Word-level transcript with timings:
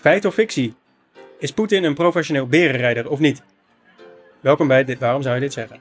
Feit 0.00 0.24
of 0.24 0.34
fictie? 0.34 0.74
Is 1.38 1.52
Poetin 1.52 1.84
een 1.84 1.94
professioneel 1.94 2.46
berenrijder 2.46 3.10
of 3.10 3.18
niet? 3.18 3.42
Welkom 4.40 4.68
bij 4.68 4.84
dit, 4.84 4.98
Waarom 4.98 5.22
zou 5.22 5.34
je 5.34 5.40
dit 5.40 5.52
zeggen? 5.52 5.80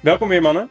Welkom 0.00 0.28
weer 0.28 0.42
mannen. 0.42 0.70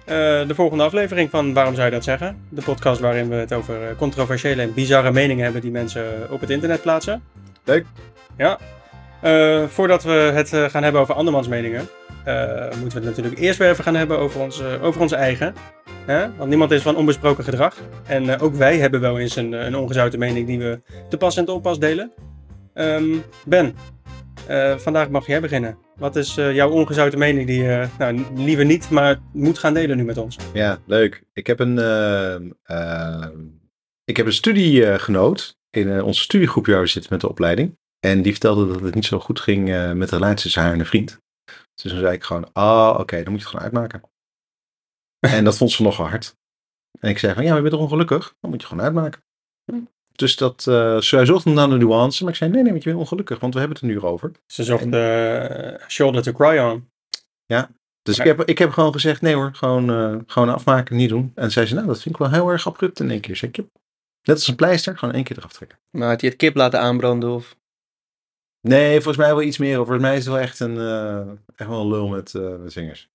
Uh, 0.00 0.48
de 0.48 0.54
volgende 0.54 0.84
aflevering 0.84 1.30
van 1.30 1.52
Waarom 1.52 1.74
zou 1.74 1.86
je 1.86 1.92
dat 1.92 2.04
zeggen? 2.04 2.44
De 2.48 2.62
podcast 2.62 3.00
waarin 3.00 3.28
we 3.28 3.34
het 3.34 3.52
over 3.52 3.88
eh, 3.88 3.96
controversiële 3.96 4.62
en 4.62 4.74
bizarre 4.74 5.10
meningen 5.10 5.44
hebben 5.44 5.62
die 5.62 5.70
mensen 5.70 6.30
op 6.30 6.40
het 6.40 6.50
internet 6.50 6.82
plaatsen. 6.82 7.22
Leuk. 7.64 7.86
Ja. 8.36 8.58
Uh, 9.24 9.66
voordat 9.66 10.02
we 10.02 10.10
het 10.10 10.48
gaan 10.48 10.82
hebben 10.82 11.00
over 11.00 11.14
andermans 11.14 11.48
meningen, 11.48 11.88
moeten 12.80 13.00
we 13.00 13.06
het 13.06 13.16
natuurlijk 13.16 13.38
eerst 13.38 13.58
weer 13.58 13.70
even 13.70 13.84
gaan 13.84 13.94
hebben 13.94 14.18
over, 14.18 14.40
ons, 14.40 14.62
over 14.62 15.00
onze 15.00 15.16
eigen. 15.16 15.54
Want 16.06 16.48
niemand 16.48 16.70
is 16.70 16.82
van 16.82 16.96
onbesproken 16.96 17.44
gedrag. 17.44 17.76
En 18.06 18.40
ook 18.40 18.54
wij 18.54 18.78
hebben 18.78 19.00
wel 19.00 19.18
eens 19.18 19.36
een, 19.36 19.52
een 19.52 19.76
ongezouten 19.76 20.18
mening 20.18 20.46
die 20.46 20.58
we 20.58 20.80
te 21.08 21.16
pas 21.16 21.36
en 21.36 21.44
te 21.44 21.52
onpas 21.52 21.78
delen. 21.78 22.12
Um, 22.74 23.22
ben, 23.44 23.74
vandaag 24.76 25.08
mag 25.08 25.26
jij 25.26 25.40
beginnen. 25.40 25.78
Wat 25.96 26.16
is 26.16 26.34
jouw 26.34 26.70
ongezouten 26.70 27.18
mening 27.18 27.46
die 27.46 27.62
je 27.62 27.86
nou, 27.98 28.24
liever 28.34 28.64
niet, 28.64 28.90
maar 28.90 29.18
moet 29.32 29.58
gaan 29.58 29.74
delen 29.74 29.96
nu 29.96 30.04
met 30.04 30.18
ons? 30.18 30.36
Ja, 30.52 30.78
leuk. 30.86 31.22
Ik 31.32 31.46
heb 31.46 31.60
een, 31.60 31.78
ehm, 31.78 33.30
ik 34.04 34.16
heb 34.16 34.26
een 34.26 34.32
studiegenoot 34.32 35.58
in 35.70 36.02
onze 36.02 36.20
studiegroep 36.20 36.66
waar 36.66 36.80
we 36.80 36.86
zitten 36.86 37.12
met 37.12 37.20
de 37.20 37.28
opleiding. 37.28 37.78
En 38.06 38.22
die 38.22 38.32
vertelde 38.32 38.66
dat 38.66 38.80
het 38.80 38.94
niet 38.94 39.04
zo 39.04 39.20
goed 39.20 39.40
ging 39.40 39.64
met 39.94 40.08
de 40.08 40.16
relatie 40.16 40.42
tussen 40.42 40.62
haar 40.62 40.72
en 40.72 40.80
een 40.80 40.86
vriend. 40.86 41.18
Dus 41.74 41.92
toen 41.92 42.00
zei 42.00 42.14
ik 42.14 42.22
gewoon, 42.22 42.52
ah, 42.52 42.64
oh, 42.64 43.00
oké, 43.00 43.22
dan 43.22 43.32
moet 43.32 43.40
je 43.40 43.46
het 43.46 43.56
gewoon 43.56 43.64
uitmaken. 43.64 44.02
en 45.38 45.44
dat 45.44 45.56
vond 45.56 45.70
ze 45.70 45.82
nogal 45.82 46.08
hard. 46.08 46.34
En 47.00 47.10
ik 47.10 47.18
zei 47.18 47.34
van, 47.34 47.42
ja, 47.42 47.48
maar 47.48 47.56
je 47.56 47.62
bent 47.62 47.74
toch 47.74 47.84
ongelukkig? 47.84 48.34
Dan 48.40 48.50
moet 48.50 48.60
je 48.60 48.66
gewoon 48.66 48.84
uitmaken. 48.84 49.22
Dus 50.12 50.36
dat, 50.36 50.66
uh, 50.68 51.00
zij 51.00 51.24
zocht 51.24 51.44
naar 51.44 51.68
de 51.68 51.76
nuance, 51.76 52.22
maar 52.22 52.32
ik 52.32 52.38
zei 52.38 52.50
nee, 52.50 52.62
nee, 52.62 52.70
want 52.70 52.84
je 52.84 52.90
bent 52.90 53.02
ongelukkig, 53.02 53.38
want 53.38 53.52
we 53.54 53.58
hebben 53.60 53.78
het 53.78 53.86
er 53.86 53.92
nu 53.92 54.00
over. 54.00 54.30
Ze 54.46 54.64
zocht 54.64 54.92
de 54.92 55.76
uh, 55.80 55.88
shoulder 55.88 56.22
to 56.22 56.32
cry 56.32 56.58
on. 56.58 56.88
Ja, 57.46 57.70
dus 58.02 58.18
ik, 58.18 58.24
heb, 58.24 58.44
ik 58.44 58.58
heb 58.58 58.70
gewoon 58.70 58.92
gezegd 58.92 59.20
nee 59.20 59.34
hoor, 59.34 59.54
gewoon, 59.54 59.90
uh, 59.90 60.18
gewoon 60.26 60.48
afmaken, 60.48 60.96
niet 60.96 61.08
doen. 61.08 61.32
En 61.34 61.50
zei 61.50 61.66
ze 61.66 61.74
nou, 61.74 61.86
dat 61.86 62.02
vind 62.02 62.14
ik 62.14 62.20
wel 62.20 62.30
heel 62.30 62.48
erg 62.48 62.66
abrupt 62.66 63.00
in 63.00 63.10
één 63.10 63.20
keer. 63.20 63.36
Zeg 63.36 63.50
ik, 63.50 63.64
net 64.22 64.36
als 64.36 64.48
een 64.48 64.54
pleister, 64.54 64.98
gewoon 64.98 65.14
één 65.14 65.24
keer 65.24 65.38
eraf 65.38 65.52
trekken. 65.52 65.78
Maar 65.90 66.08
had 66.08 66.20
hij 66.20 66.30
het 66.30 66.38
kip 66.38 66.54
laten 66.56 66.80
aanbranden 66.80 67.30
of? 67.30 67.56
Nee, 68.60 68.94
volgens 68.94 69.16
mij 69.16 69.34
wel 69.34 69.42
iets 69.42 69.58
meer. 69.58 69.76
Volgens 69.76 70.00
mij 70.00 70.16
is 70.16 70.24
het 70.24 70.34
wel 70.34 70.42
echt 70.42 70.60
een, 70.60 70.76
echt 71.56 71.68
wel 71.68 71.80
een 71.80 71.88
lul 71.88 72.08
met, 72.08 72.32
met 72.32 72.72
zingers. 72.72 73.08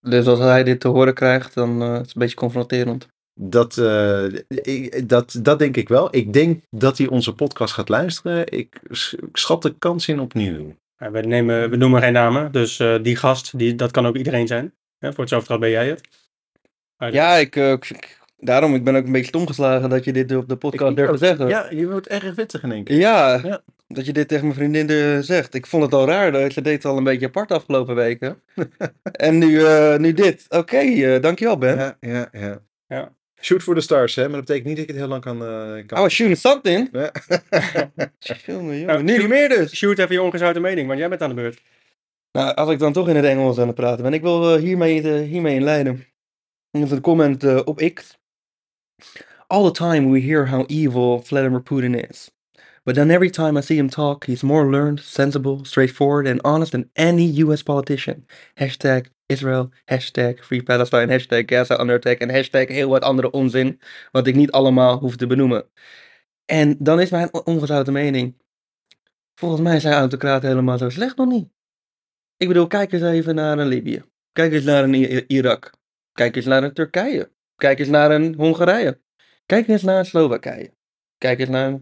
Dus 0.00 0.26
als 0.26 0.38
hij 0.38 0.64
dit 0.64 0.80
te 0.80 0.88
horen 0.88 1.14
krijgt, 1.14 1.54
dan 1.54 1.82
is 1.82 1.98
het 1.98 2.06
een 2.06 2.20
beetje 2.20 2.36
confronterend. 2.36 3.08
Dat, 3.40 3.76
uh, 3.76 4.24
ik, 4.48 5.08
dat, 5.08 5.38
dat 5.42 5.58
denk 5.58 5.76
ik 5.76 5.88
wel. 5.88 6.16
Ik 6.16 6.32
denk 6.32 6.62
dat 6.70 6.98
hij 6.98 7.08
onze 7.08 7.34
podcast 7.34 7.74
gaat 7.74 7.88
luisteren. 7.88 8.52
Ik 8.52 8.80
schat 9.32 9.62
de 9.62 9.74
kans 9.78 10.08
in 10.08 10.20
opnieuw. 10.20 10.76
Ja, 10.96 11.10
we, 11.10 11.20
nemen, 11.20 11.70
we 11.70 11.76
noemen 11.76 12.02
geen 12.02 12.12
namen, 12.12 12.52
dus 12.52 12.78
uh, 12.78 13.02
die 13.02 13.16
gast, 13.16 13.58
die, 13.58 13.74
dat 13.74 13.90
kan 13.90 14.06
ook 14.06 14.16
iedereen 14.16 14.46
zijn. 14.46 14.74
Ja, 14.98 15.10
voor 15.10 15.20
hetzelfde 15.20 15.58
ben 15.58 15.70
jij 15.70 15.88
het. 15.88 16.08
Ja, 16.96 17.34
ik, 17.34 17.56
uh, 17.56 17.72
ik, 17.72 18.17
daarom 18.38 18.74
ik 18.74 18.84
ben 18.84 18.96
ook 18.96 19.06
een 19.06 19.12
beetje 19.12 19.38
omgeslagen 19.38 19.90
dat 19.90 20.04
je 20.04 20.12
dit 20.12 20.36
op 20.36 20.48
de 20.48 20.56
podcast 20.56 20.96
durft 20.96 21.12
te 21.12 21.18
zeggen. 21.18 21.48
Ja, 21.48 21.66
je 21.70 21.88
wordt 21.88 22.08
erg 22.08 22.34
wittig 22.34 22.62
in 22.62 22.72
één 22.72 22.84
keer. 22.84 22.96
Ja, 22.96 23.40
ja, 23.42 23.60
dat 23.86 24.06
je 24.06 24.12
dit 24.12 24.28
tegen 24.28 24.44
mijn 24.44 24.56
vriendin 24.56 25.24
zegt. 25.24 25.54
Ik 25.54 25.66
vond 25.66 25.82
het 25.82 25.94
al 25.94 26.06
raar, 26.06 26.32
dat 26.32 26.52
ze 26.52 26.62
deed 26.62 26.74
het 26.74 26.84
al 26.84 26.96
een 26.96 27.04
beetje 27.04 27.26
apart 27.26 27.52
afgelopen 27.52 27.94
weken. 27.94 28.42
en 29.02 29.38
nu, 29.38 29.62
nu 29.98 30.12
dit. 30.12 30.44
Oké, 30.48 30.58
okay, 30.58 31.20
dankjewel 31.20 31.58
Ben. 31.58 31.76
Ja, 31.76 31.96
ja, 32.00 32.28
ja. 32.32 32.60
ja. 32.86 33.16
Shoot 33.40 33.62
for 33.62 33.74
the 33.74 33.80
stars, 33.80 34.14
hè? 34.14 34.22
Maar 34.22 34.36
dat 34.36 34.40
betekent 34.40 34.66
niet 34.66 34.76
dat 34.76 34.84
ik 34.84 34.90
het 34.90 35.00
heel 35.00 35.08
lang 35.08 35.22
kan... 35.22 35.42
Uh, 35.42 35.86
kan... 35.86 35.98
I 35.98 36.02
was 36.02 36.14
shooting 36.14 36.38
something. 36.38 36.88
Ja. 36.92 37.12
jongen, 38.46 38.84
nou, 38.84 39.02
nu 39.02 39.18
niet 39.18 39.28
meer 39.28 39.48
dus. 39.48 39.76
Shoot 39.76 39.98
even 39.98 40.14
je 40.14 40.22
ongezouten 40.22 40.62
mening, 40.62 40.86
want 40.86 40.98
jij 40.98 41.08
bent 41.08 41.22
aan 41.22 41.28
de 41.28 41.34
beurt. 41.34 41.60
Nou, 42.32 42.54
als 42.54 42.70
ik 42.70 42.78
dan 42.78 42.92
toch 42.92 43.08
in 43.08 43.16
het 43.16 43.24
Engels 43.24 43.58
aan 43.58 43.66
het 43.66 43.76
praten 43.76 44.02
ben. 44.02 44.12
Ik 44.12 44.22
wil 44.22 44.54
uh, 44.54 44.60
hiermee, 44.60 45.02
uh, 45.02 45.28
hiermee 45.28 45.54
inleiden. 45.54 46.04
Even 46.70 46.96
een 46.96 47.02
comment 47.02 47.44
uh, 47.44 47.60
op 47.64 47.92
X. 47.94 48.17
All 49.50 49.64
the 49.64 49.72
time 49.72 50.10
we 50.10 50.20
hear 50.20 50.46
how 50.46 50.66
evil 50.68 51.20
Vladimir 51.20 51.60
Putin 51.60 52.10
is. 52.10 52.30
But 52.84 52.94
then 52.94 53.10
every 53.10 53.30
time 53.30 53.56
I 53.56 53.60
see 53.60 53.76
him 53.76 53.90
talk, 53.90 54.24
he's 54.24 54.42
more 54.42 54.70
learned, 54.70 55.00
sensible, 55.00 55.64
straightforward 55.64 56.26
and 56.26 56.40
honest 56.44 56.72
than 56.72 56.90
any 56.96 57.24
US 57.42 57.62
politician. 57.62 58.26
Hashtag 58.54 59.10
Israel, 59.28 59.70
hashtag 59.90 60.40
Free 60.40 60.62
Palestine, 60.62 61.08
hashtag 61.08 61.48
Gaza 61.48 61.78
under 61.80 61.96
attack 61.96 62.20
en 62.20 62.30
hashtag 62.30 62.68
heel 62.68 62.88
wat 62.88 63.02
andere 63.02 63.30
onzin, 63.30 63.80
wat 64.12 64.26
ik 64.26 64.34
niet 64.34 64.50
allemaal 64.50 64.98
hoef 64.98 65.16
te 65.16 65.26
benoemen. 65.26 65.64
En 66.44 66.76
dan 66.78 67.00
is 67.00 67.10
mijn 67.10 67.34
ongezouten 67.44 67.92
mening, 67.92 68.34
volgens 69.34 69.60
mij 69.60 69.80
zijn 69.80 69.94
autocraten 69.94 70.48
helemaal 70.48 70.78
zo 70.78 70.88
slecht 70.88 71.16
nog 71.16 71.28
niet. 71.28 71.48
Ik 72.36 72.48
bedoel, 72.48 72.66
kijk 72.66 72.92
eens 72.92 73.02
even 73.02 73.34
naar 73.34 73.58
een 73.58 73.66
Libië. 73.66 74.02
Kijk 74.32 74.52
eens 74.52 74.64
naar 74.64 74.84
een 74.84 74.94
Irak. 75.26 75.72
Kijk 76.12 76.36
eens 76.36 76.44
naar 76.44 76.62
een 76.62 76.72
Turkije. 76.72 77.30
Kijk 77.58 77.78
eens 77.78 77.88
naar 77.88 78.10
een 78.10 78.34
Hongarije. 78.34 79.00
Kijk 79.46 79.68
eens 79.68 79.82
naar 79.82 79.98
een 79.98 80.04
Slowakije. 80.04 80.70
Kijk 81.16 81.38
eens 81.38 81.48
naar, 81.48 81.80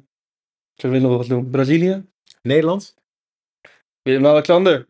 zullen 0.75 0.97
we 0.97 1.07
nog 1.07 1.17
wat 1.17 1.27
doen, 1.27 1.51
Brazilië? 1.51 2.05
Nederland? 2.43 2.95
Willem-Alexander. 4.03 4.87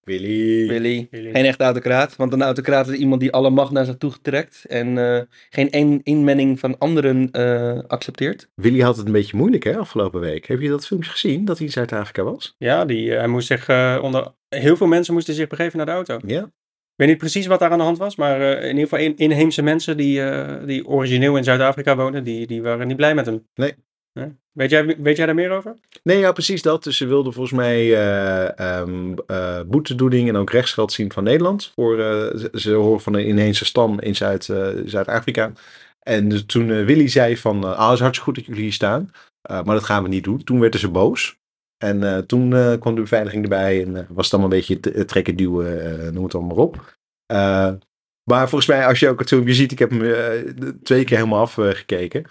Willy. 0.00 0.68
Willy. 0.68 1.08
Geen 1.10 1.44
echte 1.44 1.64
autocraat, 1.64 2.16
want 2.16 2.32
een 2.32 2.42
autocraat 2.42 2.88
is 2.88 2.98
iemand 2.98 3.20
die 3.20 3.32
alle 3.32 3.50
macht 3.50 3.72
naar 3.72 3.84
zich 3.84 3.96
toe 3.96 4.12
trekt 4.22 4.64
en 4.64 4.96
uh, 4.96 5.20
geen 5.50 5.68
een 5.70 6.00
inmenging 6.02 6.58
van 6.58 6.78
anderen 6.78 7.28
uh, 7.32 7.78
accepteert. 7.86 8.48
Willy 8.54 8.80
had 8.80 8.96
het 8.96 9.06
een 9.06 9.12
beetje 9.12 9.36
moeilijk 9.36 9.64
hè, 9.64 9.76
afgelopen 9.76 10.20
week. 10.20 10.46
Heb 10.46 10.60
je 10.60 10.68
dat 10.68 10.86
filmpje 10.86 11.10
gezien, 11.10 11.44
dat 11.44 11.56
hij 11.56 11.66
in 11.66 11.72
Zuid-Afrika 11.72 12.22
was? 12.22 12.54
Ja, 12.58 12.84
die, 12.84 13.10
uh, 13.10 13.16
hij 13.16 13.28
moest 13.28 13.46
zich, 13.46 13.68
onder, 14.02 14.34
heel 14.48 14.76
veel 14.76 14.86
mensen 14.86 15.14
moesten 15.14 15.34
zich 15.34 15.46
begeven 15.46 15.76
naar 15.76 15.86
de 15.86 15.92
auto. 15.92 16.18
Ja. 16.26 16.50
Ik 16.98 17.04
weet 17.04 17.12
niet 17.12 17.22
precies 17.22 17.46
wat 17.46 17.58
daar 17.58 17.70
aan 17.70 17.78
de 17.78 17.84
hand 17.84 17.98
was, 17.98 18.16
maar 18.16 18.40
in 18.40 18.68
ieder 18.68 18.82
geval 18.82 18.98
in, 18.98 19.16
inheemse 19.16 19.62
mensen 19.62 19.96
die, 19.96 20.22
die 20.66 20.86
origineel 20.86 21.36
in 21.36 21.44
Zuid-Afrika 21.44 21.96
woonden, 21.96 22.24
die, 22.24 22.46
die 22.46 22.62
waren 22.62 22.86
niet 22.86 22.96
blij 22.96 23.14
met 23.14 23.26
hem. 23.26 23.46
Nee. 23.54 23.74
Weet, 24.52 24.70
jij, 24.70 24.96
weet 24.98 25.16
jij 25.16 25.26
daar 25.26 25.34
meer 25.34 25.50
over? 25.50 25.74
Nee, 26.02 26.18
ja, 26.18 26.32
precies 26.32 26.62
dat. 26.62 26.84
Dus 26.84 26.96
ze 26.96 27.06
wilden 27.06 27.32
volgens 27.32 27.54
mij 27.54 27.84
uh, 27.86 28.80
um, 28.80 29.14
boetedoening 29.66 30.28
en 30.28 30.36
ook 30.36 30.50
rechtsgeld 30.50 30.92
zien 30.92 31.12
van 31.12 31.24
Nederland. 31.24 31.72
Voor, 31.74 31.96
ze 32.52 32.72
horen 32.72 33.00
van 33.00 33.14
een 33.14 33.26
inheemse 33.26 33.64
stam 33.64 34.00
in 34.00 34.16
Zuid, 34.16 34.44
Zuid-Afrika. 34.84 35.52
En 36.00 36.28
dus 36.28 36.44
toen 36.46 36.84
Willy 36.84 37.08
zei 37.08 37.36
van, 37.36 37.64
ah, 37.64 37.84
het 37.84 37.94
is 37.94 38.00
hartstikke 38.00 38.20
goed 38.20 38.34
dat 38.34 38.44
jullie 38.44 38.62
hier 38.62 38.72
staan. 38.72 39.10
maar 39.42 39.64
dat 39.64 39.84
gaan 39.84 40.02
we 40.02 40.08
niet 40.08 40.24
doen. 40.24 40.44
Toen 40.44 40.60
werden 40.60 40.80
ze 40.80 40.88
boos. 40.88 41.37
En 41.78 42.26
toen 42.26 42.50
kwam 42.78 42.94
de 42.94 43.00
beveiliging 43.00 43.42
erbij 43.42 43.84
en 43.84 43.92
was 44.08 44.24
het 44.24 44.34
allemaal 44.34 44.52
een 44.52 44.64
beetje 44.66 45.04
trekken, 45.04 45.36
duwen, 45.36 46.14
noem 46.14 46.24
het 46.24 46.34
allemaal 46.34 46.56
maar 46.56 46.64
op. 46.64 46.96
Maar 48.28 48.48
volgens 48.48 48.66
mij, 48.70 48.86
als 48.86 49.00
je 49.00 49.08
ook 49.08 49.18
het 49.18 49.28
filmpje 49.28 49.54
ziet, 49.54 49.72
ik 49.72 49.78
heb 49.78 49.90
hem 49.90 50.02
uh, 50.02 50.16
twee 50.82 51.04
keer 51.04 51.16
helemaal 51.16 51.40
afgekeken. 51.40 52.26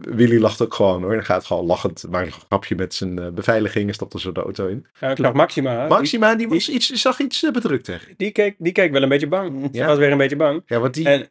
Willy 0.00 0.38
lacht 0.38 0.62
ook 0.62 0.74
gewoon 0.74 1.02
hoor. 1.02 1.14
Dan 1.14 1.24
gaat 1.24 1.44
gewoon 1.44 1.66
lachend, 1.66 2.04
maar 2.10 2.22
een 2.22 2.32
grapje 2.32 2.74
met 2.74 2.94
zijn 2.94 3.20
uh, 3.20 3.28
beveiliging 3.28 3.88
en 3.88 3.94
stapte 3.94 4.20
zo 4.20 4.32
de 4.32 4.42
auto 4.42 4.66
in. 4.66 4.86
Ja, 5.00 5.10
ik 5.10 5.16
dacht 5.16 5.34
Maxima. 5.34 5.86
Maxima, 5.86 6.34
die, 6.34 6.48
was 6.48 6.68
iets, 6.68 6.90
zag 6.90 7.18
iets 7.20 7.42
uh, 7.42 7.50
bedrukt 7.50 7.90
Die 8.16 8.30
keek, 8.30 8.54
die 8.58 8.72
keek 8.72 8.92
wel 8.92 9.02
een 9.02 9.08
beetje 9.08 9.28
bang. 9.28 9.68
Ja. 9.72 9.86
was 9.96 9.98
weer 9.98 10.12
een 10.12 10.18
beetje 10.18 10.36
bang. 10.36 10.62
Ja, 10.66 10.78
want 10.78 10.94
die... 10.94 11.08
En, 11.08 11.28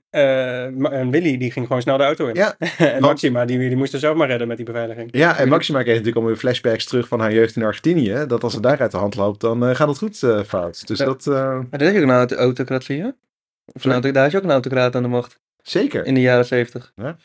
en 0.92 1.12
Willy, 1.12 1.38
die 1.38 1.52
ging 1.52 1.68
gewoon 1.68 1.82
snel 1.82 1.98
de 1.98 2.04
auto 2.04 2.28
in. 2.28 2.36
Ja. 2.36 2.56
en 2.78 3.02
Maxima, 3.02 3.46
die, 3.46 3.58
die 3.58 3.78
moest 3.78 3.94
er 3.94 4.00
zelf 4.00 4.18
maar 4.18 4.28
redden 4.28 4.48
met 4.48 4.58
die 4.58 4.66
beveiliging. 4.66 5.10
Ja, 5.12 5.38
en 5.38 5.50
Maxima 5.50 5.82
kreeg 5.82 5.96
natuurlijk 5.96 6.22
alweer 6.22 6.38
flashbacks 6.38 6.86
terug 6.86 7.08
van 7.08 7.20
haar 7.20 7.34
jeugd 7.34 7.56
in 7.56 7.64
Argentinië. 7.64 8.24
Dat 8.28 8.44
als 8.44 8.54
ze 8.54 8.62
daar 8.62 8.80
uit 8.80 8.92
de 8.92 8.98
hand 8.98 9.16
loopt, 9.16 9.42
dan 9.42 9.76
gaat 9.76 9.88
het 9.88 9.98
goed 9.98 10.18
fout. 10.48 10.88
Dus 10.88 10.98
dat... 10.98 11.26
Maar 11.26 11.68
dat 11.70 11.82
is 11.82 12.00
ook 12.00 12.06
nou 12.06 12.28
de 12.28 12.36
autocratie, 12.36 13.02
hè? 13.02 13.10
Of 13.74 13.86
een 13.86 13.92
auto, 13.92 14.12
daar 14.12 14.28
is 14.28 14.36
ook 14.36 14.44
een 14.44 14.52
autocraat 14.52 14.96
aan 14.96 15.02
de 15.02 15.08
macht. 15.08 15.40
Zeker. 15.62 16.06
In 16.06 16.14
de 16.14 16.22
jaren 16.22 16.46
zeventig. 16.46 16.92
Ja. 16.96 17.18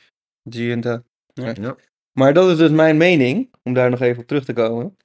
Giunta. 0.51 1.03
Ja. 1.33 1.55
ja. 1.61 1.77
Maar 2.13 2.35
dat 2.35 2.51
is 2.51 2.57
dus 2.57 2.71
mijn 2.71 2.97
mening, 2.97 3.55
om 3.63 3.75
daar 3.75 3.91
nog 3.91 4.01
even 4.01 4.23
op 4.23 4.29
terug 4.29 4.45
te 4.45 4.53
komen. 4.53 4.97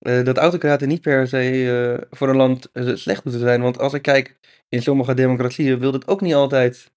Uh, 0.00 0.24
dat 0.24 0.38
autocraten 0.38 0.88
niet 0.88 1.00
per 1.00 1.28
se 1.28 1.52
uh, 1.52 2.06
voor 2.10 2.28
een 2.28 2.36
land 2.36 2.68
uh, 2.72 2.96
slecht 2.96 3.24
moeten 3.24 3.42
zijn. 3.42 3.62
Want 3.62 3.78
als 3.78 3.92
ik 3.92 4.02
kijk 4.02 4.38
in 4.68 4.82
sommige 4.82 5.14
democratieën, 5.14 5.78
wil 5.78 5.92
het 5.92 6.08
ook 6.08 6.20
niet 6.20 6.34
altijd 6.34 6.92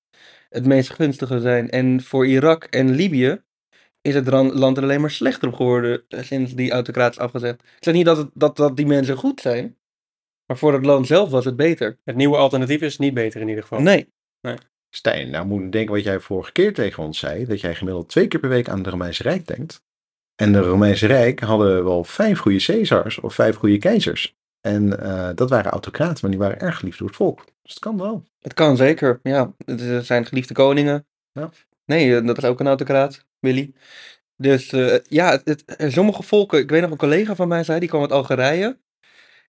het 0.49 0.65
meest 0.65 0.89
gunstige 0.89 1.39
zijn. 1.39 1.69
En 1.69 2.01
voor 2.01 2.27
Irak 2.27 2.63
en 2.63 2.89
Libië 2.89 3.41
is 4.01 4.15
het 4.15 4.27
land 4.27 4.77
er 4.77 4.83
alleen 4.83 5.01
maar 5.01 5.11
slechter 5.11 5.47
op 5.47 5.53
geworden 5.53 6.03
sinds 6.09 6.55
die 6.55 6.71
autocraat 6.71 7.11
is 7.11 7.19
afgezet. 7.19 7.61
Ik 7.61 7.83
zeg 7.83 7.93
niet 7.93 8.05
dat, 8.05 8.17
het, 8.17 8.29
dat, 8.33 8.55
dat 8.55 8.77
die 8.77 8.85
mensen 8.85 9.17
goed 9.17 9.41
zijn. 9.41 9.77
Maar 10.45 10.57
voor 10.57 10.73
het 10.73 10.85
land 10.85 11.07
zelf 11.07 11.29
was 11.29 11.45
het 11.45 11.55
beter. 11.55 11.97
Het 12.03 12.15
nieuwe 12.15 12.37
alternatief 12.37 12.81
is 12.81 12.97
niet 12.97 13.13
beter 13.13 13.41
in 13.41 13.47
ieder 13.47 13.63
geval. 13.63 13.79
Nee. 13.81 14.13
nee. 14.41 14.55
Stijn, 14.89 15.29
nou 15.29 15.45
moet 15.45 15.71
denken 15.71 15.93
wat 15.95 16.03
jij 16.03 16.19
vorige 16.19 16.51
keer 16.51 16.73
tegen 16.73 17.03
ons 17.03 17.19
zei. 17.19 17.45
Dat 17.45 17.61
jij 17.61 17.75
gemiddeld 17.75 18.09
twee 18.09 18.27
keer 18.27 18.39
per 18.39 18.49
week 18.49 18.69
aan 18.69 18.77
het 18.77 18.87
Romeinse 18.87 19.23
Rijk 19.23 19.47
denkt. 19.47 19.83
En 20.35 20.51
de 20.51 20.59
Romeinse 20.59 21.07
Rijk 21.07 21.39
hadden 21.39 21.83
wel 21.83 22.03
vijf 22.03 22.39
goede 22.39 22.63
Caesars 22.63 23.19
of 23.19 23.33
vijf 23.33 23.55
goede 23.55 23.77
keizers. 23.77 24.35
En 24.61 24.99
eh, 24.99 25.29
dat 25.35 25.49
waren 25.49 25.71
autocraten, 25.71 26.17
maar 26.21 26.31
die 26.31 26.39
waren 26.39 26.59
erg 26.59 26.77
geliefd 26.77 26.97
door 26.99 27.07
het 27.07 27.15
volk. 27.17 27.45
Dus 27.61 27.73
het 27.73 27.79
kan 27.79 27.97
wel. 27.97 28.23
Het 28.39 28.53
kan 28.53 28.77
zeker, 28.77 29.19
ja. 29.23 29.53
Het 29.65 30.05
zijn 30.05 30.25
geliefde 30.25 30.53
koningen. 30.53 31.07
Ja. 31.31 31.49
Nee, 31.85 32.15
eh, 32.17 32.25
dat 32.25 32.37
is 32.37 32.43
ook 32.43 32.59
een 32.59 32.67
autocraat, 32.67 33.25
Willy. 33.39 33.73
Dus 34.37 34.71
eh, 34.71 34.97
ja, 35.07 35.41
het, 35.43 35.63
het- 35.65 35.91
sommige 35.93 36.23
volken, 36.23 36.59
ik 36.59 36.69
weet 36.69 36.81
nog 36.81 36.91
een 36.91 36.97
collega 36.97 37.35
van 37.35 37.47
mij 37.47 37.63
zei, 37.63 37.79
die 37.79 37.89
kwam 37.89 38.01
uit 38.01 38.11
Algerije. 38.11 38.79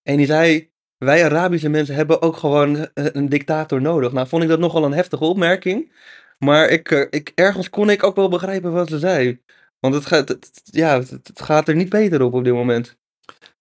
En 0.02 0.16
die 0.16 0.26
zei, 0.26 0.70
wij 0.98 1.24
Arabische 1.24 1.68
mensen 1.68 1.94
hebben 1.94 2.22
ook 2.22 2.36
gewoon 2.36 2.76
eh, 2.76 3.04
een 3.12 3.28
dictator 3.28 3.80
nodig. 3.80 4.12
Nou, 4.12 4.28
vond 4.28 4.42
ik 4.42 4.48
dat 4.48 4.58
nogal 4.58 4.84
een 4.84 4.92
heftige 4.92 5.24
opmerking. 5.24 5.92
Maar 6.38 6.68
ik, 6.68 6.90
eh, 6.90 7.06
ik, 7.10 7.32
ergens 7.34 7.70
kon 7.70 7.90
ik 7.90 8.02
ook 8.02 8.16
wel 8.16 8.28
begrijpen 8.28 8.72
wat 8.72 8.88
ze 8.88 8.98
zei. 8.98 9.40
Want 9.80 9.94
het 9.94 10.06
gaat, 10.06 10.28
het- 10.28 10.60
ja, 10.64 10.98
het, 10.98 11.10
het 11.10 11.42
gaat 11.42 11.68
er 11.68 11.74
niet 11.76 11.88
beter 11.88 12.22
op 12.22 12.34
op 12.34 12.44
dit 12.44 12.52
moment. 12.52 12.96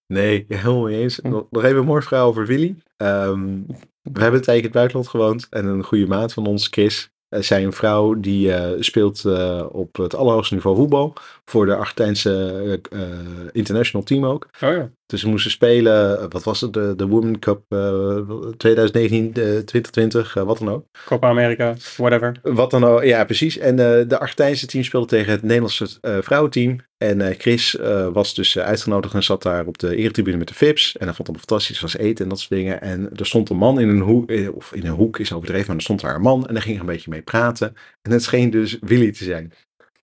Nee, 0.08 0.46
helemaal 0.48 0.82
mee 0.84 1.02
eens. 1.02 1.20
Hm. 1.22 1.30
Nog, 1.30 1.46
nog 1.50 1.64
even 1.64 1.78
een 1.78 1.86
mooi 1.86 2.02
verhaal 2.02 2.28
over 2.28 2.46
Willy. 2.46 2.76
Ehm, 2.98 3.60
we 4.02 4.22
hebben 4.22 4.34
een 4.40 4.46
tijdje 4.46 4.56
in 4.56 4.64
het 4.64 4.72
buitenland 4.72 5.08
gewoond. 5.08 5.48
En 5.50 5.66
een 5.66 5.84
goede 5.84 6.08
maat 6.08 6.34
van 6.34 6.46
ons, 6.46 6.68
Chris, 6.68 7.10
eh, 7.30 7.42
zijn 7.42 7.74
vrouw, 7.74 8.14
die 8.20 8.54
eh, 8.54 8.82
speelt 8.82 9.26
eh, 9.26 9.66
op 9.72 9.96
het 9.96 10.16
allerhoogste 10.16 10.54
niveau 10.54 10.76
voetbal. 10.76 11.14
Voor 11.46 11.66
de 11.66 11.76
Argentijnse 11.76 12.80
eh, 12.92 13.00
international 13.52 14.06
team 14.06 14.26
ook. 14.26 14.48
Oh 14.62 14.72
ja. 14.72 14.90
Dus 15.06 15.22
ze 15.22 15.28
moesten 15.28 15.52
spelen, 15.52 16.20
eh, 16.20 16.26
wat 16.30 16.44
was 16.44 16.62
het, 16.62 16.74
de, 16.74 16.94
de 16.96 17.08
Women 17.08 17.40
Cup 17.40 17.64
eh, 17.70 18.18
2019, 18.58 19.28
eh, 19.28 19.34
2020, 19.34 20.36
eh, 20.36 20.44
wat 20.44 20.58
dan 20.58 20.70
ook. 20.70 20.86
Copa 21.06 21.28
America, 21.28 21.76
whatever. 21.98 22.40
Wat 22.44 22.72
dan 22.72 22.84
ook, 22.84 23.04
ja 23.04 23.26
precies. 23.26 23.58
En 23.58 23.80
eh, 23.80 24.08
de 24.08 24.20
Argentijnse 24.20 24.66
team 24.66 24.84
speelde 24.84 25.08
tegen 25.08 25.32
het 25.32 25.42
Nederlandse 25.42 25.88
eh, 26.02 26.18
vrouwenteam. 26.22 26.80
En 26.98 27.36
Chris 27.38 27.78
was 28.14 28.34
dus 28.34 28.58
uitgenodigd 28.58 29.14
en 29.14 29.24
zat 29.24 29.44
daar 29.44 29.66
op 29.66 29.78
de 29.78 29.96
eretribune 29.96 30.38
met 30.38 30.48
de 30.48 30.54
VIP's. 30.54 30.98
En 30.98 31.06
hij 31.06 31.16
vond 31.16 31.28
het 31.28 31.38
fantastisch, 31.38 31.80
was 31.80 31.98
eten 31.98 32.24
en 32.24 32.30
dat 32.30 32.40
soort 32.40 32.50
dingen. 32.50 32.82
En 32.82 33.10
er 33.16 33.26
stond 33.26 33.50
een 33.50 33.58
man 33.58 33.80
in 33.80 33.90
een 33.90 34.00
hoek, 34.00 34.32
of 34.54 34.74
in 34.74 34.86
een 34.86 34.94
hoek 34.94 35.20
is 35.20 35.34
overdreven, 35.34 35.68
maar 35.68 35.76
er 35.76 35.82
stond 35.82 36.02
daar 36.02 36.16
een 36.16 36.22
man. 36.22 36.48
En 36.48 36.54
daar 36.54 36.64
ging 36.64 36.76
er 36.76 36.82
een 36.82 36.88
beetje 36.88 37.10
mee 37.10 37.22
praten. 37.22 37.74
En 38.02 38.12
het 38.12 38.24
scheen 38.24 38.50
dus 38.50 38.78
Willy 38.82 39.12
te 39.12 39.24
zijn. 39.24 39.54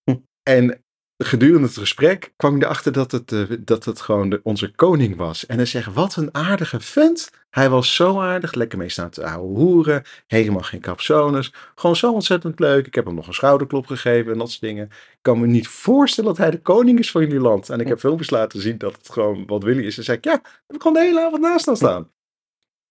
Hm. 0.05 0.16
En 0.43 0.82
gedurende 1.24 1.66
het 1.66 1.76
gesprek 1.76 2.32
kwam 2.36 2.56
ik 2.56 2.62
erachter 2.62 2.92
dat 2.92 3.12
het, 3.12 3.32
eh, 3.32 3.42
dat 3.58 3.84
het 3.84 4.00
gewoon 4.00 4.30
de, 4.30 4.40
onze 4.42 4.74
koning 4.74 5.16
was. 5.16 5.46
En 5.46 5.56
hij 5.56 5.66
zegt, 5.66 5.92
wat 5.94 6.16
een 6.16 6.34
aardige 6.34 6.80
vent. 6.80 7.30
Hij 7.50 7.70
was 7.70 7.94
zo 7.94 8.20
aardig, 8.20 8.54
lekker 8.54 8.78
mee 8.78 8.88
staan 8.88 9.10
te 9.10 9.24
ouwe 9.24 9.58
hoeren. 9.58 10.02
Helemaal 10.26 10.62
geen 10.62 10.80
capsones. 10.80 11.54
Gewoon 11.74 11.96
zo 11.96 12.12
ontzettend 12.12 12.60
leuk. 12.60 12.86
Ik 12.86 12.94
heb 12.94 13.04
hem 13.04 13.14
nog 13.14 13.26
een 13.26 13.34
schouderklop 13.34 13.86
gegeven 13.86 14.32
en 14.32 14.38
dat 14.38 14.50
soort 14.50 14.60
dingen. 14.60 14.84
Ik 14.84 15.19
kan 15.22 15.40
me 15.40 15.46
niet 15.46 15.69
voorstellen 15.69 16.30
dat 16.30 16.38
hij 16.38 16.50
de 16.50 16.60
koning 16.60 16.98
is 16.98 17.10
van 17.10 17.20
jullie 17.22 17.40
land. 17.40 17.70
En 17.70 17.80
ik 17.80 17.88
heb 17.88 17.98
filmpjes 17.98 18.30
laten 18.30 18.60
zien 18.60 18.78
dat 18.78 18.96
het 18.96 19.08
gewoon 19.08 19.46
wat 19.46 19.62
Willy 19.62 19.86
is. 19.86 19.98
En 19.98 20.04
zei 20.04 20.16
ik, 20.16 20.24
ja, 20.24 20.32
heb 20.66 20.76
ik 20.76 20.82
gewoon 20.82 20.96
de 20.96 21.02
hele 21.02 21.20
avond 21.20 21.42
naast 21.42 21.66
hem 21.66 21.76
staan. 21.76 22.10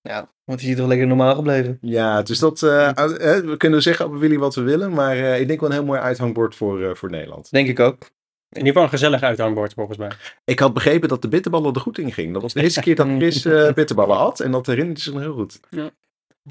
Ja, 0.01 0.31
want 0.43 0.59
die 0.59 0.69
is 0.69 0.75
toch 0.75 0.87
lekker 0.87 1.07
normaal 1.07 1.35
gebleven. 1.35 1.77
Ja, 1.81 2.21
dus 2.21 2.39
dat, 2.39 2.63
eh, 2.63 2.91
we 3.39 3.55
kunnen 3.57 3.81
zeggen 3.81 4.05
over 4.05 4.19
Willy 4.19 4.37
wat 4.37 4.55
we 4.55 4.61
willen. 4.61 4.93
Maar 4.93 5.17
ik 5.17 5.47
denk 5.47 5.59
wel 5.59 5.69
een 5.69 5.75
heel 5.75 5.85
mooi 5.85 5.99
uithangbord 5.99 6.55
voor, 6.55 6.97
voor 6.97 7.09
Nederland. 7.09 7.51
Denk 7.51 7.67
ik 7.67 7.79
ook. 7.79 7.97
In 8.51 8.57
ieder 8.57 8.68
geval 8.68 8.83
een 8.83 8.89
gezellig 8.89 9.21
uithangbord 9.21 9.74
volgens 9.74 9.98
mij. 9.98 10.12
Ik 10.45 10.59
had 10.59 10.74
begrepen 10.74 11.09
dat 11.09 11.21
de 11.21 11.27
bitterballen 11.27 11.74
er 11.74 11.81
goed 11.81 11.98
in 11.98 12.12
gingen. 12.12 12.33
Dat 12.33 12.42
was 12.42 12.53
de 12.53 12.62
eerste 12.62 12.81
keer 12.81 12.95
dat 12.95 13.07
Chris 13.07 13.45
eh, 13.45 13.74
bitterballen 13.74 14.18
had. 14.18 14.39
En 14.39 14.51
dat 14.51 14.65
herinnert 14.65 15.00
zich 15.00 15.13
nog 15.13 15.21
heel 15.21 15.33
goed. 15.33 15.59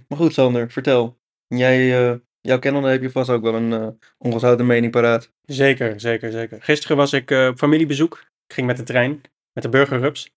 Maar 0.09 0.19
goed, 0.19 0.33
Sander, 0.33 0.71
vertel. 0.71 1.19
Jij, 1.47 2.11
eh, 2.11 2.17
jouw 2.41 2.59
kennende 2.59 2.89
heb 2.89 3.03
je 3.03 3.11
vast 3.11 3.31
ook 3.31 3.43
wel 3.43 3.55
een 3.55 3.73
eh 3.73 3.89
ongezouten 4.19 4.67
mening 4.67 4.93
paraat. 4.93 5.33
Zeker, 5.45 6.01
zeker, 6.01 6.31
zeker. 6.31 6.63
Gisteren 6.63 6.97
was 6.97 7.13
ik 7.13 7.31
eh, 7.31 7.47
op 7.47 7.59
familiebezoek. 7.59 8.19
Ik 8.47 8.55
ging 8.55 8.67
met 8.67 8.77
de 8.77 8.83
trein, 8.83 9.21
met 9.53 9.63
de 9.63 9.69
burgerrups. 9.69 10.35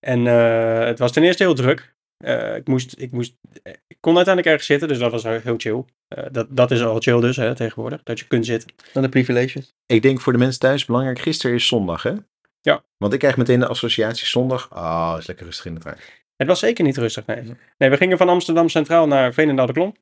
En 0.00 0.26
eh, 0.26 0.86
het 0.86 0.98
was 0.98 1.12
ten 1.12 1.22
eerste 1.22 1.42
heel 1.42 1.54
druk. 1.54 1.94
Eh, 2.24 2.56
ik, 2.56 2.66
moest, 2.66 2.94
ik, 2.98 3.12
moest, 3.12 3.36
eh, 3.62 3.72
ik 3.86 3.96
kon 4.00 4.16
uiteindelijk 4.16 4.46
ergens 4.46 4.66
zitten, 4.66 4.88
dus 4.88 4.98
dat 4.98 5.10
was 5.10 5.22
heel 5.22 5.54
chill. 5.56 5.84
Eh, 6.08 6.24
dat, 6.32 6.46
dat 6.50 6.70
is 6.70 6.82
al 6.82 7.00
chill 7.00 7.20
dus, 7.20 7.36
hè, 7.36 7.54
tegenwoordig, 7.54 8.02
dat 8.02 8.18
je 8.18 8.26
kunt 8.26 8.46
zitten. 8.46 8.72
Dan 8.92 9.02
de 9.02 9.08
privileges. 9.08 9.74
Ik 9.86 10.02
denk 10.02 10.20
voor 10.20 10.32
de 10.32 10.38
mensen 10.38 10.60
thuis 10.60 10.84
belangrijk. 10.84 11.18
Gisteren 11.18 11.56
is 11.56 11.66
zondag, 11.66 12.02
hè? 12.02 12.14
Ja. 12.60 12.84
Want 12.96 13.12
ik 13.12 13.18
krijg 13.18 13.36
meteen 13.36 13.60
de 13.60 13.66
associatie 13.66 14.26
zondag. 14.26 14.70
Ah, 14.70 15.14
is 15.18 15.26
lekker 15.26 15.46
rustig 15.46 15.66
in 15.66 15.74
de 15.74 15.80
trein. 15.80 15.98
Het 16.36 16.46
was 16.46 16.58
zeker 16.58 16.84
niet 16.84 16.96
rustig, 16.96 17.26
nee. 17.26 17.42
Nee, 17.78 17.90
we 17.90 17.96
gingen 17.96 18.18
van 18.18 18.28
Amsterdam 18.28 18.68
Centraal 18.68 19.06
naar 19.06 19.32
Veenendaal 19.32 19.66
de 19.66 19.72
Klom. 19.72 19.94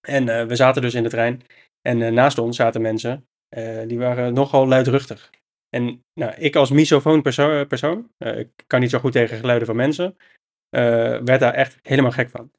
En 0.00 0.28
eh, 0.28 0.46
we 0.46 0.56
zaten 0.56 0.82
dus 0.82 0.94
in 0.94 1.02
de 1.02 1.08
trein. 1.08 1.42
En 1.82 2.14
naast 2.14 2.38
ons 2.38 2.56
zaten 2.56 2.80
mensen, 2.80 3.28
eh, 3.48 3.86
die 3.86 3.98
waren 3.98 4.34
nogal 4.34 4.66
luidruchtig. 4.68 5.30
En 5.68 6.04
nou, 6.14 6.34
ik 6.36 6.56
als 6.56 6.70
misofoon 6.70 7.22
perso 7.22 7.64
persoon, 7.64 8.10
eh, 8.18 8.38
ik 8.38 8.50
kan 8.66 8.80
niet 8.80 8.90
zo 8.90 8.98
goed 8.98 9.12
tegen 9.12 9.38
geluiden 9.38 9.66
van 9.66 9.76
mensen, 9.76 10.16
werd 11.24 11.40
daar 11.40 11.54
echt 11.54 11.78
helemaal 11.82 12.10
gek 12.10 12.30
van. 12.30 12.50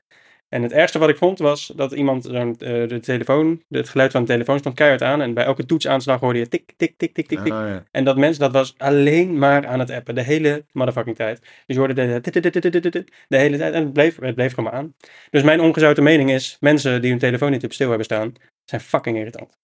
En 0.50 0.62
het 0.62 0.72
ergste 0.72 1.00
wat 1.00 1.10
ik 1.10 1.18
vond 1.18 1.40
was 1.40 1.72
dat 1.76 1.92
iemand 1.92 2.24
zo'n, 2.24 2.56
eh, 2.60 2.88
de 2.88 3.00
telefoon, 3.00 3.62
het 3.70 3.90
geluid 3.90 4.12
van 4.12 4.22
de 4.22 4.28
telefoon 4.28 4.60
stond 4.60 4.76
keihard 4.76 5.02
aan. 5.02 5.22
En 5.22 5.34
bij 5.34 5.44
elke 5.44 5.66
toetsaanslag 5.66 6.20
hoorde 6.20 6.40
je 6.40 6.48
tik, 6.48 6.74
tik, 6.78 6.98
tik, 6.98 7.14
tik, 7.14 7.28
tik, 7.28 7.40
tik. 7.40 7.54
Ah, 7.54 7.68
ja. 7.68 7.84
En 7.92 8.04
dat 8.04 8.18
mensen, 8.18 8.42
dat 8.42 8.52
was 8.52 8.74
alleen 8.78 9.38
maar 9.38 9.68
aan 9.68 9.80
het 9.80 9.92
appen. 9.92 10.16
De 10.16 10.24
hele 10.24 10.66
motherfucking 10.72 11.16
tijd. 11.16 11.40
Dus 11.40 11.50
je 11.66 11.78
hoorde 11.78 11.94
de, 11.94 12.22
de 13.28 13.38
hele 13.38 13.58
tijd. 13.58 13.74
En 13.74 13.84
het 13.84 13.94
bleef, 13.94 14.20
het 14.20 14.36
bleef 14.36 14.54
gewoon 14.54 14.70
maar 14.72 14.80
aan. 14.80 14.96
Dus 15.30 15.44
mijn 15.44 15.62
ongezouten 15.62 16.04
mening 16.04 16.32
is, 16.32 16.58
mensen 16.60 17.02
die 17.02 17.10
hun 17.10 17.20
telefoon 17.20 17.52
niet 17.52 17.64
op 17.64 17.74
stil 17.74 17.88
hebben 17.88 18.06
staan, 18.06 18.34
zijn 18.66 18.82
fucking 18.82 19.18
irritant. 19.18 19.58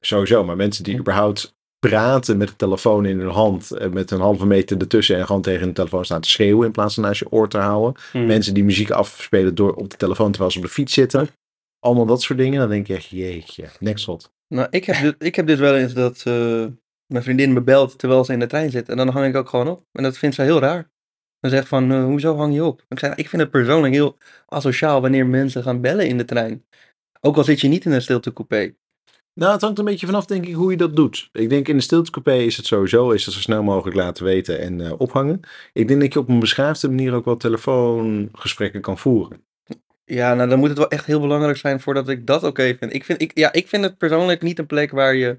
Sowieso, 0.00 0.44
maar 0.44 0.56
mensen 0.56 0.84
die 0.84 0.98
überhaupt 0.98 1.56
praten 1.88 2.36
met 2.36 2.48
de 2.48 2.56
telefoon 2.56 3.06
in 3.06 3.18
hun 3.18 3.28
hand. 3.30 3.70
eh, 3.70 3.88
Met 3.90 4.10
een 4.10 4.20
halve 4.20 4.46
meter 4.46 4.78
ertussen 4.78 5.16
en 5.16 5.26
gewoon 5.26 5.42
tegen 5.42 5.66
de 5.66 5.72
telefoon 5.72 6.04
staan 6.04 6.20
te 6.20 6.28
schreeuwen. 6.28 6.66
In 6.66 6.72
plaats 6.72 6.94
van 6.94 7.02
naast 7.04 7.18
je 7.18 7.30
oor 7.30 7.48
te 7.48 7.58
houden. 7.58 8.02
Hmm. 8.12 8.26
Mensen 8.26 8.54
die 8.54 8.64
muziek 8.64 8.90
afspelen 8.90 9.54
door 9.54 9.74
op 9.74 9.90
de 9.90 9.96
telefoon 9.96 10.30
terwijl 10.30 10.50
ze 10.52 10.58
op 10.58 10.64
de 10.64 10.70
fiets 10.70 10.92
zitten. 10.94 11.28
Allemaal 11.78 12.06
dat 12.06 12.22
soort 12.22 12.38
dingen. 12.38 12.60
Dan 12.60 12.68
denk 12.68 12.86
je 12.86 12.94
echt, 12.94 13.08
jeetje, 13.08 13.64
nekslot. 13.80 14.32
Nou, 14.48 14.66
ik 14.70 14.84
heb, 14.84 15.00
dit, 15.02 15.14
ik 15.18 15.36
heb 15.36 15.46
dit 15.46 15.58
wel 15.58 15.76
eens 15.76 15.94
dat 15.94 16.22
eh, 16.26 16.66
mijn 17.06 17.24
vriendin 17.24 17.52
me 17.52 17.60
belt 17.60 17.98
terwijl 17.98 18.24
ze 18.24 18.32
in 18.32 18.38
de 18.38 18.46
trein 18.46 18.70
zit. 18.70 18.88
En 18.88 18.96
dan 18.96 19.08
hang 19.08 19.26
ik 19.26 19.36
ook 19.36 19.48
gewoon 19.48 19.68
op. 19.68 19.84
En 19.92 20.02
dat 20.02 20.18
vindt 20.18 20.34
zij 20.34 20.44
heel 20.44 20.60
raar. 20.60 20.90
Dan 21.40 21.50
zegt 21.50 21.68
van, 21.68 21.92
eh, 21.92 22.04
hoezo 22.04 22.36
hang 22.36 22.54
je 22.54 22.64
op? 22.64 22.84
Ik 22.88 22.98
zei, 22.98 23.12
ik 23.16 23.28
vind 23.28 23.42
het 23.42 23.50
persoonlijk 23.50 23.94
heel 23.94 24.16
asociaal 24.46 25.00
wanneer 25.00 25.26
mensen 25.26 25.62
gaan 25.62 25.80
bellen 25.80 26.08
in 26.08 26.18
de 26.18 26.24
trein. 26.24 26.64
Ook 27.20 27.36
al 27.36 27.44
zit 27.44 27.60
je 27.60 27.68
niet 27.68 27.84
in 27.84 27.92
een 27.92 28.02
stiltecoupé. 28.02 28.74
Nou, 29.34 29.52
het 29.52 29.60
hangt 29.60 29.78
een 29.78 29.84
beetje 29.84 30.06
vanaf, 30.06 30.24
denk 30.24 30.46
ik, 30.46 30.54
hoe 30.54 30.70
je 30.70 30.76
dat 30.76 30.96
doet. 30.96 31.28
Ik 31.32 31.48
denk 31.48 31.68
in 31.68 31.76
de 31.76 31.82
stiltecoupé 31.82 32.34
is 32.34 32.56
het 32.56 32.66
sowieso, 32.66 33.10
is 33.10 33.24
het 33.24 33.34
zo 33.34 33.40
snel 33.40 33.62
mogelijk 33.62 33.96
laten 33.96 34.24
weten 34.24 34.58
en 34.58 34.80
eh, 34.80 34.92
ophangen. 34.98 35.40
Ik 35.72 35.88
denk 35.88 36.00
dat 36.00 36.12
je 36.12 36.18
op 36.18 36.28
een 36.28 36.38
beschaafde 36.38 36.88
manier 36.88 37.14
ook 37.14 37.24
wel 37.24 37.36
telefoongesprekken 37.36 38.80
kan 38.80 38.98
voeren. 38.98 39.44
Ja, 40.04 40.34
nou 40.34 40.48
dan 40.48 40.58
moet 40.58 40.68
het 40.68 40.78
wel 40.78 40.88
echt 40.88 41.06
heel 41.06 41.20
belangrijk 41.20 41.56
zijn 41.56 41.80
voordat 41.80 42.08
ik 42.08 42.26
dat 42.26 42.44
oké 42.44 42.76
vind. 42.78 42.94
Ik 42.94 43.04
vind, 43.04 43.20
ik, 43.20 43.30
ja, 43.38 43.52
ik 43.52 43.68
vind 43.68 43.84
het 43.84 43.98
persoonlijk 43.98 44.42
niet 44.42 44.58
een 44.58 44.66
plek 44.66 44.90
waar 44.90 45.14
je 45.14 45.38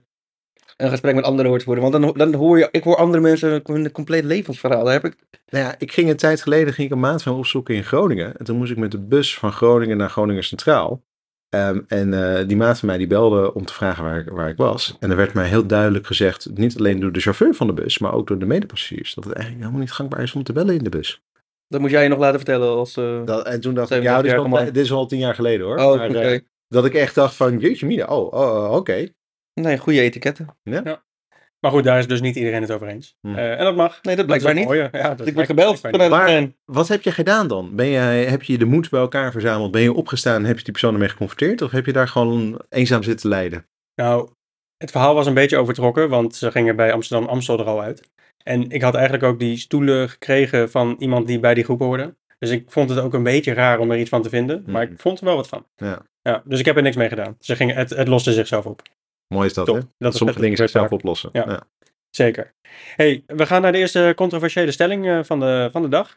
een 0.77 0.89
gesprek 0.89 1.15
met 1.15 1.23
anderen 1.23 1.51
hoort 1.51 1.63
voeren. 1.63 1.83
Want 1.83 2.03
dan, 2.03 2.13
dan 2.13 2.33
hoor 2.33 2.57
je, 2.57 2.67
ik 2.71 2.83
hoor 2.83 2.95
andere 2.95 3.21
mensen 3.21 3.61
hun 3.63 3.91
compleet 3.91 4.23
levensverhaal. 4.23 4.83
Daar 4.83 4.93
heb 4.93 5.05
ik, 5.05 5.15
Nou 5.49 5.63
ja, 5.63 5.75
ik 5.77 5.91
ging 5.91 6.09
een 6.09 6.17
tijd 6.17 6.41
geleden 6.41 6.73
ging 6.73 6.87
ik 6.87 6.93
een 6.93 6.99
maand 6.99 7.23
van 7.23 7.35
opzoeken 7.35 7.75
in 7.75 7.83
Groningen. 7.83 8.37
En 8.37 8.45
toen 8.45 8.57
moest 8.57 8.71
ik 8.71 8.77
met 8.77 8.91
de 8.91 8.99
bus 8.99 9.37
van 9.37 9.51
Groningen 9.51 9.97
naar 9.97 10.09
Groningen 10.09 10.43
Centraal. 10.43 11.03
Ehm, 11.53 11.79
en 11.87 12.13
eh, 12.37 12.47
die 12.47 12.57
maat 12.57 12.79
van 12.79 12.87
mij 12.87 12.97
die 12.97 13.07
belde 13.07 13.53
om 13.53 13.65
te 13.65 13.73
vragen 13.73 14.03
waar 14.03 14.19
ik, 14.19 14.29
waar 14.29 14.49
ik 14.49 14.57
was. 14.57 14.95
En 14.99 15.09
er 15.09 15.15
werd 15.15 15.33
mij 15.33 15.47
heel 15.47 15.67
duidelijk 15.67 16.05
gezegd, 16.07 16.49
niet 16.53 16.77
alleen 16.77 16.99
door 16.99 17.11
de 17.11 17.19
chauffeur 17.19 17.53
van 17.53 17.67
de 17.67 17.73
bus, 17.73 17.97
maar 17.99 18.13
ook 18.13 18.27
door 18.27 18.39
de 18.39 18.45
medepassagiers, 18.45 19.13
dat 19.13 19.23
het 19.23 19.33
eigenlijk 19.33 19.63
helemaal 19.65 19.85
niet 19.85 19.95
gangbaar 19.95 20.21
is 20.21 20.33
om 20.33 20.43
te 20.43 20.53
bellen 20.53 20.75
in 20.75 20.83
de 20.83 20.89
bus. 20.89 21.21
dat 21.67 21.81
moet 21.81 21.89
jij 21.89 22.03
je 22.03 22.09
nog 22.09 22.19
laten 22.19 22.39
vertellen 22.39 22.67
als... 22.67 22.97
eh, 22.97 23.25
Dat, 23.25 23.45
en 23.45 23.61
toen 23.61 23.73
dacht 23.73 23.91
ik, 23.91 24.03
37 24.03 24.03
ja, 24.03 24.21
dit 24.21 24.31
is, 24.31 24.59
al, 24.59 24.65
dit 24.73 24.83
is 24.83 24.91
al 24.91 25.05
tien 25.07 25.19
jaar 25.19 25.35
geleden 25.35 25.65
hoor. 25.65 25.77
oh, 25.77 25.95
Maar, 25.95 26.09
eh, 26.15 26.39
dat 26.67 26.85
ik 26.85 26.93
echt 26.93 27.15
dacht 27.15 27.35
van, 27.35 27.57
jeetje 27.59 27.85
mina, 27.85 28.05
oh, 28.05 28.33
oh, 28.33 28.63
oh, 28.63 28.75
oké. 28.75 29.07
Nee, 29.61 29.77
goede 29.77 30.01
etiketten. 30.01 30.47
Maar 31.63 31.71
goed, 31.71 31.83
daar 31.83 31.97
is 31.99 32.07
dus 32.07 32.21
niet 32.21 32.35
iedereen 32.35 32.61
het 32.61 32.71
over 32.71 32.87
eens. 32.87 33.17
Hmm. 33.21 33.35
Eh, 33.35 33.51
en 33.59 33.63
dat 33.63 33.75
mag. 33.75 33.99
Nee, 34.01 34.15
dat 34.15 34.17
Dat 34.17 34.25
blijkbaar 34.25 34.63
het 34.79 34.81
niet. 34.91 35.01
Ja, 35.01 35.15
dat 35.15 35.27
ik 35.27 35.33
blijkt- 35.33 35.49
gebeld 35.51 35.79
vanuit 35.79 36.09
Maar-. 36.09 36.51
Wat 36.65 36.87
heb 36.87 37.01
je 37.01 37.11
gedaan 37.11 37.47
dan? 37.47 37.75
Ben 37.75 37.89
jij, 37.89 38.25
heb 38.25 38.43
je 38.43 38.57
de 38.57 38.65
moed 38.65 38.89
bij 38.89 38.99
elkaar 38.99 39.31
verzameld? 39.31 39.71
Ben 39.71 39.81
je 39.81 39.93
opgestaan 39.93 40.35
en 40.35 40.45
heb 40.45 40.57
je 40.57 40.63
die 40.63 40.71
persoon 40.71 40.93
ermee 40.93 41.09
geconfronteerd? 41.09 41.61
Of 41.61 41.71
heb 41.71 41.85
je 41.85 41.93
daar 41.93 42.07
gewoon 42.07 42.61
eenzaam 42.69 43.03
zitten 43.03 43.29
lijden? 43.29 43.65
Nou, 43.95 44.29
het 44.77 44.91
verhaal 44.91 45.13
was 45.15 45.25
een 45.27 45.33
beetje 45.33 45.57
overtrokken, 45.57 46.09
want 46.09 46.35
ze 46.35 46.51
gingen 46.51 46.75
bij 46.75 46.93
Amsterdam 46.93 47.27
Amstel 47.29 47.59
er 47.59 47.65
al 47.65 47.81
uit. 47.81 48.09
En 48.43 48.69
ik 48.69 48.81
had 48.81 48.93
eigenlijk 48.93 49.23
ook 49.23 49.39
die 49.39 49.57
stoelen 49.57 50.09
gekregen 50.09 50.71
van 50.71 50.95
iemand 50.99 51.27
die 51.27 51.39
bij 51.39 51.53
die 51.53 51.63
groep 51.63 51.79
hoorde. 51.79 52.15
Dus 52.39 52.49
ik 52.49 52.63
vond 52.67 52.89
het 52.89 52.99
ook 52.99 53.13
een 53.13 53.23
beetje 53.23 53.53
raar 53.53 53.79
om 53.79 53.91
er 53.91 53.97
iets 53.97 54.09
van 54.09 54.21
te 54.21 54.29
vinden. 54.29 54.63
Maar 54.67 54.83
Mhm. 54.83 54.93
ik 54.93 54.99
vond 54.99 55.19
er 55.19 55.25
wel 55.25 55.35
wat 55.35 55.47
van. 55.47 55.65
Ja. 55.75 56.01
Ja, 56.21 56.41
dus 56.45 56.59
ik 56.59 56.65
heb 56.65 56.75
er 56.75 56.81
niks 56.81 56.95
mee 56.95 57.09
gedaan. 57.09 57.35
Ze 57.39 57.55
gingen, 57.55 57.75
het, 57.75 57.89
het 57.89 58.07
loste 58.07 58.31
zichzelf 58.33 58.65
op. 58.65 58.81
Mooi 59.33 59.47
is 59.47 59.53
dat, 59.53 59.65
Top. 59.65 59.75
hè? 59.75 59.81
Dat 59.97 60.15
sommige 60.15 60.39
dingen 60.39 60.57
zichzelf 60.57 60.91
oplossen. 60.91 61.29
Ja. 61.33 61.43
Ja. 61.47 61.63
Zeker. 62.09 62.53
hey, 62.95 63.23
we 63.27 63.45
gaan 63.45 63.61
naar 63.61 63.71
de 63.71 63.77
eerste 63.77 64.13
controversiële 64.15 64.71
stelling 64.71 65.07
eh, 65.07 65.19
van, 65.23 65.39
de, 65.39 65.69
van 65.71 65.81
de 65.81 65.87
dag. 65.87 66.13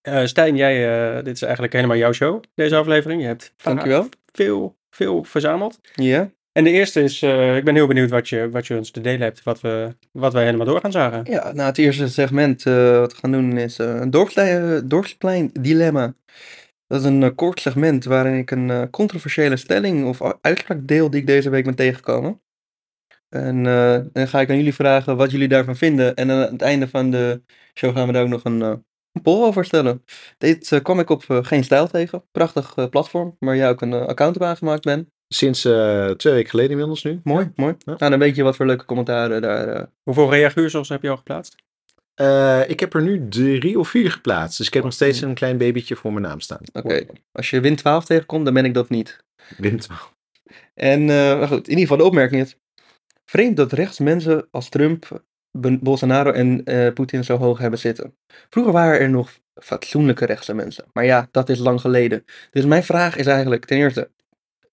Eh 0.00 0.24
Stijn, 0.24 0.56
jij, 0.56 1.08
eh, 1.16 1.24
dit 1.24 1.34
is 1.34 1.42
eigenlijk 1.42 1.72
helemaal 1.72 1.96
jouw 1.96 2.12
show, 2.12 2.42
deze 2.54 2.76
aflevering. 2.76 3.20
Je 3.20 3.26
hebt 3.26 3.52
Dankjewel. 3.62 4.08
veel, 4.32 4.76
veel 4.90 5.24
verzameld. 5.24 5.78
Ja. 5.94 6.30
En 6.58 6.64
de 6.64 6.70
eerste 6.70 7.02
is, 7.02 7.22
eh, 7.22 7.56
ik 7.56 7.64
ben 7.64 7.74
heel 7.74 7.86
benieuwd 7.86 8.10
wat 8.10 8.28
je, 8.28 8.50
wat 8.50 8.66
je 8.66 8.76
ons 8.76 8.90
te 8.90 9.00
delen 9.00 9.20
hebt, 9.20 9.42
wat, 9.42 9.60
we, 9.60 9.96
wat 10.12 10.32
wij 10.32 10.44
helemaal 10.44 10.66
door 10.66 10.80
gaan 10.80 10.92
zagen. 10.92 11.24
Ja, 11.24 11.52
nou 11.52 11.68
het 11.68 11.78
eerste 11.78 12.08
segment 12.08 12.66
eh, 12.66 12.98
wat 12.98 13.12
we 13.12 13.18
gaan 13.18 13.32
doen 13.32 13.56
is 13.58 13.78
eh, 13.78 13.94
een 13.94 14.10
dorpsplein, 14.10 14.88
dorpsplein 14.88 15.50
dilemma. 15.60 16.14
Dat 16.88 17.00
is 17.00 17.06
een 17.06 17.22
eh, 17.22 17.30
kort 17.34 17.60
segment 17.60 18.04
waarin 18.04 18.38
ik 18.38 18.50
een 18.50 18.70
eh, 18.70 18.82
controversiële 18.90 19.56
stelling 19.56 20.06
of 20.06 20.20
u- 20.20 20.32
uitspraak 20.40 20.86
deel 20.86 21.10
die 21.10 21.20
ik 21.20 21.26
deze 21.26 21.50
week 21.50 21.64
ben 21.64 21.74
tegengekomen. 21.74 22.40
En 23.28 23.66
eh, 23.66 23.98
dan 24.12 24.28
ga 24.28 24.40
ik 24.40 24.50
aan 24.50 24.56
jullie 24.56 24.74
vragen 24.74 25.16
wat 25.16 25.30
jullie 25.30 25.48
daarvan 25.48 25.76
vinden. 25.76 26.14
En 26.14 26.30
aan 26.30 26.38
het 26.38 26.62
einde 26.62 26.88
van 26.88 27.10
de 27.10 27.42
show 27.78 27.96
gaan 27.96 28.06
we 28.06 28.12
daar 28.12 28.22
ook 28.22 28.28
nog 28.28 28.44
een, 28.44 28.62
eh, 28.62 28.68
een 29.12 29.22
poll 29.22 29.44
over 29.44 29.64
stellen. 29.64 30.04
Dit 30.38 30.72
eh, 30.72 30.80
kwam 30.82 30.98
ik 31.00 31.10
op 31.10 31.24
eh, 31.28 31.38
Geen 31.44 31.64
Stijl 31.64 31.86
tegen. 31.88 32.24
Prachtig 32.32 32.72
eh, 32.76 32.88
platform 32.88 33.36
waar 33.38 33.56
jij 33.56 33.68
ook 33.68 33.80
een 33.80 33.92
eh, 33.92 34.06
account 34.06 34.36
op 34.36 34.42
aangemaakt 34.42 34.84
bent. 34.84 35.08
Sinds 35.34 35.64
eh, 35.64 36.10
twee 36.10 36.32
weken 36.34 36.50
geleden 36.50 36.70
inmiddels 36.70 37.04
nu. 37.04 37.20
Mooi, 37.24 37.50
mooi. 37.54 37.74
Ja. 37.78 37.94
Nou, 37.98 38.10
dan 38.10 38.18
weet 38.20 38.36
je 38.36 38.42
wat 38.42 38.56
voor 38.56 38.66
leuke 38.66 38.84
commentaren 38.84 39.42
daar... 39.42 39.68
eh, 39.68 39.82
Hoeveel 40.02 40.30
reaguursels 40.30 40.88
heb 40.88 41.02
je 41.02 41.08
al 41.10 41.16
geplaatst? 41.16 41.54
Eh, 42.18 42.68
ik 42.68 42.80
heb 42.80 42.94
er 42.94 43.02
nu 43.02 43.28
drie 43.28 43.78
of 43.78 43.88
vier 43.88 44.10
geplaatst. 44.10 44.58
Dus 44.58 44.66
ik 44.66 44.74
heb 44.74 44.82
nog 44.82 44.92
steeds 44.92 45.20
een 45.20 45.34
klein 45.34 45.58
babytje 45.58 45.96
voor 45.96 46.12
mijn 46.12 46.24
naam 46.24 46.40
staan. 46.40 46.60
Oké, 46.72 47.06
als 47.32 47.50
je 47.50 47.60
Win 47.60 47.76
12 47.76 48.04
tegenkomt, 48.04 48.44
dan 48.44 48.54
ben 48.54 48.64
ik 48.64 48.74
dat 48.74 48.88
niet. 48.88 49.24
Wint. 49.56 49.88
En 50.74 51.00
eh, 51.00 51.38
maar 51.38 51.48
goed, 51.48 51.64
in 51.64 51.68
ieder 51.68 51.82
geval 51.82 51.96
de 51.96 52.04
opmerking 52.04 52.42
is... 52.42 52.56
Vreemd 53.24 53.56
dat 53.56 53.72
rechts 53.72 53.98
mensen 53.98 54.48
als 54.50 54.68
Trump, 54.68 55.24
Bolsonaro 55.80 56.30
en 56.30 56.64
eh 56.64 56.92
Poetin 56.92 57.24
zo 57.24 57.36
hoog 57.36 57.58
hebben 57.58 57.78
zitten. 57.78 58.16
Vroeger 58.50 58.72
waren 58.72 59.00
er 59.00 59.10
nog 59.10 59.38
fatsoenlijke 59.62 60.24
rechtse 60.24 60.54
mensen. 60.54 60.84
Maar 60.92 61.04
ja, 61.04 61.28
dat 61.30 61.48
is 61.48 61.58
lang 61.58 61.80
geleden. 61.80 62.24
Dus 62.50 62.64
mijn 62.64 62.84
vraag 62.84 63.16
is 63.16 63.26
eigenlijk 63.26 63.64
ten 63.64 63.78
eerste... 63.78 64.10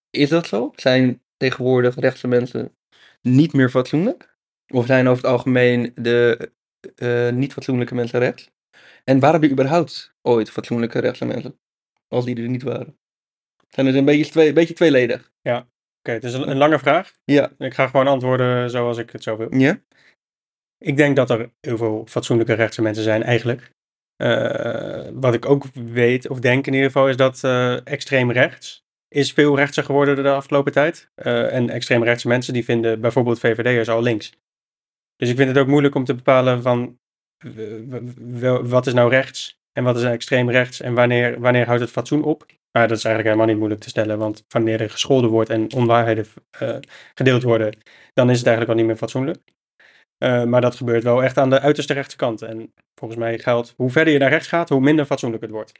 Is 0.09 0.29
dat 0.29 0.47
zo? 0.47 0.71
Zijn 0.75 1.21
tegenwoordig 1.37 1.95
rechtse 1.95 2.27
mensen 2.27 2.75
niet 3.21 3.53
meer 3.53 3.69
fatsoenlijk? 3.69 4.37
Of 4.67 4.85
zijn 4.85 5.07
over 5.07 5.23
het 5.23 5.31
algemeen 5.31 5.91
de 5.95 6.51
eh, 6.95 7.29
niet 7.29 7.53
fatsoenlijke 7.53 7.95
mensen 7.95 8.19
rechts? 8.19 8.51
En 9.03 9.19
waren 9.19 9.41
er 9.41 9.49
überhaupt 9.49 10.15
ooit 10.21 10.49
fatsoenlijke 10.49 10.99
rechtse 10.99 11.25
mensen? 11.25 11.59
Als 12.07 12.25
die 12.25 12.35
er 12.35 12.49
niet 12.49 12.63
waren. 12.63 12.97
Zijn 13.69 13.85
het 13.85 13.95
een 13.95 14.05
beetje, 14.05 14.31
twee, 14.31 14.53
beetje 14.53 14.73
tweeledig? 14.73 15.31
Oké, 15.99 16.11
het 16.11 16.23
is 16.23 16.33
een, 16.33 16.49
een 16.49 16.57
lange 16.57 16.79
vraag. 16.79 17.13
Ja. 17.23 17.51
Ik 17.57 17.73
ga 17.73 17.87
gewoon 17.87 18.07
antwoorden 18.07 18.69
zoals 18.69 18.97
ik 18.97 19.11
het 19.11 19.23
zo 19.23 19.37
wil. 19.37 19.55
Ja? 19.55 19.81
Ik 20.77 20.97
denk 20.97 21.15
dat 21.15 21.29
er 21.29 21.51
heel 21.59 21.77
veel 21.77 22.05
fatsoenlijke 22.07 22.53
rechtse 22.53 22.81
mensen 22.81 23.03
zijn 23.03 23.23
eigenlijk. 23.23 23.71
Eh, 24.15 25.09
wat 25.13 25.33
ik 25.33 25.45
ook 25.45 25.65
weet, 25.73 26.29
of 26.29 26.39
denk 26.39 26.67
in 26.67 26.73
ieder 26.73 26.87
geval, 26.87 27.09
is 27.09 27.17
dat 27.17 27.43
eh, 27.43 27.87
extreem 27.87 28.31
rechts 28.31 28.85
is 29.15 29.33
veel 29.33 29.55
rechtser 29.55 29.83
geworden 29.83 30.15
de 30.15 30.29
afgelopen 30.29 30.71
tijd. 30.71 31.09
En 31.15 31.69
extreem 31.69 32.03
rechtse 32.03 32.27
mensen 32.27 32.53
die 32.53 32.63
vinden 32.63 33.01
bijvoorbeeld 33.01 33.39
VVD'ers 33.39 33.89
al 33.89 34.01
links. 34.01 34.33
Dus 35.15 35.29
ik 35.29 35.35
vind 35.35 35.49
het 35.49 35.57
ook 35.57 35.67
moeilijk 35.67 35.95
om 35.95 36.03
te 36.03 36.15
bepalen 36.15 36.61
van 36.61 36.99
wat 38.63 38.87
is 38.87 38.93
nou 38.93 39.09
rechts 39.09 39.59
en 39.71 39.83
wat 39.83 39.95
is 39.95 40.01
nou 40.01 40.13
extreem 40.13 40.49
rechts 40.49 40.81
en 40.81 40.93
wanneer, 40.93 41.39
wanneer 41.39 41.65
houdt 41.65 41.81
het 41.81 41.91
fatsoen 41.91 42.23
op. 42.23 42.45
Maar 42.71 42.87
dat 42.87 42.97
is 42.97 43.03
eigenlijk 43.03 43.23
helemaal 43.23 43.45
niet 43.45 43.57
moeilijk 43.57 43.81
te 43.81 43.89
stellen, 43.89 44.17
want 44.17 44.43
wanneer 44.47 44.81
er 44.81 44.89
gescholden 44.89 45.29
wordt 45.29 45.49
en 45.49 45.73
onwaarheden 45.73 46.25
eh, 46.49 46.77
gedeeld 47.13 47.43
worden, 47.43 47.77
dan 48.13 48.29
is 48.29 48.37
het 48.37 48.47
eigenlijk 48.47 48.69
al 48.69 48.75
niet 48.75 48.85
meer 48.85 48.95
fatsoenlijk. 48.97 49.39
Eh, 50.17 50.43
maar 50.43 50.61
dat 50.61 50.75
gebeurt 50.75 51.03
wel 51.03 51.23
echt 51.23 51.37
aan 51.37 51.49
de 51.49 51.59
uiterste 51.59 51.93
rechterkant. 51.93 52.41
En 52.41 52.73
volgens 52.95 53.19
mij 53.19 53.39
geldt, 53.39 53.73
hoe 53.77 53.89
verder 53.89 54.13
je 54.13 54.19
naar 54.19 54.29
rechts 54.29 54.47
gaat, 54.47 54.69
hoe 54.69 54.81
minder 54.81 55.05
fatsoenlijk 55.05 55.41
het 55.41 55.51
wordt. 55.51 55.71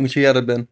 Hoe 0.00 0.08
zie 0.08 0.22
jij 0.22 0.32
dat, 0.32 0.46
Ben? 0.46 0.68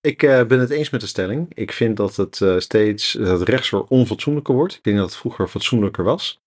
Ik 0.00 0.22
eh, 0.22 0.46
ben 0.46 0.60
het 0.60 0.70
eens 0.70 0.90
met 0.90 1.00
de 1.00 1.06
stelling. 1.06 1.54
Ik 1.54 1.72
vind 1.72 1.96
dat 1.96 2.16
het 2.16 2.40
eh, 2.40 2.58
steeds 2.58 3.12
dat 3.12 3.38
het 3.38 3.48
rechts 3.48 3.70
weer 3.70 3.84
onfatsoenlijker 3.84 4.54
wordt. 4.54 4.74
Ik 4.74 4.82
denk 4.82 4.96
dat 4.96 5.06
het 5.06 5.16
vroeger 5.16 5.48
fatsoenlijker 5.48 6.04
was. 6.04 6.42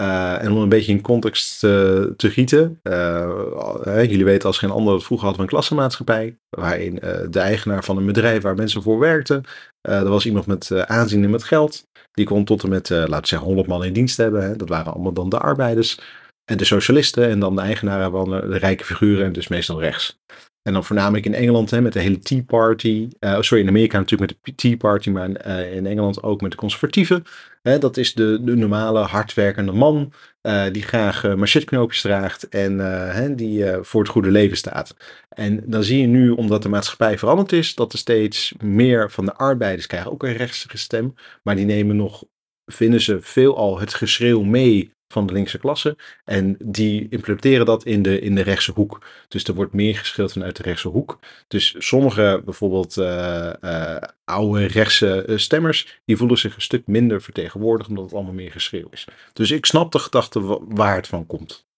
Eh, 0.00 0.42
en 0.42 0.52
om 0.52 0.58
een 0.62 0.68
beetje 0.68 0.92
in 0.92 1.00
context 1.00 1.64
eh, 1.64 1.70
te 2.16 2.30
gieten. 2.30 2.78
eh, 2.82 4.04
jullie 4.10 4.24
weten 4.24 4.46
als 4.46 4.58
geen 4.58 4.70
ander, 4.70 4.92
dat 4.92 5.04
vroeger 5.04 5.26
hadden 5.26 5.44
we 5.44 5.50
een 5.50 5.56
klassenmaatschappij. 5.56 6.36
Waarin 6.48 6.94
de 7.30 7.40
eigenaar 7.40 7.84
van 7.84 7.96
een 7.96 8.06
bedrijf 8.06 8.42
waar 8.42 8.54
mensen 8.54 8.82
voor 8.82 8.98
werkten. 8.98 9.44
er 9.80 10.08
was 10.08 10.26
iemand 10.26 10.46
met 10.46 10.86
aanzien 10.86 11.24
en 11.24 11.30
met 11.30 11.44
geld. 11.44 11.82
Die 12.10 12.26
kon 12.26 12.44
tot 12.44 12.62
en 12.62 12.68
met, 12.68 12.90
laten 12.90 13.20
we 13.20 13.26
zeggen, 13.26 13.46
100 13.46 13.68
man 13.68 13.84
in 13.84 13.92
dienst 13.92 14.16
hebben. 14.16 14.42
Hè. 14.42 14.56
Dat 14.56 14.68
waren 14.68 14.92
allemaal 14.92 15.12
dan 15.12 15.28
de 15.28 15.38
arbeiders. 15.38 15.98
En 16.44 16.56
de 16.56 16.64
socialisten. 16.64 17.28
En 17.28 17.40
dan 17.40 17.56
de 17.56 17.62
eigenaren 17.62 18.10
van 18.10 18.30
de, 18.30 18.58
rijke 18.58 18.84
figuren. 18.84 19.24
En 19.24 19.32
dus 19.32 19.48
meestal 19.48 19.80
rechts. 19.80 20.18
En 20.62 20.72
dan 20.72 20.84
voornamelijk 20.84 21.26
in 21.26 21.34
Engeland 21.34 21.70
hè, 21.70 21.80
met 21.80 21.92
de 21.92 22.00
hele 22.00 22.18
Tea 22.18 22.42
Party. 22.46 23.08
Sorry, 23.20 23.62
in 23.62 23.68
Amerika 23.68 23.98
natuurlijk 23.98 24.30
met 24.30 24.40
de 24.42 24.54
Tea 24.54 24.76
Party, 24.76 25.10
maar 25.10 25.32
eh, 25.32 25.76
in 25.76 25.86
Engeland 25.86 26.22
ook 26.22 26.40
met 26.40 26.50
de 26.50 26.56
conservatieven. 26.56 27.24
Hè, 27.62 27.78
dat 27.78 27.96
is 27.96 28.14
de, 28.14 28.38
de 28.42 28.56
normale 28.56 29.00
hardwerkende 29.00 29.72
man 29.72 30.12
eh, 30.40 30.64
die 30.72 30.82
graag 30.82 31.24
uh, 31.24 31.34
machetknoopjes 31.34 32.00
draagt 32.00 32.48
en 32.48 32.80
eh, 32.80 33.14
hè, 33.14 33.34
die 33.34 33.64
voor 33.80 34.00
het 34.02 34.10
goede 34.10 34.30
leven 34.30 34.56
staat. 34.56 34.96
En 35.28 35.62
dan 35.66 35.84
zie 35.84 36.00
je 36.00 36.06
nu, 36.06 36.30
omdat 36.30 36.62
de 36.62 36.68
maatschappij 36.68 37.18
veranderd 37.18 37.52
is, 37.52 37.74
dat 37.74 37.92
er 37.92 37.98
steeds 37.98 38.54
meer 38.62 39.10
van 39.10 39.24
de 39.24 39.34
arbeiders 39.34 39.86
krijgen 39.86 40.10
ook 40.10 40.22
een 40.22 40.36
rechtse 40.36 40.68
stem. 40.72 41.14
Maar 41.42 41.56
die 41.56 41.64
nemen 41.64 41.96
nog, 41.96 42.24
vinden 42.66 43.00
ze 43.00 43.20
veelal 43.20 43.80
het 43.80 43.94
geschreeuw 43.94 44.42
mee 44.42 44.92
van 45.12 45.26
de 45.26 45.32
linkse 45.32 45.58
klasse. 45.58 45.96
En 46.24 46.56
die 46.64 47.08
implementeren 47.08 47.66
dat 47.66 47.84
in 47.84 48.02
de, 48.02 48.20
in 48.20 48.34
de 48.34 48.42
rechtse 48.42 48.72
hoek. 48.72 49.06
Dus 49.28 49.44
er 49.44 49.54
wordt 49.54 49.72
meer 49.72 49.96
geschreeuwd 49.96 50.32
vanuit 50.32 50.56
de 50.56 50.62
rechtse 50.62 50.88
hoek. 50.88 51.18
Dus 51.48 51.74
sommige 51.78 52.42
bijvoorbeeld 52.44 52.96
uh, 52.96 53.52
uh, 53.60 53.96
oude 54.24 54.66
rechtse 54.66 55.24
uh, 55.26 55.36
stemmers, 55.36 56.00
die 56.04 56.16
voelen 56.16 56.38
zich 56.38 56.54
een 56.54 56.62
stuk 56.62 56.86
minder 56.86 57.22
vertegenwoordigd 57.22 57.88
omdat 57.88 58.04
het 58.04 58.14
allemaal 58.14 58.32
meer 58.32 58.52
geschreeuw 58.52 58.88
is. 58.90 59.06
Dus 59.32 59.50
ik 59.50 59.66
snap 59.66 59.92
de 59.92 59.98
gedachte 59.98 60.40
waar 60.68 60.96
het 60.96 61.06
van 61.06 61.26
komt. 61.26 61.68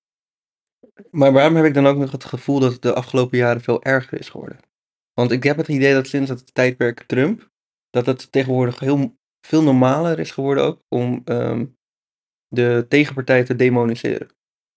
Maar 1.11 1.33
waarom 1.33 1.57
heb 1.57 1.65
ik 1.65 1.75
dan 1.75 1.87
ook 1.87 1.97
nog 1.97 2.11
het 2.11 2.25
gevoel 2.25 2.61
dat 2.61 2.73
het 2.73 2.83
de 2.83 2.95
afgelopen 2.95 3.39
jaren 3.39 3.63
veel 3.63 3.83
erger 3.83 4.19
is 4.19 4.29
geworden? 4.29 4.59
Want 5.15 5.31
ik 5.31 5.43
heb 5.43 5.57
het 5.57 5.69
idee 5.69 5.95
dat 5.95 6.07
sinds 6.07 6.31
het 6.31 6.55
tijdperk 6.55 7.03
Trump, 7.03 7.51
dat 7.91 8.07
het 8.07 8.33
tegenwoordig 8.33 8.79
heel 8.79 9.17
veel 9.47 9.63
normaler 9.63 10.19
is 10.19 10.31
geworden 10.31 10.65
ook 10.65 10.81
om 10.89 11.23
um, 11.25 11.77
de 12.53 12.87
tegenpartij 12.89 13.45
te 13.45 13.57
demoniseren. 13.57 14.29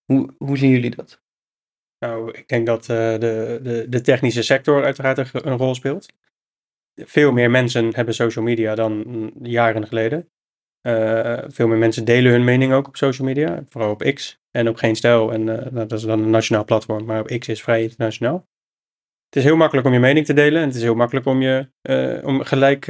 Hoe, 0.06 0.34
hoe 0.38 0.58
zien 0.58 0.70
jullie 0.70 0.96
dat? 0.96 1.24
Nou, 2.00 2.32
ik 2.32 2.48
denk 2.48 2.66
dat 2.66 2.82
uh, 2.82 2.88
de, 2.88 3.60
de, 3.64 3.86
de 3.90 4.02
technische 4.02 4.44
sector 4.44 4.84
uiteraard 4.84 5.18
een, 5.18 5.58
rol 5.58 5.76
speelt. 5.76 6.14
Veel 6.96 7.32
meer 7.32 7.52
mensen 7.52 7.96
hebben 7.96 8.14
social 8.14 8.46
media 8.46 8.76
dan 8.76 9.32
jaren 9.42 9.88
geleden. 9.88 10.30
Uh, 10.88 11.44
veel 11.48 11.68
meer 11.68 11.78
mensen 11.78 12.06
delen 12.06 12.32
hun 12.32 12.44
mening 12.44 12.74
ook 12.74 12.88
op 12.88 12.96
social 12.96 13.28
media, 13.28 13.64
vooral 13.70 13.92
op 13.92 14.12
X 14.14 14.40
en 14.52 14.70
op 14.70 14.76
Geen 14.76 14.96
Stijl. 14.96 15.34
En 15.34 15.48
uh, 15.48 15.66
dat 15.72 15.92
is 15.92 16.02
dan 16.02 16.20
een 16.20 16.30
nationaal 16.30 16.66
platform, 16.66 17.06
maar 17.06 17.20
op 17.20 17.40
X 17.40 17.48
is 17.48 17.64
vrij 17.64 17.82
internationaal. 17.82 18.48
Het 19.26 19.44
is 19.44 19.44
heel 19.44 19.56
makkelijk 19.56 19.88
om 19.88 19.94
je 19.94 20.00
mening 20.00 20.26
te 20.26 20.34
delen 20.34 20.62
en 20.62 20.68
het 20.68 20.76
is 20.76 20.82
heel 20.82 20.96
makkelijk 20.96 21.26
om, 21.26 21.42
je, 21.42 21.70
om 22.24 22.44
gelijk 22.44 22.86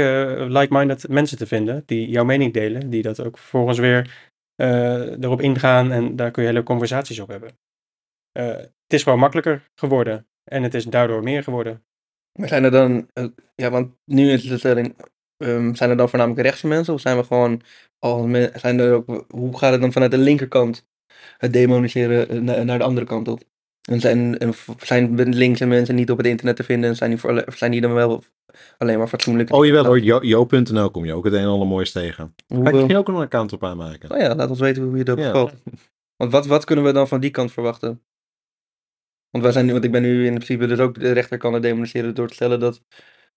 like-minded 0.47 1.07
mensen 1.07 1.37
te 1.37 1.47
vinden 1.47 1.83
die 1.85 2.09
jouw 2.09 2.23
mening 2.23 2.53
delen, 2.53 2.89
die 2.89 3.01
dat 3.01 3.23
ook 3.23 3.37
vervolgens 3.37 3.79
weer 3.79 4.31
erop 4.55 5.41
ingaan 5.41 5.91
en 5.91 6.15
daar 6.15 6.31
kun 6.31 6.43
je 6.43 6.49
hele 6.49 6.63
conversaties 6.63 7.19
op 7.19 7.27
hebben. 7.27 7.57
Uh, 8.37 8.45
het 8.55 8.93
is 8.93 9.03
gewoon 9.03 9.19
makkelijker 9.19 9.69
geworden 9.75 10.27
en 10.43 10.63
het 10.63 10.73
is 10.73 10.85
daardoor 10.85 11.23
meer 11.23 11.43
geworden. 11.43 11.83
Maar 12.39 12.47
zijn 12.47 12.63
er 12.63 12.71
dan, 12.71 13.09
uh, 13.13 13.27
ja, 13.55 13.69
want 13.69 13.95
nu 14.05 14.31
is 14.31 14.43
de 14.43 14.57
stelling, 14.57 14.95
um, 15.37 15.75
zijn 15.75 15.89
er 15.89 15.97
dan 15.97 16.09
voornamelijk 16.09 16.41
rechtse 16.41 16.67
mensen 16.67 16.93
of 16.93 17.01
zijn 17.01 17.17
we 17.17 17.23
gewoon, 17.23 17.61
al, 17.99 18.29
zijn 18.53 18.79
er 18.79 18.93
ook, 18.93 19.25
hoe 19.27 19.57
gaat 19.57 19.71
het 19.71 19.81
dan 19.81 19.91
vanuit 19.91 20.11
de 20.11 20.17
linkerkant 20.17 20.87
het 21.37 21.53
demoniseren 21.53 22.43
naar 22.43 22.77
de 22.77 22.83
andere 22.83 23.05
kant 23.05 23.27
op? 23.27 23.43
En 23.85 23.99
zijn, 23.99 24.37
en 24.37 24.53
zijn 24.77 25.33
linkse 25.33 25.65
mensen 25.65 25.95
niet 25.95 26.11
op 26.11 26.17
het 26.17 26.27
internet 26.27 26.55
te 26.55 26.63
vinden 26.63 26.89
en 26.89 26.95
zijn 26.95 27.09
die, 27.09 27.19
voor, 27.19 27.43
zijn 27.55 27.71
die 27.71 27.81
dan 27.81 27.93
wel 27.93 28.23
alleen 28.77 28.97
maar 28.97 29.07
fatsoenlijk? 29.07 29.53
Oh 29.53 29.65
jawel 29.65 29.85
hoor, 29.85 29.99
jo.nl 30.25 30.91
kom 30.91 31.05
je 31.05 31.13
ook 31.13 31.25
het 31.25 31.33
een 31.33 31.39
en 31.39 31.47
ander 31.47 31.67
moois 31.67 31.91
tegen. 31.91 32.35
Ga 32.47 32.55
ik 32.55 32.73
misschien 32.73 32.97
ook 32.97 33.07
een 33.07 33.15
account 33.15 33.53
op 33.53 33.63
aanmaken? 33.63 34.11
Oh 34.11 34.17
ja, 34.17 34.35
laat 34.35 34.49
ons 34.49 34.59
weten 34.59 34.83
hoe 34.83 34.97
je 34.97 35.03
dat 35.03 35.15
bevalt. 35.15 35.53
Ja. 35.65 35.71
Want 36.15 36.31
wat, 36.31 36.45
wat 36.45 36.65
kunnen 36.65 36.85
we 36.85 36.91
dan 36.91 37.07
van 37.07 37.19
die 37.19 37.31
kant 37.31 37.51
verwachten? 37.51 38.01
Want, 39.29 39.43
wij 39.43 39.53
zijn, 39.53 39.71
want 39.71 39.83
ik 39.83 39.91
ben 39.91 40.01
nu 40.01 40.25
in 40.25 40.33
principe 40.33 40.67
dus 40.67 40.79
ook 40.79 40.99
de 40.99 41.11
rechterkant 41.11 41.61
demoniseren 41.61 42.15
door 42.15 42.27
te 42.27 42.33
stellen 42.33 42.59
dat 42.59 42.81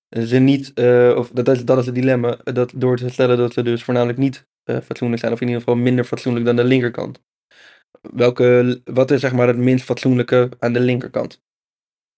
ze 0.09 0.39
niet, 0.39 0.73
uh, 0.75 1.15
of 1.17 1.31
dat 1.31 1.49
is, 1.49 1.65
dat 1.65 1.79
is 1.79 1.87
het 1.87 1.95
dilemma, 1.95 2.39
dat 2.45 2.73
door 2.75 2.97
te 2.97 3.09
stellen 3.09 3.37
dat 3.37 3.53
ze 3.53 3.63
dus 3.63 3.85
voornamelijk 3.85 4.19
niet 4.19 4.47
uh, 4.65 4.77
fatsoenlijk 4.81 5.21
zijn, 5.21 5.33
of 5.33 5.41
in 5.41 5.47
ieder 5.47 5.63
geval 5.63 5.79
minder 5.79 6.05
fatsoenlijk 6.05 6.45
dan 6.45 6.57
de 6.57 6.65
linkerkant. 6.65 7.23
Welke, 8.01 8.81
wat 8.85 9.11
is 9.11 9.21
zeg 9.21 9.33
maar 9.33 9.47
het 9.47 9.57
minst 9.57 9.85
fatsoenlijke 9.85 10.49
aan 10.59 10.73
de 10.73 10.81
linkerkant? 10.81 11.43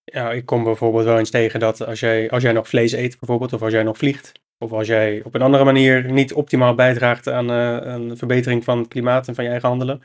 Ja, 0.04 0.32
ik 0.32 0.46
kom 0.46 0.64
bijvoorbeeld 0.64 1.04
wel 1.04 1.18
eens 1.18 1.30
tegen 1.30 1.60
dat 1.60 1.86
als 1.86 2.00
jij, 2.00 2.30
als 2.30 2.42
jij 2.42 2.52
nog 2.52 2.68
vlees 2.68 2.92
eet 2.92 3.18
bijvoorbeeld, 3.18 3.52
of 3.52 3.62
als 3.62 3.72
jij 3.72 3.82
nog 3.82 3.98
vliegt, 3.98 4.32
of 4.58 4.72
als 4.72 4.86
jij 4.86 5.22
op 5.24 5.34
een 5.34 5.42
andere 5.42 5.64
manier 5.64 6.12
niet 6.12 6.32
optimaal 6.34 6.74
bijdraagt 6.74 7.28
aan 7.28 7.48
een 7.48 8.16
verbetering 8.16 8.64
van 8.64 8.78
het 8.78 8.88
klimaat 8.88 9.28
en 9.28 9.34
van 9.34 9.44
je 9.44 9.50
eigen 9.50 9.68
handelen, 9.68 10.02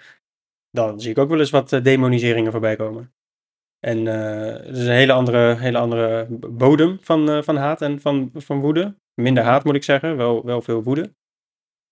dan 0.71 1.01
zie 1.01 1.11
ik 1.11 1.17
ook 1.17 1.29
wel 1.29 1.39
eens 1.39 1.49
wat 1.49 1.69
demoniseringen 1.69 2.51
voorbij 2.51 2.75
komen. 2.75 3.13
En 3.79 4.05
uh, 4.05 4.65
is 4.65 4.85
een 4.85 4.93
hele 4.93 5.13
andere, 5.13 5.55
hele 5.55 5.77
andere 5.77 6.27
bodem 6.49 6.97
van, 7.01 7.43
van 7.43 7.55
haat 7.55 7.81
en 7.81 8.01
van, 8.01 8.31
van 8.33 8.59
woede. 8.59 8.95
Minder 9.13 9.43
haat 9.43 9.63
moet 9.63 9.75
ik 9.75 9.83
zeggen, 9.83 10.17
wel, 10.17 10.45
wel 10.45 10.61
veel 10.61 10.83
woede. 10.83 11.13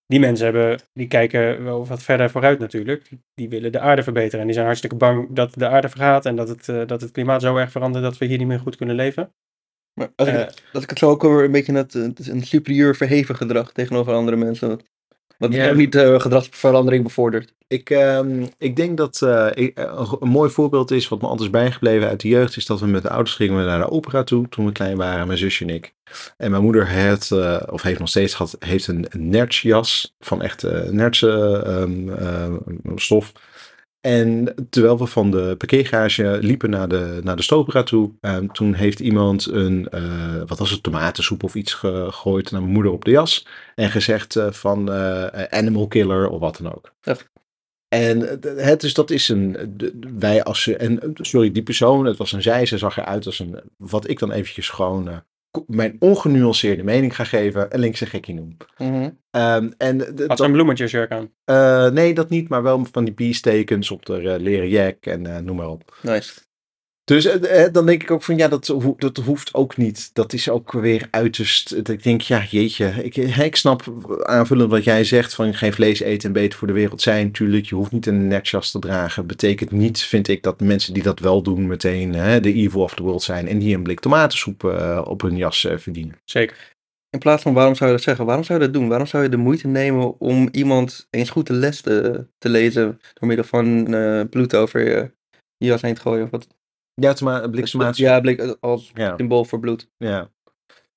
Die 0.06 0.20
mensen 0.20 0.44
hebben, 0.44 0.80
die 0.92 1.06
kijken 1.06 1.64
wel 1.64 1.86
wat 1.86 2.02
verder 2.02 2.30
vooruit 2.30 2.58
natuurlijk. 2.58 3.08
Die 3.34 3.48
willen 3.48 3.72
de 3.72 3.80
aarde 3.80 4.02
verbeteren. 4.02 4.40
En 4.40 4.44
die 4.44 4.54
zijn 4.54 4.66
hartstikke 4.66 4.96
bang 4.96 5.28
dat 5.30 5.54
de 5.54 5.68
aarde 5.68 5.88
vergaat 5.88 6.26
en 6.26 6.36
dat 6.36 6.48
het, 6.48 6.68
eh, 6.68 6.86
dat 6.86 7.00
het 7.00 7.10
klimaat 7.10 7.42
zo 7.42 7.56
erg 7.56 7.70
verandert 7.70 8.04
dat 8.04 8.18
we 8.18 8.26
hier 8.26 8.38
niet 8.38 8.46
meer 8.46 8.60
goed 8.60 8.76
kunnen 8.76 8.96
leven. 8.96 9.32
Maar 10.00 10.12
als, 10.16 10.28
ik, 10.28 10.34
Eh. 10.34 10.46
als 10.72 10.82
ik 10.82 10.90
het 10.90 10.98
zo 10.98 11.10
ook 11.10 11.22
weer 11.22 11.44
een 11.44 11.52
beetje 11.52 11.72
net, 11.72 11.92
het 11.92 12.18
is 12.18 12.26
een 12.26 12.42
superieur 12.42 12.96
verheven 12.96 13.36
gedrag 13.36 13.72
tegenover 13.72 14.12
andere 14.12 14.36
mensen. 14.36 14.80
Wat 15.38 15.52
Ja. 15.54 15.68
ook 15.70 15.76
niet 15.76 15.94
eh, 15.94 16.20
gedragsverandering 16.20 17.04
bevordert. 17.04 17.52
Ik, 17.68 17.90
ehm, 17.90 18.46
ik 18.58 18.76
denk 18.76 18.96
dat 18.96 19.22
eh, 19.22 19.46
ik- 19.54 19.78
eh, 19.78 20.12
een, 20.20 20.28
mooi 20.28 20.50
voorbeeld 20.50 20.90
is, 20.90 21.08
wat 21.08 21.20
me 21.20 21.26
altijd 21.26 21.44
is 21.46 21.50
bijgebleven 21.60 22.08
uit 22.08 22.20
de 22.20 22.28
jeugd, 22.28 22.56
is 22.56 22.66
dat 22.66 22.80
we 22.80 22.86
met 22.86 23.02
de 23.02 23.10
ouders 23.10 23.36
gingen 23.36 23.66
naar 23.66 23.78
de 23.78 23.90
opera 23.90 24.22
toe 24.24 24.48
toen 24.48 24.66
we 24.66 24.72
klein 24.72 24.96
waren, 24.96 25.26
mijn 25.26 25.38
zusje 25.38 25.64
en 25.64 25.74
ik. 25.74 25.94
En 26.36 26.50
mijn 26.50 26.62
moeder 26.62 26.88
heeft, 26.88 27.30
eh, 27.30 27.60
of 27.70 27.82
heeft 27.82 27.98
nog 27.98 28.08
steeds 28.08 28.34
gehad, 28.34 28.56
heeft 28.58 28.86
een, 28.86 29.06
nertsjas 29.12 30.14
van 30.20 30.42
echt 30.42 30.62
nertse 30.90 31.62
ehm, 31.66 32.08
eh, 32.08 32.52
stof. 32.96 33.32
En 34.04 34.54
terwijl 34.70 34.98
we 34.98 35.06
van 35.06 35.30
de 35.30 35.54
parkeergarage 35.58 36.38
liepen 36.40 36.70
naar 36.70 36.88
de, 36.88 37.20
naar 37.22 37.36
de 37.36 37.42
stoopera 37.42 37.82
toe, 37.82 38.10
ehm, 38.20 38.46
toen 38.46 38.74
heeft 38.74 39.00
iemand 39.00 39.46
een, 39.46 39.88
eh, 39.88 40.42
wat 40.46 40.58
was 40.58 40.70
het, 40.70 40.82
tomatensoep 40.82 41.42
of 41.42 41.54
iets 41.54 41.74
gegooid 41.74 42.50
naar 42.50 42.60
mijn 42.60 42.72
moeder 42.72 42.92
op 42.92 43.04
de 43.04 43.10
jas. 43.10 43.46
En 43.74 43.90
gezegd 43.90 44.36
eh, 44.36 44.50
van 44.50 44.92
eh, 44.92 45.42
animal 45.42 45.86
killer 45.86 46.28
of 46.28 46.40
wat 46.40 46.56
dan 46.62 46.74
ook. 46.74 46.92
En 47.88 48.20
het, 48.56 48.80
dus 48.80 48.94
dat 48.94 49.10
is 49.10 49.28
een, 49.28 49.76
wij 50.18 50.42
als 50.42 50.62
ze, 50.62 50.76
en 50.76 51.00
sorry, 51.14 51.52
die 51.52 51.62
persoon, 51.62 52.04
het 52.04 52.16
was 52.16 52.32
een 52.32 52.42
zij, 52.42 52.66
ze 52.66 52.78
zag 52.78 52.96
eruit 52.96 53.26
als 53.26 53.38
een, 53.38 53.60
wat 53.76 54.08
ik 54.08 54.18
dan 54.18 54.32
eventjes 54.32 54.68
gewoon 54.68 55.22
mijn 55.66 55.96
ongenuanceerde 55.98 56.82
mening 56.82 57.16
ga 57.16 57.24
geven, 57.24 57.74
een 57.74 57.80
linkse 57.80 58.06
gekkie 58.06 58.34
noem. 58.34 58.56
Ehm, 59.30 59.70
en 59.78 59.98
d- 59.98 60.02
Had 60.06 60.16
dat- 60.28 60.38
ze 60.38 60.44
een 60.44 60.52
bloemetjesjurk 60.52 61.10
aan. 61.10 61.30
eh, 61.44 61.88
nee, 61.90 62.14
dat 62.14 62.28
niet, 62.30 62.48
maar 62.48 62.62
wel 62.62 62.84
van 62.92 63.04
die 63.04 63.14
peace-tekens 63.14 63.90
op 63.90 64.06
de 64.06 64.16
eh, 64.30 64.40
leren 64.40 64.68
jack 64.68 64.96
en 65.06 65.26
eh, 65.26 65.38
noem 65.38 65.56
maar 65.56 65.68
op. 65.68 65.98
Nice. 66.02 66.40
Dus 67.04 67.24
eh, 67.24 67.64
eh, 67.64 67.72
dan 67.72 67.86
denk 67.86 68.02
ik 68.02 68.10
ook 68.10 68.22
van 68.22 68.36
ja, 68.36 68.48
dat, 68.48 68.66
ho- 68.66 68.94
dat 68.98 69.16
hoeft 69.16 69.54
ook 69.54 69.76
niet. 69.76 70.10
Dat 70.14 70.32
is 70.32 70.48
ook 70.48 70.72
weer 70.72 71.08
uiterst. 71.10 71.76
dat 71.76 71.88
Ik 71.88 72.02
denk, 72.02 72.20
ja, 72.20 72.44
jeetje. 72.50 73.04
Ik, 73.04 73.16
eh, 73.16 73.38
ik 73.38 73.56
snap 73.56 73.82
aanvullend 74.22 74.70
wat 74.70 74.84
jij 74.84 75.04
zegt: 75.04 75.34
van 75.34 75.54
geen 75.54 75.72
vlees 75.72 76.00
eten 76.00 76.28
en 76.28 76.32
beter 76.34 76.58
voor 76.58 76.66
de 76.68 76.72
wereld 76.74 77.02
zijn. 77.02 77.32
Tuurlijk, 77.32 77.66
je 77.66 77.74
hoeft 77.74 77.92
niet 77.92 78.06
een 78.06 78.26
netjas 78.26 78.70
te 78.70 78.78
dragen. 78.78 79.26
Betekent 79.26 79.70
niet, 79.70 80.02
vind 80.02 80.28
ik, 80.28 80.42
dat 80.42 80.60
mensen 80.60 80.94
die 80.94 81.02
dat 81.02 81.18
wel 81.18 81.42
doen, 81.42 81.66
meteen 81.66 82.14
hè, 82.14 82.40
de 82.40 82.52
evil 82.52 82.80
of 82.80 82.94
the 82.94 83.02
world 83.02 83.22
zijn. 83.22 83.48
en 83.48 83.58
die 83.58 83.74
een 83.74 83.82
blik 83.82 84.00
tomatensoep 84.00 84.64
eh, 84.64 85.02
op 85.04 85.20
hun 85.20 85.36
jas 85.36 85.64
eh, 85.64 85.78
verdienen. 85.78 86.20
Zeker. 86.24 86.72
In 87.10 87.18
plaats 87.20 87.42
van 87.42 87.54
waarom 87.54 87.74
zou 87.74 87.90
je 87.90 87.96
dat 87.96 88.04
zeggen? 88.04 88.24
Waarom 88.26 88.44
zou 88.44 88.58
je 88.58 88.64
dat 88.64 88.74
doen? 88.74 88.88
Waarom 88.88 89.06
zou 89.06 89.22
je 89.22 89.28
de 89.28 89.36
moeite 89.36 89.66
nemen 89.66 90.20
om 90.20 90.48
iemand 90.52 91.06
eens 91.10 91.30
goed 91.30 91.46
de 91.46 91.52
les 91.52 91.80
te, 91.80 92.26
te 92.38 92.48
lezen 92.48 93.00
door 93.14 93.28
middel 93.28 93.46
van 93.46 93.94
eh, 93.94 94.20
bloed 94.30 94.54
over 94.54 94.84
je, 94.84 95.10
je 95.56 95.66
jas 95.66 95.82
heen 95.82 95.94
te 95.94 96.00
gooien? 96.00 96.24
Of 96.24 96.30
wat? 96.30 96.46
Ja. 96.94 97.14
Ja, 97.96 98.20
blik 98.20 98.56
als 98.60 98.90
Ja. 98.94 99.14
symbool 99.16 99.44
voor 99.44 99.60
bloed. 99.60 99.88
Ja. 99.96 100.30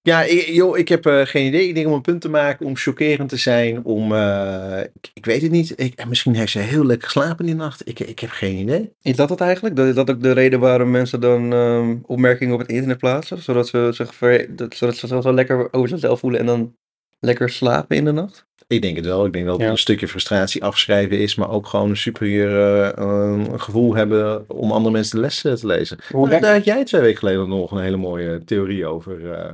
Ja, 0.01 0.23
ik, 0.23 0.45
joh, 0.47 0.77
ik 0.77 0.87
heb 0.87 1.05
eh, 1.05 1.21
geen 1.25 1.45
idee. 1.47 1.67
Ik 1.67 1.75
denk 1.75 1.87
om 1.87 1.93
een 1.93 2.01
punt 2.01 2.21
te 2.21 2.29
maken, 2.29 2.65
om 2.65 2.75
chockerend 2.75 3.29
te 3.29 3.37
zijn, 3.37 3.83
om... 3.85 4.13
eh, 4.13 4.79
ik, 4.79 5.11
ik 5.13 5.25
weet 5.25 5.41
het 5.41 5.51
niet. 5.51 5.73
Ik, 5.79 5.93
en 5.95 6.07
misschien 6.09 6.35
heeft 6.35 6.51
ze 6.51 6.59
heel 6.59 6.85
lekker 6.85 7.09
geslapen 7.09 7.45
die 7.45 7.55
nacht. 7.55 7.87
Ik, 7.87 7.99
ik 7.99 8.19
heb 8.19 8.29
geen 8.29 8.55
idee. 8.55 8.93
Is 9.01 9.15
dat 9.15 9.29
het 9.29 9.41
eigenlijk? 9.41 9.75
Dat 9.75 9.87
is 9.87 9.95
dat 9.95 10.09
ook 10.09 10.21
de 10.23 10.31
reden 10.31 10.59
waarom 10.59 10.91
mensen 10.91 11.21
dan 11.21 11.53
ehm, 11.53 11.95
opmerkingen 12.05 12.53
op 12.53 12.59
het 12.59 12.69
internet 12.69 12.97
plaatsen? 12.97 13.41
Zodat 13.41 13.67
ze 13.67 13.89
zich 13.93 14.15
ver, 14.15 14.55
dat, 14.55 14.75
zodat 14.75 14.95
ze 14.95 15.07
zich 15.07 15.23
wel 15.23 15.33
lekker 15.33 15.73
over 15.73 15.89
zichzelf 15.89 16.19
voelen 16.19 16.39
en 16.39 16.45
dan 16.45 16.75
lekker 17.19 17.49
slapen 17.49 17.95
in 17.95 18.05
de 18.05 18.11
nacht? 18.11 18.45
Ik 18.67 18.81
denk 18.81 18.95
het 18.95 19.05
wel. 19.05 19.25
Ik 19.25 19.33
denk 19.33 19.45
dat 19.45 19.55
het 19.55 19.63
Ja. 19.65 19.71
een 19.71 19.77
stukje 19.77 20.07
frustratie 20.07 20.63
afschrijven 20.63 21.19
is, 21.19 21.35
maar 21.35 21.49
ook 21.49 21.67
gewoon 21.67 21.89
een 21.89 21.97
superieur 21.97 22.83
eh, 22.93 23.43
gevoel 23.59 23.95
hebben 23.95 24.49
om 24.49 24.71
andere 24.71 24.93
mensen 24.93 25.15
de 25.15 25.21
les 25.21 25.41
te 25.41 25.57
lezen. 25.61 25.97
Hoe 26.11 26.21
Daar, 26.21 26.29
werkt 26.29 26.43
daar 26.45 26.53
had 26.55 26.65
jij 26.65 26.83
twee 26.85 27.01
weken 27.01 27.17
geleden 27.17 27.49
nog 27.49 27.71
een 27.71 27.81
hele 27.83 27.97
mooie 27.97 28.43
theorie 28.43 28.85
over. 28.85 29.31
eh. 29.31 29.53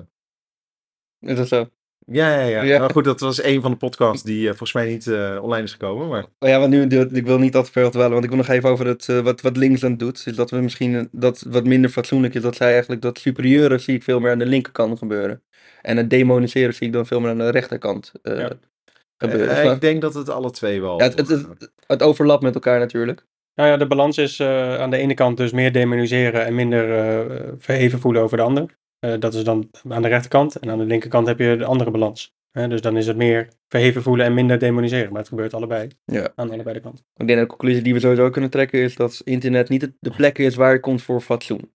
Is 1.20 1.38
dat 1.38 1.48
zo? 1.48 1.70
Ja, 2.06 2.40
ja, 2.40 2.46
ja. 2.46 2.62
Ja. 2.64 2.80
Maar 2.80 2.90
goed, 2.90 3.04
dat 3.04 3.20
was 3.20 3.44
een 3.44 3.62
van 3.62 3.72
de 3.72 3.78
podcasts 3.78 4.24
die 4.24 4.42
eh, 4.42 4.48
volgens 4.48 4.74
mij 4.74 4.88
niet 4.90 5.08
eh, 5.08 5.40
online 5.42 5.64
is 5.64 5.72
gekomen. 5.72 6.08
Maar 6.08 6.26
Oh 6.40 6.50
ja, 6.50 6.60
want 6.60 6.72
nu, 6.72 6.82
ik 7.12 7.26
wil 7.26 7.40
niet 7.40 7.52
te 7.52 7.66
veel 7.66 7.90
dwalen, 7.90 8.12
want 8.12 8.24
ik 8.24 8.30
wil 8.30 8.40
nog 8.40 8.48
even 8.48 8.70
over 8.70 8.88
het, 8.88 9.06
wat, 9.06 9.42
wat 9.42 9.58
Linksland 9.58 10.00
doet. 10.00 10.24
Is 10.26 10.36
dat 10.36 10.50
we 10.50 10.58
misschien 10.58 11.10
dat 11.12 11.46
wat 11.50 11.66
minder 11.66 11.90
fatsoenlijk 11.90 12.34
is, 12.34 12.42
dat 12.42 12.56
zij 12.56 12.72
eigenlijk 12.72 13.02
dat 13.02 13.20
superieuren 13.20 13.80
zie 13.80 13.96
ik 13.96 14.04
veel 14.04 14.20
meer 14.20 14.32
aan 14.32 14.40
de 14.40 14.46
linkerkant 14.46 14.98
gebeuren. 14.98 15.44
En 15.82 15.98
het 15.98 16.10
demoniseren 16.10 16.74
zie 16.74 16.88
ik 16.88 16.94
dan 16.94 17.06
veel 17.06 17.20
meer 17.20 17.30
aan 17.30 17.38
de 17.38 17.50
rechterkant 17.50 18.12
eh, 18.22 18.38
Ja. 18.38 18.52
Gebeuren. 19.30 19.58
eh, 19.58 19.64
Maar- 19.64 19.74
ik 19.76 19.82
denk 19.82 20.02
dat 20.02 20.14
het 20.14 20.30
alle 20.30 20.52
twee 20.52 20.82
wel. 20.82 20.98
ja, 21.00 21.04
het, 21.04 21.18
het, 21.18 21.28
het, 21.30 21.72
het 21.88 22.04
overlapt 22.04 22.44
met 22.44 22.54
elkaar 22.54 22.80
natuurlijk. 22.80 23.26
Nou 23.56 23.70
ja, 23.70 23.78
de 23.78 23.88
balans 23.88 24.18
is 24.18 24.40
eh, 24.40 24.76
aan 24.80 24.90
de 24.90 24.98
ene 24.98 25.14
kant 25.14 25.38
dus 25.38 25.52
meer 25.52 25.72
demoniseren 25.72 26.46
en 26.46 26.56
minder 26.56 26.98
eh, 26.98 27.52
verheven 27.58 28.00
voelen 28.00 28.22
over 28.22 28.38
de 28.38 28.44
ander. 28.44 28.78
Eh, 29.00 29.14
dat 29.20 29.34
is 29.34 29.44
dan 29.44 29.70
aan 29.90 30.02
de 30.02 30.08
rechterkant. 30.08 30.56
En 30.56 30.70
aan 30.70 30.78
de 30.78 30.86
linkerkant 30.86 31.28
heb 31.28 31.40
je 31.40 31.56
de 31.58 31.66
andere 31.66 31.92
balans. 31.92 32.34
Hè, 32.52 32.68
dus 32.68 32.82
dan 32.82 32.98
is 32.98 33.08
het 33.08 33.18
meer 33.18 33.48
verheven 33.68 34.02
voelen 34.04 34.26
en 34.26 34.34
minder 34.34 34.60
demoniseren. 34.60 35.10
Maar 35.10 35.20
het 35.20 35.28
gebeurt 35.30 35.54
allebei. 35.54 35.88
Ja. 36.06 36.32
Aan 36.36 36.52
allebei 36.52 36.76
de 36.76 36.82
kanten. 36.82 37.06
Ik 37.16 37.28
denk 37.28 37.40
dat 37.40 37.50
de 37.50 37.56
conclusie 37.56 37.82
die 37.84 37.94
we 37.94 38.00
sowieso 38.00 38.30
kunnen 38.30 38.50
trekken 38.50 38.80
is 38.80 38.96
dat 38.96 39.22
internet 39.24 39.70
niet 39.70 39.92
de 40.00 40.12
plek 40.12 40.38
is 40.38 40.56
waar 40.56 40.74
je 40.74 40.80
komt 40.80 41.02
voor 41.02 41.22
fatsoen. 41.22 41.72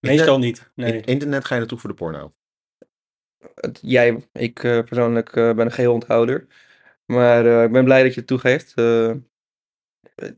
Meestal 0.00 0.38
niet. 0.38 0.70
Nee. 0.74 1.00
internet 1.04 1.44
ga 1.44 1.54
je 1.54 1.60
naartoe 1.60 1.78
voor 1.78 1.90
de 1.90 1.96
porno. 1.96 2.32
Het- 3.54 3.78
jij, 3.82 4.24
ik 4.32 4.64
eh, 4.64 4.78
persoonlijk 4.82 5.28
eh, 5.36 5.52
ben 5.54 5.64
een 5.66 5.72
geheel 5.72 5.92
onthouder. 5.92 6.46
Maar 7.06 7.46
eh, 7.46 7.64
ik 7.64 7.72
ben 7.72 7.84
blij 7.84 8.02
dat 8.02 8.14
je 8.14 8.18
het 8.18 8.28
toegeeft. 8.28 8.72
Eh, 8.74 9.10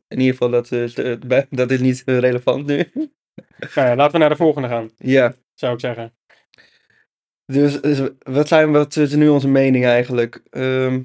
in 0.08 0.18
ieder 0.18 0.32
geval, 0.32 0.50
dat 0.50 0.72
is, 0.72 0.94
eh, 0.94 1.16
dat 1.50 1.70
is 1.70 1.80
niet 1.80 2.02
relevant 2.06 2.66
nu. 2.66 2.84
Nou 3.74 3.88
ja, 3.88 3.96
laten 3.96 4.12
we 4.12 4.18
naar 4.18 4.28
de 4.28 4.36
volgende 4.36 4.68
gaan, 4.68 4.90
ja, 4.96 5.34
zou 5.54 5.74
ik 5.74 5.80
zeggen. 5.80 6.14
dus, 7.46 7.80
dus 7.80 8.00
wat, 8.18 8.48
zijn, 8.48 8.72
wat 8.72 8.96
is 8.96 9.14
nu 9.14 9.28
onze 9.28 9.48
mening 9.48 9.84
eigenlijk? 9.84 10.42
Ehm, 10.50 11.02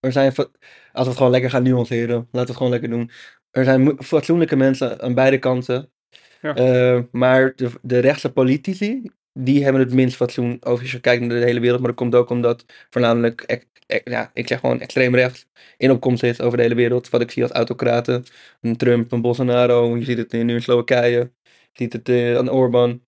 er 0.00 0.12
zijn, 0.12 0.26
als 0.26 0.46
we 0.92 1.00
het 1.02 1.16
gewoon 1.16 1.30
lekker 1.30 1.50
gaan 1.50 1.62
nuanceren, 1.62 2.14
laten 2.16 2.30
we 2.30 2.38
het 2.38 2.56
gewoon 2.56 2.70
lekker 2.70 2.90
doen. 2.90 3.10
Er 3.50 3.64
zijn 3.64 4.02
fatsoenlijke 4.02 4.56
mensen 4.56 5.00
aan 5.00 5.14
beide 5.14 5.38
kanten. 5.38 5.92
Ja. 6.40 7.04
Maar 7.12 7.52
de, 7.56 7.70
de 7.82 7.98
rechtse 7.98 8.32
politici, 8.32 9.10
die 9.32 9.62
hebben 9.64 9.82
het 9.82 9.92
minst 9.94 10.16
fatsoen 10.16 10.56
over 10.60 10.82
als 10.82 10.92
je 10.92 11.00
kijkt 11.00 11.20
naar 11.24 11.38
de 11.38 11.44
hele 11.44 11.60
wereld. 11.60 11.78
Maar 11.80 11.88
dat 11.88 11.98
komt 11.98 12.14
ook 12.14 12.30
omdat 12.30 12.64
voornamelijk, 12.90 13.62
ja, 14.04 14.30
ik 14.34 14.46
zeg 14.48 14.60
gewoon 14.60 14.80
extreem 14.80 15.14
rechts 15.14 15.46
in 15.76 15.90
opkomst 15.90 16.22
is 16.22 16.40
over 16.40 16.56
de 16.56 16.62
hele 16.62 16.74
wereld. 16.74 17.10
Wat 17.10 17.20
ik 17.20 17.30
zie 17.30 17.42
als 17.42 17.52
autocraten. 17.52 18.24
Een 18.60 18.76
Trump, 18.76 19.12
een 19.12 19.20
Bolsonaro, 19.20 19.96
je 19.96 20.04
ziet 20.04 20.18
het 20.18 20.32
nu 20.32 20.54
in 20.54 20.62
Slowakije. 20.62 21.32
Je 21.42 21.70
ziet 21.72 21.92
het 21.92 22.08
eh, 22.08 22.36
aan 22.36 22.50
Orbán. 22.50 23.04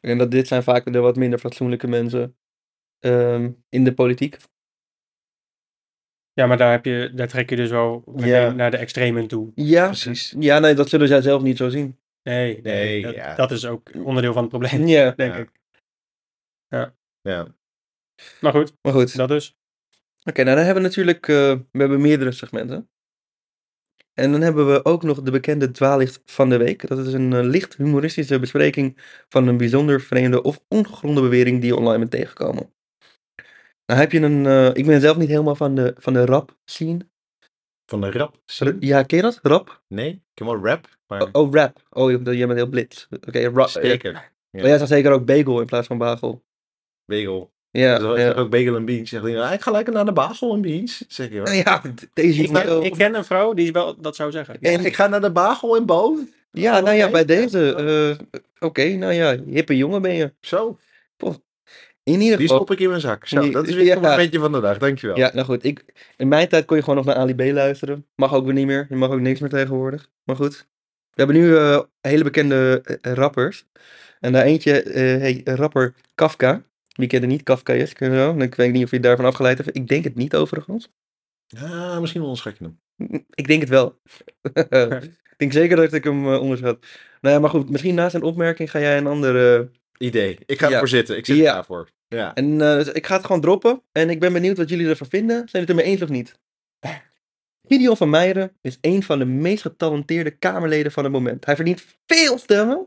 En 0.00 0.18
dat 0.18 0.30
dit 0.30 0.48
zijn 0.48 0.62
vaak 0.62 0.92
de 0.92 0.98
wat 0.98 1.16
minder 1.16 1.38
fatsoenlijke 1.38 1.88
mensen 1.88 2.36
ehm, 2.98 3.50
in 3.68 3.84
de 3.84 3.94
politiek. 3.94 4.36
Ja, 6.32 6.46
maar 6.46 6.56
daar, 6.56 6.70
heb 6.70 6.84
je, 6.84 7.10
daar 7.14 7.28
trek 7.28 7.50
je 7.50 7.56
dus 7.56 7.70
wel 7.70 8.04
Ja. 8.16 8.52
naar 8.52 8.70
de 8.70 8.76
extremen 8.76 9.26
toe. 9.26 9.52
Ja, 9.54 9.86
Precies. 9.86 10.34
ja 10.38 10.58
nee, 10.58 10.74
dat 10.74 10.88
zullen 10.88 11.08
zij 11.08 11.20
zelf 11.22 11.42
niet 11.42 11.56
zo 11.56 11.68
zien. 11.68 11.98
Nee, 12.22 12.60
nee, 12.60 12.62
Nee, 12.62 13.02
dat, 13.02 13.14
ja. 13.14 13.34
dat 13.34 13.50
is 13.50 13.66
ook 13.66 13.90
onderdeel 13.94 14.32
van 14.32 14.42
het 14.42 14.50
probleem, 14.50 14.86
Ja, 14.86 15.10
denk 15.16 15.34
Ja. 15.34 15.40
ik. 15.40 15.50
Ja. 17.22 17.46
Maar 18.40 18.52
goed, 18.52 18.76
maar 18.82 18.92
goed. 18.92 19.16
dat 19.16 19.28
dus. 19.28 19.56
Oké, 20.24 20.42
nou 20.42 20.56
dan 20.56 20.64
hebben 20.64 20.82
we 20.82 20.88
natuurlijk, 20.88 21.28
eh, 21.28 21.34
we 21.72 21.78
hebben 21.78 22.00
meerdere 22.00 22.32
segmenten. 22.32 22.90
En 24.14 24.32
dan 24.32 24.40
hebben 24.40 24.72
we 24.72 24.84
ook 24.84 25.02
nog 25.02 25.22
de 25.22 25.30
bekende 25.30 25.70
dwaallicht 25.70 26.22
van 26.24 26.48
de 26.48 26.56
week. 26.56 26.86
Dat 26.88 27.06
is 27.06 27.12
een 27.12 27.32
eh, 27.32 27.42
licht 27.42 27.76
humoristische 27.76 28.38
bespreking 28.38 28.98
van 29.28 29.46
een 29.46 29.56
bijzonder 29.56 30.00
vreemde 30.00 30.42
of 30.42 30.64
ongegronde 30.68 31.20
bewering 31.20 31.60
die 31.60 31.70
je 31.70 31.76
online 31.76 31.98
bent 31.98 32.10
tegengekomen. 32.10 32.74
Nou 33.86 34.00
heb 34.00 34.12
je 34.12 34.20
een, 34.20 34.46
eh, 34.46 34.74
ik 34.74 34.86
ben 34.86 35.00
zelf 35.00 35.16
niet 35.16 35.28
helemaal 35.28 35.56
van 35.56 35.74
de, 35.74 35.94
van 35.98 36.12
de 36.12 36.24
rap 36.24 36.58
scene. 36.64 37.10
Van 37.92 38.00
de 38.00 38.10
rap. 38.10 38.36
Ja, 38.80 39.02
ken 39.02 39.16
je 39.16 39.22
dat? 39.22 39.38
Rap? 39.42 39.82
Nee, 39.88 40.10
ik 40.10 40.20
ken 40.34 40.46
wel 40.46 40.64
rap, 40.64 40.88
maar 41.06 41.22
Oh, 41.22 41.28
oh, 41.32 41.52
rap. 41.54 41.82
Oh, 41.90 42.10
je- 42.10 42.36
jij 42.36 42.46
bent 42.46 42.58
heel 42.58 42.68
blitz. 42.68 43.06
Oké, 43.26 43.48
rap. 43.48 43.68
zeker. 43.68 44.12
Maar 44.50 44.66
jij 44.66 44.76
zegt 44.78 44.90
zeker 44.90 45.12
ook 45.12 45.24
bagel 45.24 45.60
in 45.60 45.66
plaats 45.66 45.86
van 45.86 45.98
bagel. 45.98 46.42
Bagel. 47.04 47.52
Ja, 47.70 47.98
Zo, 48.00 48.10
ja. 48.18 48.24
zeg 48.26 48.36
ook 48.36 48.50
bagel 48.50 48.76
en 48.76 48.84
beans. 48.84 49.10
Hij, 49.10 49.20
nou, 49.20 49.52
ik 49.52 49.60
ga 49.60 49.70
lekker 49.70 49.92
naar 49.92 50.04
de 50.04 50.12
bagel 50.12 50.54
en 50.54 50.60
beans. 50.60 51.04
Zeg 51.08 51.28
je 51.28 51.40
wel. 51.42 51.52
Ja, 51.64 51.82
deze 52.12 52.40
Ik, 52.42 52.46
jongen- 52.46 52.82
ik 52.82 52.92
ken 52.92 53.14
een 53.14 53.24
vrouw 53.24 53.52
die 53.54 53.72
wel 53.72 54.00
dat 54.00 54.16
zou 54.16 54.30
zeggen. 54.30 54.56
Ja, 54.60 54.70
ik 54.78 54.94
ga 54.94 55.06
naar 55.06 55.20
de 55.20 55.30
bagel 55.32 55.76
en 55.76 55.86
boven. 55.86 56.32
Ja, 56.50 56.80
nou 56.80 56.96
ja, 56.96 57.10
bij 57.10 57.24
deze. 57.24 57.74
eh, 57.74 58.40
Oké, 58.68 58.84
nou 58.94 59.12
ja, 59.12 59.36
hippe 59.46 59.76
jongen 59.76 60.02
ben 60.02 60.14
je. 60.14 60.32
Zo, 60.40 60.78
In 62.04 62.20
ieder 62.20 62.38
die 62.38 62.46
geval. 62.48 62.56
stop 62.64 62.70
ik 62.70 62.82
in 62.82 62.88
mijn 62.88 63.00
zak. 63.00 63.26
Zo, 63.26 63.40
Die- 63.40 63.50
dat 63.52 63.66
is 63.68 63.74
weer 63.74 63.84
ja. 63.84 63.96
een 63.96 64.00
momentje 64.02 64.38
van 64.38 64.52
de 64.52 64.60
dag. 64.60 64.78
Dankjewel. 64.78 65.16
Ja, 65.16 65.30
nou 65.34 65.46
goed. 65.46 65.64
Ik, 65.64 65.84
in 66.16 66.28
mijn 66.28 66.48
tijd 66.48 66.64
kon 66.64 66.76
je 66.76 66.82
gewoon 66.82 66.98
nog 66.98 67.06
naar 67.06 67.16
Ali 67.16 67.34
B 67.34 67.40
luisteren. 67.40 68.06
Mag 68.14 68.34
ook 68.34 68.44
weer 68.44 68.54
niet 68.54 68.66
meer. 68.66 68.86
Je 68.88 68.96
mag 68.96 69.10
ook 69.10 69.20
niks 69.20 69.40
meer 69.40 69.50
tegenwoordig. 69.50 70.08
Maar 70.24 70.36
goed. 70.36 70.66
We 71.10 71.22
hebben 71.22 71.36
nu 71.36 71.56
eh, 71.56 71.80
hele 72.00 72.24
bekende 72.24 72.82
eh, 73.02 73.12
rappers. 73.12 73.66
En 74.20 74.32
daar 74.32 74.44
eentje 74.44 74.82
eh 74.82 75.20
heet 75.20 75.48
rapper 75.48 75.94
Kafka. 76.14 76.62
Wie 76.88 77.08
kent 77.08 77.22
er 77.22 77.28
niet? 77.28 77.42
Kafka 77.42 77.72
is. 77.72 77.92
wel. 77.98 78.40
Ik 78.40 78.54
weet 78.54 78.72
niet 78.72 78.84
of 78.84 78.90
je 78.90 79.00
daarvan 79.00 79.24
afgeleid 79.24 79.58
hebt. 79.58 79.76
Ik 79.76 79.88
denk 79.88 80.04
het 80.04 80.14
niet 80.14 80.34
overigens. 80.34 80.88
Ja, 81.46 82.00
misschien 82.00 82.20
onderschat 82.22 82.58
je 82.58 82.64
hem. 82.64 83.26
Ik 83.34 83.46
denk 83.46 83.60
het 83.60 83.68
wel. 83.70 84.00
ik 85.32 85.34
denk 85.36 85.52
zeker 85.52 85.76
dat 85.76 85.92
ik 85.92 86.04
hem 86.04 86.26
onderschat. 86.26 86.86
Nou 87.20 87.34
ja, 87.34 87.40
maar 87.40 87.50
goed, 87.50 87.70
misschien 87.70 87.94
na 87.94 88.08
zijn 88.08 88.22
opmerking 88.22 88.70
ga 88.70 88.78
jij 88.80 88.98
een 88.98 89.06
andere... 89.06 89.70
Idee. 90.02 90.38
Ik 90.46 90.58
ga 90.58 90.66
Ja. 90.66 90.72
ervoor 90.72 90.88
zitten. 90.88 91.16
Ik 91.16 91.26
zit 91.26 91.36
Ja. 91.36 91.42
er 91.44 91.50
klaar 91.50 91.64
voor. 91.64 91.90
Ja. 92.08 92.34
En 92.34 92.60
eh, 92.60 92.74
dus 92.74 92.88
ik 92.88 93.06
ga 93.06 93.16
het 93.16 93.24
gewoon 93.26 93.40
droppen. 93.40 93.82
En 93.92 94.10
ik 94.10 94.20
ben 94.20 94.32
benieuwd 94.32 94.56
wat 94.56 94.68
jullie 94.68 94.88
ervan 94.88 95.08
vinden. 95.08 95.36
Zijn 95.36 95.48
jullie 95.50 95.60
het 95.68 95.70
ermee 95.78 95.84
eens 95.92 96.02
of 96.02 96.08
niet? 96.08 96.38
Gideon 97.68 97.96
van 97.96 98.10
Meijeren 98.10 98.56
is 98.60 98.78
een 98.80 99.02
van 99.02 99.18
de 99.18 99.24
meest 99.24 99.62
getalenteerde 99.62 100.30
Kamerleden 100.30 100.92
van 100.92 101.04
het 101.04 101.12
moment. 101.12 101.44
Hij 101.44 101.54
verdient 101.56 101.84
veel 102.06 102.38
stemmen. 102.38 102.86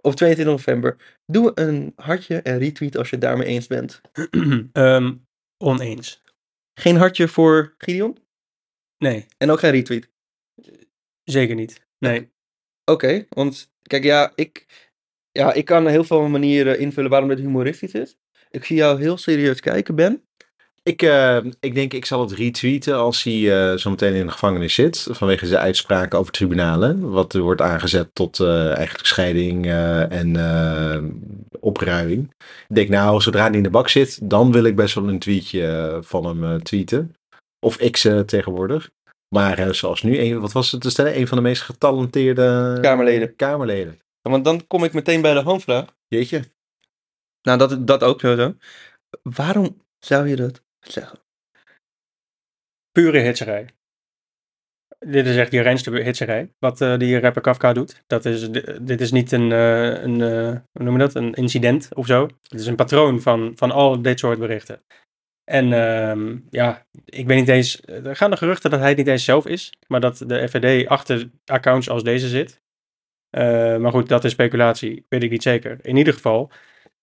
Op 0.00 0.14
22 0.14 0.54
november. 0.54 1.20
Doe 1.26 1.52
een 1.54 1.92
hartje 1.96 2.42
en 2.42 2.58
retweet 2.58 2.96
als 2.96 3.08
je 3.10 3.16
het 3.16 3.24
daarmee 3.24 3.46
eens 3.46 3.66
bent. 3.66 4.00
Ehm, 4.72 5.14
oneens. 5.64 6.22
Geen 6.74 6.96
hartje 6.96 7.28
voor 7.28 7.74
Gideon? 7.78 8.18
Nee, 8.98 9.26
En 9.38 9.50
ook 9.50 9.58
geen 9.58 9.70
retweet. 9.70 10.10
zeker 11.24 11.54
niet. 11.54 11.86
Nee. 11.98 12.30
Oké, 12.84 13.26
want 13.28 13.72
kijk, 13.82 14.04
ja 14.04 14.32
ik, 14.34 14.66
ja, 15.32 15.52
ik 15.52 15.64
kan 15.64 15.86
heel 15.86 16.04
veel 16.04 16.28
manieren 16.28 16.78
invullen 16.78 17.10
waarom 17.10 17.28
dit 17.28 17.38
humoristisch 17.38 17.92
is. 17.92 18.16
Ik 18.50 18.64
zie 18.64 18.76
jou 18.76 19.00
heel 19.00 19.16
serieus 19.16 19.60
kijken, 19.60 19.94
Ben. 19.94 20.22
Ik, 20.82 21.02
eh, 21.02 21.38
ik 21.60 21.74
denk, 21.74 21.92
ik 21.92 22.04
zal 22.04 22.20
het 22.20 22.32
retweeten 22.32 22.96
als 22.96 23.22
hij 23.22 23.70
eh 23.70 23.78
zo 23.78 23.90
meteen 23.90 24.14
in 24.14 24.26
de 24.26 24.32
gevangenis 24.32 24.74
zit. 24.74 25.06
Vanwege 25.10 25.46
zijn 25.46 25.60
uitspraken 25.60 26.18
over 26.18 26.32
tribunalen. 26.32 27.10
Wat 27.10 27.34
er 27.34 27.40
wordt 27.40 27.60
aangezet 27.60 28.08
tot 28.12 28.40
eh, 28.40 28.76
eigenlijk 28.76 29.06
scheiding 29.06 29.66
eh, 29.66 30.12
en 30.12 30.36
opruiming. 31.60 32.34
Ik 32.68 32.74
denk, 32.74 32.88
nou, 32.88 33.20
zodra 33.20 33.46
hij 33.46 33.56
in 33.56 33.62
de 33.62 33.70
bak 33.70 33.88
zit, 33.88 34.30
dan 34.30 34.52
wil 34.52 34.64
ik 34.64 34.76
best 34.76 34.94
wel 34.94 35.08
een 35.08 35.18
tweetje 35.18 35.98
van 36.02 36.26
hem 36.26 36.62
tweeten. 36.62 37.14
Of 37.64 37.76
X 37.76 38.04
eh, 38.04 38.20
tegenwoordig. 38.20 38.90
Maar 39.34 39.74
zoals 39.74 40.02
nu, 40.02 40.18
een, 40.18 40.40
wat 40.40 40.52
was 40.52 40.72
het 40.72 40.80
te 40.80 40.90
stellen? 40.90 41.18
Een 41.18 41.26
van 41.26 41.36
de 41.36 41.42
meest 41.42 41.62
getalenteerde 41.62 42.78
Kamerleden. 42.80 43.36
Kamerleden. 43.36 43.98
Want 44.22 44.44
dan 44.44 44.66
kom 44.66 44.84
ik 44.84 44.92
meteen 44.92 45.20
bij 45.22 45.34
de 45.34 45.40
handvraag. 45.40 45.96
Jeetje. 46.08 46.44
Nou, 47.42 47.58
dat, 47.58 47.86
dat 47.86 48.02
ook 48.02 48.20
sowieso. 48.20 48.56
Waarom 49.22 49.82
zou 49.98 50.28
je 50.28 50.36
dat 50.36 50.62
zeggen? 50.80 51.18
Pure 52.92 53.18
hitserij. 53.18 53.68
Dit 54.98 55.26
is 55.26 55.36
echt 55.36 55.50
die 55.50 55.60
reinste 55.60 55.90
hitserij. 55.90 56.52
Wat 56.58 56.80
eh, 56.80 56.98
die 56.98 57.20
rapper 57.20 57.42
Kafka 57.42 57.72
doet. 57.72 58.02
Dat 58.06 58.24
is, 58.24 58.50
di- 58.50 58.78
dit 58.80 59.00
is 59.00 59.12
niet 59.12 59.32
een, 59.32 59.52
eh, 59.52 60.02
een 60.02 60.20
eh, 60.20 60.60
hoe 60.72 60.84
noem 60.84 60.92
je 60.92 60.98
dat? 60.98 61.14
Een 61.14 61.32
incident 61.34 61.94
of 61.94 62.06
zo. 62.06 62.28
Het 62.42 62.60
is 62.60 62.66
een 62.66 62.76
patroon 62.76 63.20
van, 63.20 63.52
van 63.56 63.70
al 63.70 64.02
dit 64.02 64.18
soort 64.18 64.38
berichten. 64.38 64.82
En 65.44 65.72
ehm, 65.72 66.38
ja, 66.50 66.86
ik 67.04 67.26
weet 67.26 67.38
niet 67.38 67.48
eens. 67.48 67.80
Er 67.86 68.16
gaan 68.16 68.30
de 68.30 68.36
geruchten 68.36 68.70
dat 68.70 68.78
hij 68.80 68.88
het 68.88 68.98
niet 68.98 69.06
eens 69.06 69.24
zelf 69.24 69.46
is. 69.46 69.72
Maar 69.86 70.00
dat 70.00 70.18
de 70.26 70.48
FVD 70.48 70.86
achter 70.88 71.30
accounts 71.44 71.88
als 71.88 72.02
deze 72.04 72.28
zit. 72.28 72.60
Eh, 73.32 73.76
maar 73.76 73.90
goed, 73.90 74.08
dat 74.08 74.24
is 74.24 74.32
speculatie. 74.32 75.06
Weet 75.08 75.22
ik 75.22 75.30
niet 75.30 75.42
zeker. 75.42 75.78
In 75.82 75.96
ieder 75.96 76.12
geval, 76.12 76.50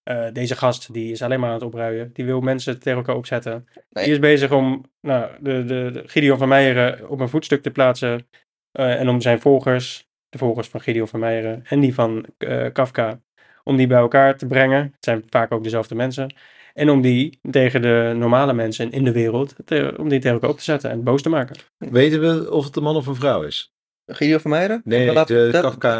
eh, 0.04 0.26
deze 0.34 0.56
gast 0.56 0.94
die 0.94 1.12
is 1.12 1.22
alleen 1.22 1.40
maar 1.40 1.50
aan 1.50 1.56
het 1.56 1.64
opruien. 1.64 2.10
Die 2.14 2.26
wil 2.26 2.40
mensen 2.42 2.80
tegen 2.80 2.98
elkaar 2.98 3.16
opzetten. 3.16 3.68
Nee. 3.90 4.04
Die 4.04 4.14
is 4.14 4.20
bezig 4.20 4.52
om 4.52 4.86
nou, 5.02 5.32
de, 5.40 5.64
de, 5.66 5.90
de 5.94 6.04
Gideon 6.06 6.38
van 6.38 6.48
Meijeren 6.48 7.10
op 7.10 7.20
een 7.20 7.30
voetstuk 7.30 7.62
te 7.62 7.72
plaatsen. 7.72 8.28
eh, 8.72 9.00
en 9.00 9.10
om 9.10 9.22
zijn 9.22 9.40
volgers, 9.40 10.08
de 10.30 10.38
volgers 10.38 10.68
van 10.68 10.82
Gideon 10.82 11.08
van 11.08 11.20
Meijeren 11.20 11.62
en 11.66 11.80
die 11.80 11.94
van 11.94 12.26
eh, 12.38 12.66
Kafka, 12.74 13.22
om 13.64 13.78
die 13.78 13.88
bij 13.88 13.98
elkaar 14.00 14.38
te 14.38 14.46
brengen. 14.48 14.82
Het 14.84 15.04
zijn 15.06 15.24
vaak 15.30 15.52
ook 15.52 15.64
dezelfde 15.64 15.96
mensen. 15.96 16.34
En 16.74 16.90
om 16.90 17.02
die 17.02 17.40
tegen 17.52 17.82
de 17.82 18.14
normale 18.16 18.54
mensen 18.54 18.92
in 18.92 19.04
de 19.04 19.12
wereld, 19.12 19.56
te- 19.66 19.94
om 19.98 20.10
die 20.10 20.20
tegen 20.20 20.34
elkaar 20.34 20.50
op 20.50 20.58
te 20.58 20.64
zetten 20.64 20.90
en 20.90 21.04
boos 21.04 21.22
te 21.22 21.30
maken. 21.30 21.56
Weten 21.78 22.22
we 22.22 22.52
of 22.52 22.66
het 22.66 22.76
een 22.76 22.84
man 22.84 22.96
of 22.96 23.08
een 23.08 23.16
vrouw 23.16 23.42
is? 23.44 23.74
Gideon 24.10 24.40
van 24.40 24.52
Meijeren? 24.52 24.82
Nee, 24.84 25.14
laat- 25.14 25.28
de 25.28 25.50
dat- 25.52 25.62
Kafka... 25.62 25.94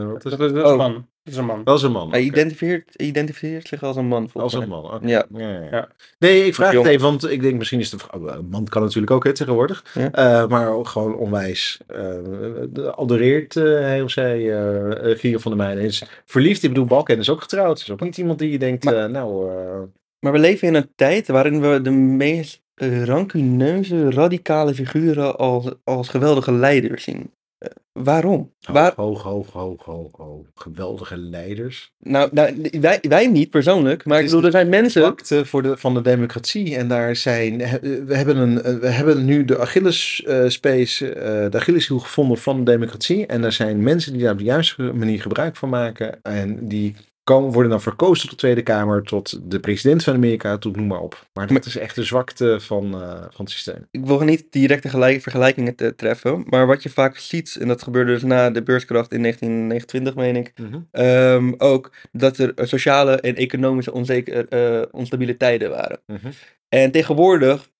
eh, 0.00 0.06
wat 0.06 0.24
is 0.24 0.30
Dat 0.30 0.40
het? 0.40 0.48
is, 0.48 0.54
dat 0.54 0.56
is 0.56 0.62
Oh. 0.64 0.70
een 0.70 0.76
man. 0.76 1.06
Dat 1.24 1.32
is 1.32 1.38
een 1.38 1.44
man. 1.46 1.64
Dat 1.64 1.76
is 1.76 1.82
een 1.82 1.92
man. 1.92 2.10
Hij 2.10 2.20
identificeert, 2.22 2.94
identificeert 2.96 3.68
zich 3.68 3.82
als 3.82 3.96
een 3.96 4.06
man. 4.06 4.30
Als 4.32 4.52
een 4.52 4.68
man. 4.68 5.00
Ja. 5.04 5.24
Ja, 5.32 5.48
ja, 5.48 5.48
ja. 5.60 5.68
Ja. 5.70 5.88
Nee, 6.18 6.44
ik 6.46 6.54
vraag 6.54 6.72
het 6.72 6.86
even, 6.86 7.00
want 7.02 7.30
ik 7.30 7.42
denk 7.42 7.58
misschien 7.58 7.80
is 7.80 7.92
een 7.92 7.98
vrouw. 7.98 8.28
Een 8.28 8.48
man 8.48 8.64
kan 8.64 8.82
natuurlijk 8.82 9.12
ook 9.12 9.24
hè, 9.24 9.32
tegenwoordig. 9.32 9.84
Ja. 9.94 10.10
Eh, 10.12 10.48
maar 10.48 10.68
ook 10.68 10.88
gewoon 10.88 11.16
onwijs. 11.16 11.80
eh 11.86 12.88
adoreert 12.94 13.56
eh, 13.56 13.64
hij 13.64 14.02
of 14.02 14.10
zij 14.10 14.52
eh 14.52 15.24
uh, 15.24 15.38
van 15.38 15.56
der 15.56 15.66
Meijden. 15.66 15.84
Is 15.84 16.04
verliefd. 16.24 16.62
Ik 16.62 16.68
bedoel, 16.68 16.84
Balken 16.86 17.18
is 17.18 17.30
ook 17.30 17.40
getrouwd. 17.42 17.78
Is 17.78 17.90
ook 17.90 18.00
niet 18.00 18.18
iemand 18.18 18.38
die 18.38 18.50
je 18.50 18.58
denkt, 18.58 18.84
Maar- 18.84 19.10
nou... 19.10 19.50
eh, 19.50 19.80
Maar 20.20 20.32
we 20.32 20.38
leven 20.38 20.68
in 20.68 20.74
een 20.74 20.90
tijd 20.94 21.28
waarin 21.28 21.60
we 21.60 21.82
de 21.82 21.90
meest 21.90 22.60
rancuneuze, 23.04 24.10
radicale 24.10 24.74
figuren 24.74 25.38
als, 25.38 25.70
als 25.84 26.08
geweldige 26.08 26.52
leiders 26.52 27.04
zien. 27.04 27.30
Eh, 27.62 27.70
waarom? 27.92 28.52
hoog, 28.60 28.74
Waar, 28.76 28.92
hoog, 28.96 29.22
hoog, 29.22 29.52
hoog, 29.52 29.84
hoog, 29.84 30.10
hoog. 30.16 30.46
Geweldige 30.54 31.16
leiders. 31.16 31.92
nou, 31.98 32.28
nou, 32.32 32.68
wij, 32.80 32.98
wij 33.08 33.26
niet 33.26 33.50
persoonlijk, 33.50 34.04
maar 34.04 34.18
ik 34.18 34.24
bedoel, 34.24 34.44
er 34.44 34.50
zijn 34.50 34.68
mensen... 34.68 35.02
Pakte 35.02 35.44
voor 35.46 35.62
de, 35.62 35.76
van 35.76 35.94
de 35.94 36.00
democratie. 36.00 36.76
En 36.76 36.88
daar 36.88 37.16
zijn... 37.16 37.60
he- 37.60 38.04
We 38.04 38.16
hebben, 38.16 38.36
een, 38.36 38.62
eh, 38.62 38.74
we 38.74 38.88
hebben 38.88 39.24
nu 39.24 39.44
de 39.44 39.58
Achilles 39.58 40.22
eh, 40.26 40.48
space, 40.48 41.12
eh, 41.14 41.50
de 41.50 41.56
Achilleshiel 41.58 41.98
gevonden 41.98 42.38
van 42.38 42.64
de 42.64 42.70
democratie. 42.70 43.26
En 43.26 43.44
er 43.44 43.52
zijn 43.52 43.82
mensen 43.82 44.12
die 44.12 44.22
daar 44.22 44.32
op 44.32 44.38
de 44.38 44.44
juiste 44.44 44.82
manier 44.82 45.20
gebruik 45.20 45.56
van 45.56 45.68
maken. 45.68 46.22
En 46.22 46.68
die 46.68 46.94
komen, 47.24 47.52
worden 47.52 47.70
dan 47.70 47.80
verkozen 47.80 48.20
tot 48.20 48.30
de 48.30 48.36
Tweede 48.36 48.62
Kamer, 48.62 49.02
tot 49.02 49.50
de 49.50 49.60
president 49.60 50.04
van 50.04 50.14
Amerika, 50.14 50.58
tot 50.58 50.76
noem 50.76 50.86
maar 50.86 51.00
op. 51.00 51.28
Maar 51.32 51.46
dat 51.46 51.64
is 51.64 51.76
echt 51.76 51.94
de 51.94 52.04
zwakte 52.04 52.60
van, 52.60 52.94
eh, 52.94 53.10
van 53.10 53.44
het 53.44 53.50
systeem. 53.50 53.86
Ik 53.90 54.06
wil 54.06 54.20
niet 54.20 54.46
directe 54.50 54.88
gelijk, 54.88 55.22
vergelijkingen 55.22 55.74
te 55.74 55.94
treffen, 55.94 56.44
maar 56.46 56.66
wat 56.66 56.82
je 56.82 56.88
vaak 56.88 57.16
ziet, 57.16 57.56
en 57.60 57.68
dat 57.68 57.82
gebeurde 57.82 58.12
dus 58.12 58.22
na 58.22 58.50
de 58.50 58.62
beurskracht 58.62 59.12
in 59.12 59.20
1929, 59.20 60.14
meen 60.14 60.36
ik, 60.36 60.52
ehm, 60.90 61.52
ook 61.58 61.92
dat 62.12 62.38
er 62.38 62.52
sociale 62.56 63.20
en 63.20 63.36
economische 63.36 63.92
onzeker, 63.92 64.48
eh, 64.48 64.82
onstabiele 64.90 65.36
tijden 65.36 65.70
waren. 65.70 66.00
Mhm. 66.06 66.30
En 66.68 66.90
tegenwoordig 66.90 67.70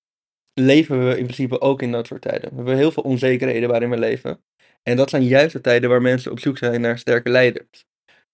leven 0.53 1.07
we 1.07 1.17
in 1.17 1.23
principe 1.23 1.61
ook 1.61 1.81
in 1.81 1.91
dat 1.91 2.07
soort 2.07 2.21
tijden. 2.21 2.49
We 2.49 2.55
hebben 2.55 2.77
heel 2.77 2.91
veel 2.91 3.03
onzekerheden 3.03 3.69
waarin 3.69 3.89
we 3.89 3.97
leven. 3.97 4.39
En 4.83 4.97
dat 4.97 5.09
zijn 5.09 5.23
juist 5.23 5.53
de 5.53 5.61
tijden 5.61 5.89
waar 5.89 6.01
mensen 6.01 6.31
op 6.31 6.39
zoek 6.39 6.57
zijn 6.57 6.81
naar 6.81 6.97
sterke 6.97 7.29
leiders. 7.29 7.85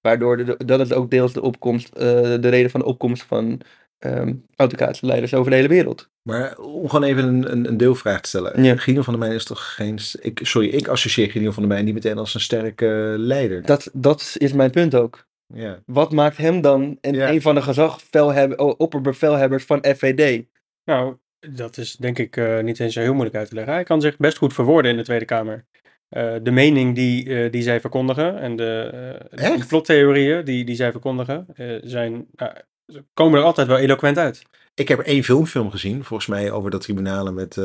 Waardoor 0.01 0.38
de, 0.45 0.55
dat 0.65 0.79
is 0.79 0.93
ook 0.93 1.12
deels 1.12 1.33
de 1.33 1.41
opkomst, 1.41 1.93
eh, 1.93 2.01
de 2.39 2.49
reden 2.49 2.71
van 2.71 2.79
de 2.79 2.85
opkomst 2.85 3.23
van 3.23 3.62
ehm 3.99 4.33
autocratische 4.55 5.05
leiders 5.05 5.33
over 5.33 5.49
de 5.49 5.55
hele 5.55 5.67
wereld. 5.67 6.09
Maar 6.21 6.57
om 6.57 6.89
gewoon 6.89 7.09
even 7.09 7.23
een, 7.23 7.51
een, 7.51 7.67
een 7.67 7.77
deelvraag 7.77 8.21
te 8.21 8.27
stellen. 8.29 8.63
Ja. 8.63 8.75
Gideon 8.75 9.03
van 9.03 9.13
der 9.13 9.21
Meijden 9.21 9.41
is 9.41 9.47
toch 9.47 9.75
geen... 9.75 9.99
Ik, 10.21 10.39
sorry, 10.43 10.67
ik 10.67 10.88
associeer 10.88 11.31
Gideon 11.31 11.53
van 11.53 11.62
der 11.63 11.71
Meijden 11.71 11.93
niet 11.93 12.03
meteen 12.03 12.17
als 12.17 12.33
een 12.33 12.39
sterke 12.39 13.15
leider. 13.17 13.65
Dat, 13.65 13.89
dat 13.93 14.35
is 14.38 14.53
mijn 14.53 14.71
punt 14.71 14.95
ook. 14.95 15.27
Ja. 15.53 15.79
Wat 15.85 16.12
maakt 16.12 16.38
hem 16.38 16.62
dan 16.62 16.97
een, 17.01 17.13
Ja. 17.13 17.29
een 17.29 17.41
van 17.41 17.55
de 17.55 17.62
gezagvelhebber, 17.62 18.57
opperbevelhebbers 18.57 19.65
van 19.65 19.85
FVD? 19.95 20.43
Nou, 20.85 21.15
dat 21.49 21.77
is 21.77 21.95
denk 21.95 22.17
ik 22.19 22.38
eh, 22.38 22.59
niet 22.59 22.79
eens 22.79 22.93
zo 22.93 22.99
heel 22.99 23.13
moeilijk 23.13 23.35
uit 23.35 23.49
te 23.49 23.55
leggen. 23.55 23.73
Hij 23.73 23.83
kan 23.83 24.01
zich 24.01 24.17
best 24.17 24.38
goed 24.38 24.53
verwoorden 24.53 24.91
in 24.91 24.97
de 24.97 25.03
Tweede 25.03 25.25
Kamer. 25.25 25.65
Eh, 26.09 26.33
de 26.41 26.51
mening 26.51 26.95
die, 26.95 27.35
eh, 27.43 27.51
die 27.51 27.61
zij 27.61 27.79
verkondigen 27.81 28.39
en 28.39 28.55
de, 28.55 29.17
complottheorieën 29.45 30.45
die, 30.45 30.65
die 30.65 30.75
zij 30.75 30.91
verkondigen, 30.91 31.45
eh, 31.55 31.67
zijn, 31.83 32.25
nou, 32.35 32.51
ze 32.87 33.03
komen 33.13 33.39
er 33.39 33.45
altijd 33.45 33.67
wel 33.67 33.77
eloquent 33.77 34.17
uit. 34.17 34.41
Ik 34.75 34.87
heb 34.87 34.99
er 34.99 35.05
één 35.05 35.23
filmfilm 35.23 35.71
gezien, 35.71 36.03
volgens 36.03 36.29
mij 36.29 36.51
over 36.51 36.71
dat 36.71 36.81
tribunalen 36.81 37.33
met 37.33 37.57
eh, 37.57 37.63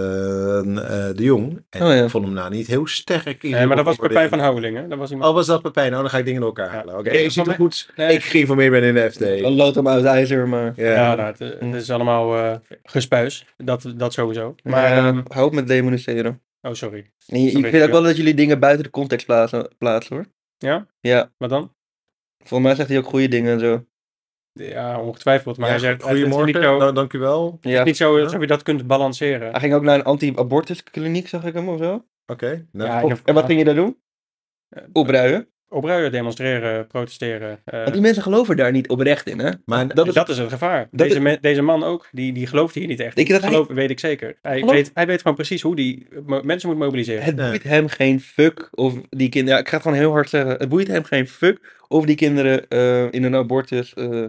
eh, 0.58 1.16
de 1.16 1.22
Jong. 1.22 1.64
En 1.70 1.82
Oh 1.82 1.88
ja. 1.88 2.02
ik 2.02 2.10
vond 2.10 2.24
hem 2.24 2.34
nou 2.34 2.50
niet 2.50 2.66
heel 2.66 2.86
sterk. 2.86 3.42
in 3.42 3.50
Nee, 3.50 3.66
maar 3.66 3.76
dat 3.76 3.84
was. 3.84 3.96
Pepijn 3.96 4.28
van 4.28 4.38
Houwelingen. 4.38 4.88
Dat 4.88 4.98
was 4.98 5.10
iemand... 5.10 5.28
Oh, 5.30 5.34
was 5.34 5.46
dat 5.46 5.62
Pepijn? 5.62 5.90
Nou, 5.90 6.02
dan 6.02 6.10
ga 6.10 6.18
ik 6.18 6.24
dingen 6.24 6.40
door 6.40 6.48
elkaar 6.56 6.72
Ja. 6.72 6.78
halen. 6.78 6.98
Oké, 6.98 7.10
Nee, 7.10 7.22
je 7.22 7.30
ziet 7.30 7.40
er 7.40 7.46
mij- 7.46 7.56
goed. 7.56 7.90
Nee. 7.96 8.12
Ik 8.14 8.22
geïnformeerd 8.24 8.70
ben 8.70 8.82
in 8.82 8.94
de 8.94 9.10
FD. 9.10 9.20
Een 9.20 9.54
lood 9.54 9.86
uit 9.86 10.04
ijzer, 10.04 10.48
maar... 10.48 10.72
Ja. 10.76 10.92
Ja, 10.92 11.14
nou, 11.14 11.26
het, 11.28 11.38
het 11.38 11.74
is 11.74 11.90
allemaal 11.90 12.36
eh 12.36 12.54
gespuis. 12.82 13.46
Dat, 13.56 13.92
dat 13.96 14.12
sowieso. 14.12 14.54
Maar, 14.62 14.72
Maar 14.72 15.06
ehm, 15.06 15.20
hou 15.28 15.46
op 15.46 15.52
met 15.54 15.66
demoniseren. 15.68 16.40
Oh, 16.64 16.72
sorry. 16.72 17.10
En 17.26 17.40
je- 17.40 17.46
ik 17.50 17.52
vind 17.52 17.66
ook 17.66 17.72
ja. 17.80 17.90
wel 17.90 18.02
dat 18.02 18.16
jullie 18.16 18.34
dingen 18.34 18.60
buiten 18.60 18.84
de 18.84 18.90
context 18.90 19.26
plaatsen, 19.26 19.76
plaatsen 19.78 20.16
hoor. 20.16 20.26
Ja? 20.56 20.86
Ja, 21.00 21.32
Wat 21.36 21.50
dan? 21.50 21.74
volgens 22.38 22.62
mij 22.68 22.74
zegt 22.74 22.88
hij 22.88 22.98
ook 22.98 23.06
goede 23.06 23.28
dingen 23.28 23.52
en 23.52 23.60
zo. 23.60 23.84
Ja, 24.52 25.00
ongetwijfeld. 25.00 25.56
Maar 25.56 25.66
Ja, 25.66 25.72
hij 25.72 25.80
zegt, 25.82 26.02
goedemorgen, 26.02 26.62
zo, 26.62 26.78
nou, 26.78 26.92
dank 26.94 27.12
u 27.12 27.18
wel. 27.18 27.46
Oké, 27.46 27.56
het 27.60 27.72
Ja. 27.72 27.78
is 27.78 27.84
niet 27.84 27.96
zo 27.96 28.22
alsof 28.22 28.40
je 28.40 28.46
dat 28.46 28.62
kunt 28.62 28.86
balanceren. 28.86 29.50
Hij 29.50 29.60
ging 29.60 29.74
ook 29.74 29.82
naar 29.82 29.94
een 29.98 30.04
anti-abortuskliniek, 30.04 31.28
zag 31.28 31.44
ik 31.44 31.54
hem 31.54 31.68
of 31.68 31.78
zo. 31.78 32.06
nou, 32.26 32.64
Ja, 32.72 33.02
Of- 33.04 33.22
en 33.24 33.34
wat 33.34 33.44
ging 33.44 33.58
je 33.58 33.64
daar 33.64 33.74
doen? 33.74 33.98
Eh, 34.68 34.82
Opruien. 34.92 35.48
Opruien, 35.68 36.12
demonstreren, 36.12 36.86
protesteren. 36.86 37.58
eh, 37.64 37.80
Want 37.80 37.92
die 37.92 38.02
mensen 38.02 38.22
geloven 38.22 38.56
daar 38.56 38.72
niet 38.72 38.88
oprecht 38.88 39.26
in, 39.28 39.38
hè? 39.38 39.50
maar 39.64 39.86
dat 39.86 39.96
dat, 39.96 40.28
is- 40.28 40.34
is, 40.34 40.38
het 40.38 40.48
gevaar. 40.52 40.78
dat 40.78 40.88
Deze, 41.08 41.14
is- 41.16 41.22
me- 41.22 41.38
deze 41.40 41.62
man 41.62 41.82
ook, 41.84 42.08
die, 42.12 42.32
die 42.32 42.46
gelooft 42.46 42.74
hier 42.74 42.86
niet 42.86 43.00
echt. 43.00 43.14
Denk 43.16 43.26
je 43.26 43.32
dat 43.32 43.42
hij- 43.42 43.50
Geloof, 43.52 43.66
weet 43.68 43.90
ik 43.90 43.98
zeker. 44.00 44.38
Hij 44.42 44.58
Geloof- 44.58 44.74
weet, 44.74 44.90
hij 44.94 45.06
weet 45.06 45.20
gewoon 45.20 45.36
precies 45.36 45.62
hoe 45.62 45.76
die 45.76 46.06
mo- 46.26 46.40
mensen 46.42 46.68
moet 46.68 46.78
mobiliseren. 46.78 47.22
Het 47.22 47.36
boeit 47.36 47.62
hem 47.62 47.88
geen 47.88 48.20
fuck 48.20 48.68
of 48.70 48.94
die 49.10 49.28
kinderen... 49.28 49.54
Ja, 49.58 49.64
ik 49.64 49.68
ga 49.68 49.74
het 49.74 49.82
gewoon 49.82 49.98
heel 49.98 50.12
hard 50.12 50.28
zeggen. 50.28 50.50
Het 50.58 50.68
boeit 50.68 50.86
hem 50.88 51.04
geen 51.04 51.28
fuck 51.28 51.82
of 51.88 52.04
die 52.04 52.16
kinderen 52.16 52.68
eh, 52.68 53.12
in 53.12 53.22
een 53.24 53.34
abortus... 53.34 53.94
eh, 53.94 54.24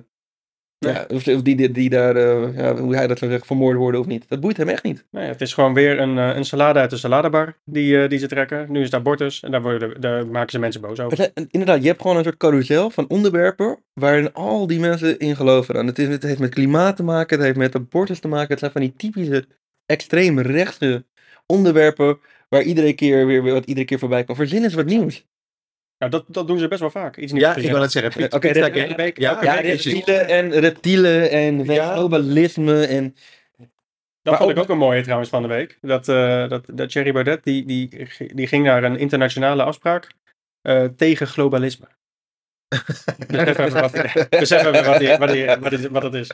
Nee. 0.80 0.94
Ja, 0.94 1.06
of, 1.08 1.24
die, 1.24 1.56
die, 1.56 1.72
die 1.72 1.90
daar, 1.90 2.16
eh, 2.16 2.58
ja, 2.58 2.76
hoe 2.76 2.96
hij 2.96 3.08
dat 3.08 3.18
zou 3.18 3.32
zeggen, 3.32 3.48
vermoord 3.48 3.78
worden 3.78 4.00
of 4.00 4.06
niet. 4.06 4.26
Dat 4.30 4.40
boeit 4.40 4.58
hem 4.58 4.70
echt 4.70 4.84
niet. 4.84 5.06
Nee, 5.12 5.28
het 5.28 5.42
is 5.42 5.54
gewoon 5.54 5.74
weer 5.74 6.00
een, 6.00 6.18
eh, 6.18 6.36
een 6.36 6.46
salade 6.46 6.80
uit 6.80 6.90
de 6.90 6.98
saladebar 6.98 7.58
die, 7.66 8.02
eh, 8.02 8.10
die 8.10 8.20
ze 8.20 8.28
trekken. 8.28 8.72
Nu 8.72 8.80
is 8.80 8.86
het 8.86 8.94
abortus 8.94 9.44
en 9.44 9.52
daar, 9.52 9.62
worden, 9.62 10.02
daar 10.02 10.28
maken 10.28 10.52
ze 10.52 10.60
mensen 10.60 10.82
boos 10.82 11.00
over. 11.00 11.32
Inderdaad, 11.50 11.82
je 11.82 11.88
hebt 11.88 12.02
gewoon 12.02 12.18
een 12.18 12.24
soort 12.24 12.38
carousel 12.38 12.90
van 12.90 13.08
onderwerpen 13.08 13.80
waarin 13.94 14.34
al 14.34 14.68
die 14.68 14.80
mensen 14.80 15.20
in 15.20 15.36
geloven. 15.36 15.76
En 15.76 15.88
het, 15.88 16.00
is, 16.00 16.08
het 16.08 16.24
heeft 16.24 16.40
met 16.40 16.54
klimaat 16.54 16.96
te 16.96 17.04
maken, 17.04 17.38
het 17.38 17.46
heeft 17.46 17.58
met 17.58 17.76
abortus 17.76 18.20
te 18.20 18.28
maken. 18.28 18.50
Het 18.50 18.60
zijn 18.60 18.72
van 18.72 18.82
die 18.82 18.94
typische 18.96 19.46
extreem 19.86 20.40
rechtse 20.40 21.06
onderwerpen 21.46 22.20
waar 22.50 22.62
iedere 22.62 22.94
keer 22.94 23.26
weer 23.26 23.44
weer 23.44 23.54
wat 23.54 23.66
iedere 23.66 23.86
keer 23.86 24.00
voorbij 24.00 24.24
komt. 24.24 24.38
Verzin 24.38 24.64
eens 24.64 24.74
wat 24.74 24.86
nieuws. 24.86 25.26
Nou, 26.10 26.24
dat, 26.26 26.36
dat 26.36 26.48
doen 26.48 26.60
ze 26.60 26.68
best 26.68 26.80
wel 26.82 26.89
vaak. 26.89 27.18
Iets 27.18 27.32
niet 27.32 27.41
Ja, 27.41 27.56
ik 27.56 27.72
wil 27.72 27.82
het 27.82 27.91
zeggen. 27.91 28.34
Oké, 28.34 28.96
week- 28.96 29.20
Ja, 29.20 29.44
Ja, 29.44 29.54
reptielen 29.60 30.28
en 30.28 30.52
reptielen 30.60 31.30
en 31.30 31.63
Ja. 31.63 31.94
globalisme 31.94 32.86
en 32.86 33.15
Dat 34.22 34.34
Maar 34.34 34.38
vond 34.44 34.50
ook- 34.52 34.56
ik 34.58 34.63
ook 34.63 34.70
een 34.70 34.78
mooie 34.88 35.02
trouwens 35.02 35.30
van 35.30 35.41
de 35.41 35.48
week. 35.48 35.78
Dat, 35.82 36.08
eh 36.08 36.50
dat, 36.50 36.65
dat 36.74 36.89
Thierry 36.89 37.12
Baudet, 37.12 37.44
die, 37.44 37.65
die, 37.65 38.08
die 38.34 38.48
ging 38.48 38.63
naar 38.65 38.84
een 38.84 38.98
internationale 38.98 39.63
afspraak 39.63 40.12
eh, 40.62 40.84
tegen 40.86 41.28
globalisme. 41.28 41.88
Besef 44.30 44.66
even 44.66 44.86
wat, 44.86 45.00
die, 45.00 45.18
wat, 45.18 45.30
die, 45.30 45.46
wat, 45.46 45.72
het- 45.72 45.88
wat 45.90 46.04
het 46.04 46.14
is. 46.14 46.32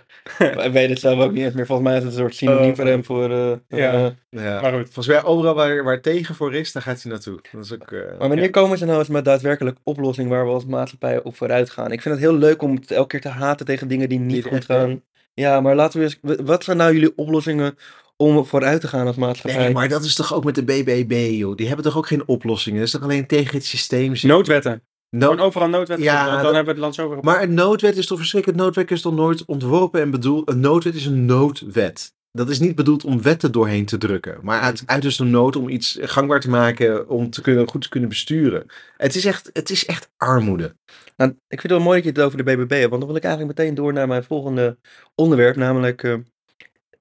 ik 0.65 0.71
weet 0.71 0.89
het 0.89 0.99
zelf 0.99 1.19
ook 1.19 1.31
niet 1.31 1.43
eens 1.43 1.53
meer. 1.53 1.65
Volgens 1.65 1.87
mij 1.87 1.97
is 1.97 2.03
het 2.03 2.11
een 2.13 2.19
soort 2.19 2.35
synoniem 2.35 2.69
Oh. 2.69 2.75
voor 2.75 2.85
hem 2.85 3.03
voor... 3.05 3.31
eh, 3.31 3.51
Ja. 3.79 3.93
eh, 3.93 4.07
Ja. 4.29 4.61
Maar 4.61 4.71
goed. 4.73 4.83
Volgens 4.83 5.07
mij 5.07 5.23
overal 5.23 5.53
waar, 5.53 5.83
waar 5.83 6.01
tegen 6.01 6.35
voor 6.35 6.55
is, 6.55 6.71
daar 6.71 6.83
gaat 6.83 7.01
hij 7.01 7.11
naartoe. 7.11 7.39
Dat 7.51 7.63
is 7.65 7.73
ook... 7.73 7.91
eh, 7.91 7.99
Maar 8.19 8.27
wanneer 8.27 8.49
komen 8.49 8.77
ze 8.77 8.85
nou 8.85 8.99
eens 8.99 9.07
met 9.07 9.25
daadwerkelijk 9.25 9.77
oplossing 9.83 10.29
waar 10.29 10.45
we 10.45 10.51
als 10.51 10.65
maatschappij 10.65 11.23
op 11.23 11.35
vooruit 11.35 11.69
gaan? 11.69 11.91
Ik 11.91 12.01
vind 12.01 12.15
het 12.15 12.23
heel 12.23 12.35
leuk 12.37 12.61
om 12.61 12.75
het 12.75 12.91
elke 12.91 13.07
keer 13.07 13.21
te 13.21 13.29
haten 13.29 13.65
tegen 13.65 13.87
dingen 13.87 14.09
die 14.09 14.19
niet 14.19 14.31
Niet 14.35 14.43
goed 14.43 14.51
echt, 14.53 14.65
gaan. 14.65 15.01
Ja, 15.33 15.61
maar 15.61 15.75
laten 15.75 15.99
we 15.99 16.05
eens. 16.05 16.19
Wat 16.45 16.63
zijn 16.63 16.77
nou 16.77 16.93
jullie 16.93 17.13
oplossingen 17.15 17.75
om 18.17 18.45
vooruit 18.45 18.81
te 18.81 18.87
gaan 18.87 19.07
als 19.07 19.15
maatschappij? 19.15 19.59
Nee, 19.63 19.73
maar 19.73 19.89
dat 19.89 20.03
is 20.03 20.15
toch 20.15 20.33
ook 20.33 20.43
met 20.43 20.55
de 20.55 20.63
BBB, 20.63 21.29
joh. 21.31 21.55
Die 21.55 21.67
hebben 21.67 21.85
toch 21.85 21.97
ook 21.97 22.07
geen 22.07 22.27
oplossingen? 22.27 22.77
Dat 22.79 22.87
is 22.87 22.93
toch 22.93 23.03
alleen 23.03 23.27
tegen 23.27 23.55
het 23.55 23.65
systeem 23.65 24.09
zitten? 24.15 24.29
Noodwetten. 24.29 24.83
No- 25.11 25.29
Gewoon 25.29 25.45
overal 25.45 25.69
noodwetten. 25.69 26.05
Ja, 26.05 26.25
dan, 26.25 26.43
hebben 26.43 26.63
we 26.63 26.69
het 26.69 26.79
land 26.79 26.95
zo 26.95 27.09
weer 27.09 27.17
op. 27.17 27.23
Maar 27.23 27.43
een 27.43 27.53
noodwet 27.53 27.97
is 27.97 28.07
toch 28.07 28.17
verschrikkelijk? 28.17 28.61
Noodwet 28.61 28.91
is 28.91 29.01
toch 29.01 29.13
nooit 29.13 29.45
ontworpen 29.45 30.01
en 30.01 30.11
bedoeld? 30.11 30.49
Een 30.49 30.59
noodwet 30.59 30.95
is 30.95 31.05
een 31.05 31.25
noodwet. 31.25 32.13
Dat 32.31 32.49
is 32.49 32.59
niet 32.59 32.75
bedoeld 32.75 33.03
om 33.03 33.21
wetten 33.21 33.51
doorheen 33.51 33.85
te 33.85 33.97
drukken. 33.97 34.37
Maar 34.41 34.59
uit, 34.61 34.83
uit 34.85 35.01
dus 35.01 35.15
de 35.15 35.23
nood 35.23 35.55
om 35.55 35.69
iets 35.69 35.97
gangbaar 36.01 36.39
te 36.39 36.49
maken, 36.49 37.09
om 37.09 37.29
te 37.29 37.41
kunnen, 37.41 37.67
goed 37.67 37.81
te 37.81 37.89
kunnen 37.89 38.09
besturen. 38.09 38.65
Het 38.97 39.15
is 39.15 39.25
echt, 39.25 39.49
het 39.53 39.69
is 39.69 39.85
echt 39.85 40.11
armoede. 40.17 40.75
Nou, 41.17 41.31
ik 41.31 41.59
vind 41.59 41.61
het 41.61 41.71
wel 41.71 41.79
mooi 41.79 41.95
dat 41.95 42.03
je 42.03 42.19
het 42.19 42.27
over 42.27 42.37
de 42.37 42.43
BBB 42.43 42.71
hebt, 42.71 42.89
want 42.89 43.01
dan 43.01 43.07
wil 43.07 43.15
ik 43.15 43.23
eigenlijk 43.23 43.57
meteen 43.57 43.75
door 43.75 43.93
naar 43.93 44.07
mijn 44.07 44.23
volgende 44.23 44.77
onderwerp, 45.15 45.55
namelijk 45.55 46.03
eh, 46.03 46.15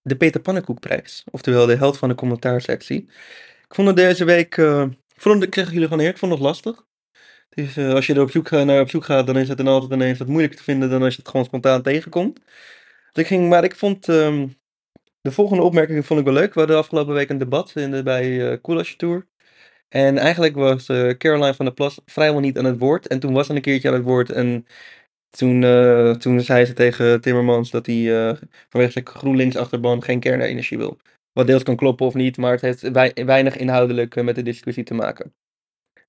de 0.03 0.17
Peter 0.17 0.41
Pannenkoekprijs. 0.41 1.25
Oftewel 1.31 1.67
de 1.67 1.77
held 1.77 1.99
van 1.99 2.09
de 2.09 2.15
commentaarsectie. 2.15 3.03
Ik 3.69 3.75
vond 3.75 3.87
het 3.87 3.97
deze 3.97 4.25
week, 4.25 4.57
eh, 4.57 4.83
ik, 5.15 5.21
vond 5.21 5.35
het, 5.35 5.45
ik 5.45 5.55
zeg 5.55 5.67
jullie 5.67 5.83
gewoon 5.83 5.99
eerlijk, 5.99 6.15
ik 6.15 6.21
vond 6.23 6.33
het 6.33 6.43
lastig. 6.43 6.89
Dus 7.51 7.79
als 7.79 8.07
je 8.07 8.15
er 8.15 8.21
op 8.21 8.31
zoek, 8.31 8.51
naar 8.51 8.81
op 8.81 8.91
zoek 8.91 9.05
gaat, 9.05 9.27
dan 9.27 9.37
is 9.37 9.49
het 9.49 9.57
dan 9.57 9.67
altijd 9.67 9.93
ineens 9.93 10.19
wat 10.19 10.29
moeilijker 10.29 10.59
te 10.59 10.65
vinden 10.65 10.91
dan 10.91 11.03
als 11.03 11.15
je 11.15 11.21
het 11.21 11.31
gewoon 11.31 11.47
spontaan 11.47 11.83
tegenkomt. 11.83 12.41
Dus 13.13 13.23
ik 13.23 13.27
ging, 13.27 13.49
maar 13.49 13.65
ik 13.65 13.77
vond 13.77 14.09
ehm, 14.09 14.49
de 15.21 15.33
volgende 15.33 15.63
opmerking 15.63 16.07
vond 16.07 16.21
ik 16.21 16.27
wel 16.27 16.35
leuk. 16.35 16.55
We 16.55 16.59
hadden 16.59 16.79
afgelopen 16.79 17.15
week 17.15 17.29
een 17.31 17.39
debat 17.39 17.77
in 17.77 17.91
de, 17.91 18.03
bij 18.03 18.59
Koelasje 18.61 18.97
Tour. 18.97 19.27
En 19.89 20.19
eigenlijk 20.19 20.55
was 20.55 20.89
eh, 20.89 21.11
Caroline 21.11 21.55
van 21.55 21.65
der 21.65 21.75
Plas 21.75 22.01
vrijwel 22.07 22.41
niet 22.41 22.59
aan 22.59 22.65
het 22.65 22.79
woord. 22.79 23.07
En 23.07 23.21
toen 23.21 23.33
was 23.33 23.47
ze 23.47 23.55
een 23.55 23.61
keertje 23.61 23.89
aan 23.89 23.95
het 23.95 24.05
woord. 24.05 24.31
En 24.31 24.67
toen, 25.31 25.61
toen 26.19 26.41
zei 26.41 26.65
ze 26.65 26.73
tegen 26.73 27.21
Timmermans 27.21 27.71
dat 27.71 27.87
hij 27.87 28.37
vanwege 28.69 28.93
zijn 28.93 29.07
GroenLinks 29.07 29.57
achterban 29.57 30.03
geen 30.03 30.21
kernenergie 30.21 30.79
wil. 30.79 30.99
Wat 31.33 31.47
deels 31.47 31.63
kan 31.63 31.77
kloppen 31.77 32.07
of 32.07 32.15
niet, 32.15 32.37
maar 32.37 32.53
het 32.53 32.61
heeft 32.61 32.91
wei- 32.91 33.25
weinig 33.25 33.57
inhoudelijk 33.57 34.23
met 34.23 34.35
de 34.35 34.43
discussie 34.43 34.85
te 34.85 34.95
maken. 34.95 35.35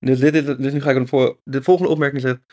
Dus, 0.04 0.18
dit 0.18 0.34
is, 0.34 0.44
dus 0.44 0.72
nu 0.72 0.80
ga 0.80 0.90
ik 0.90 0.96
hem 0.96 1.08
voor 1.08 1.40
de 1.44 1.62
volgende 1.62 1.90
opmerking 1.90 2.20
zetten. 2.20 2.44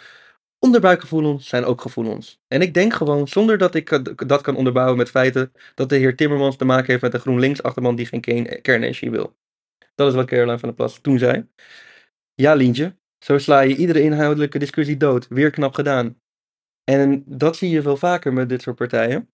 Onderbuikgevoelens 0.59 1.47
zijn 1.47 1.65
ook 1.65 1.81
gevoelens. 1.81 2.39
En 2.47 2.61
ik 2.61 2.73
denk 2.73 2.93
gewoon, 2.93 3.27
zonder 3.27 3.57
dat 3.57 3.75
ik 3.75 3.91
eh, 3.91 3.99
dat 4.15 4.41
kan 4.41 4.55
onderbouwen 4.55 4.97
met 4.97 5.09
feiten, 5.09 5.51
dat 5.75 5.89
de 5.89 5.95
heer 5.95 6.15
Timmermans 6.15 6.57
te 6.57 6.65
maken 6.65 6.87
heeft 6.87 7.01
met 7.01 7.13
een 7.13 7.19
GroenLinks 7.19 7.63
achterban 7.63 7.95
die 7.95 8.05
geen 8.05 8.21
kern- 8.21 8.61
kernenergie 8.61 9.11
wil. 9.11 9.37
Dat 9.95 10.07
is 10.07 10.15
wat 10.15 10.25
Caroline 10.25 10.59
van 10.59 10.69
der 10.69 10.77
Plas 10.77 10.99
toen 11.01 11.17
zei. 11.17 11.47
Ja, 12.33 12.53
Lientje, 12.53 12.95
zo 13.19 13.37
sla 13.37 13.59
je 13.59 13.75
iedere 13.75 14.01
inhoudelijke 14.01 14.59
discussie 14.59 14.97
dood. 14.97 15.27
Weer 15.27 15.49
knap 15.49 15.73
gedaan. 15.73 16.21
En 16.83 17.23
dat 17.25 17.57
zie 17.57 17.69
je 17.69 17.81
veel 17.81 17.97
vaker 17.97 18.33
met 18.33 18.49
dit 18.49 18.61
soort 18.61 18.75
partijen. 18.75 19.29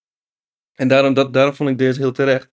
En 0.74 0.88
daarom, 0.88 1.14
dat, 1.14 1.32
daarom 1.32 1.54
vond 1.54 1.70
ik 1.70 1.78
deze 1.78 2.00
heel 2.00 2.12
terecht. 2.12 2.50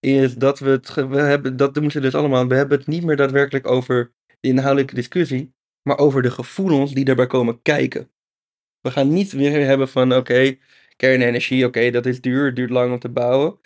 Is 0.00 0.34
dat 0.34 0.58
we 0.58 0.70
het. 0.70 0.94
We 0.94 1.20
hebben, 1.20 1.56
dat 1.56 1.74
doen 1.74 1.90
ze 1.90 2.00
dus 2.00 2.14
allemaal. 2.14 2.46
We 2.46 2.54
hebben 2.54 2.78
het 2.78 2.86
niet 2.86 3.04
meer 3.04 3.16
daadwerkelijk 3.16 3.66
over 3.66 4.12
de 4.40 4.48
inhoudelijke 4.48 4.94
discussie. 4.94 5.54
Maar 5.82 5.98
over 5.98 6.22
de 6.22 6.30
gevoelens 6.30 6.94
die 6.94 7.04
daarbij 7.04 7.26
komen 7.26 7.62
kijken. 7.62 8.10
We 8.80 8.90
gaan 8.90 9.12
niet 9.12 9.32
weer 9.32 9.66
hebben 9.66 9.88
van: 9.88 10.14
oké, 10.14 10.56
kernenergie, 10.96 11.66
oké, 11.66 11.90
dat 11.90 12.06
is 12.06 12.20
duur, 12.20 12.54
duurt 12.54 12.70
lang 12.70 12.92
om 12.92 12.98
te 12.98 13.08
bouwen. 13.08 13.58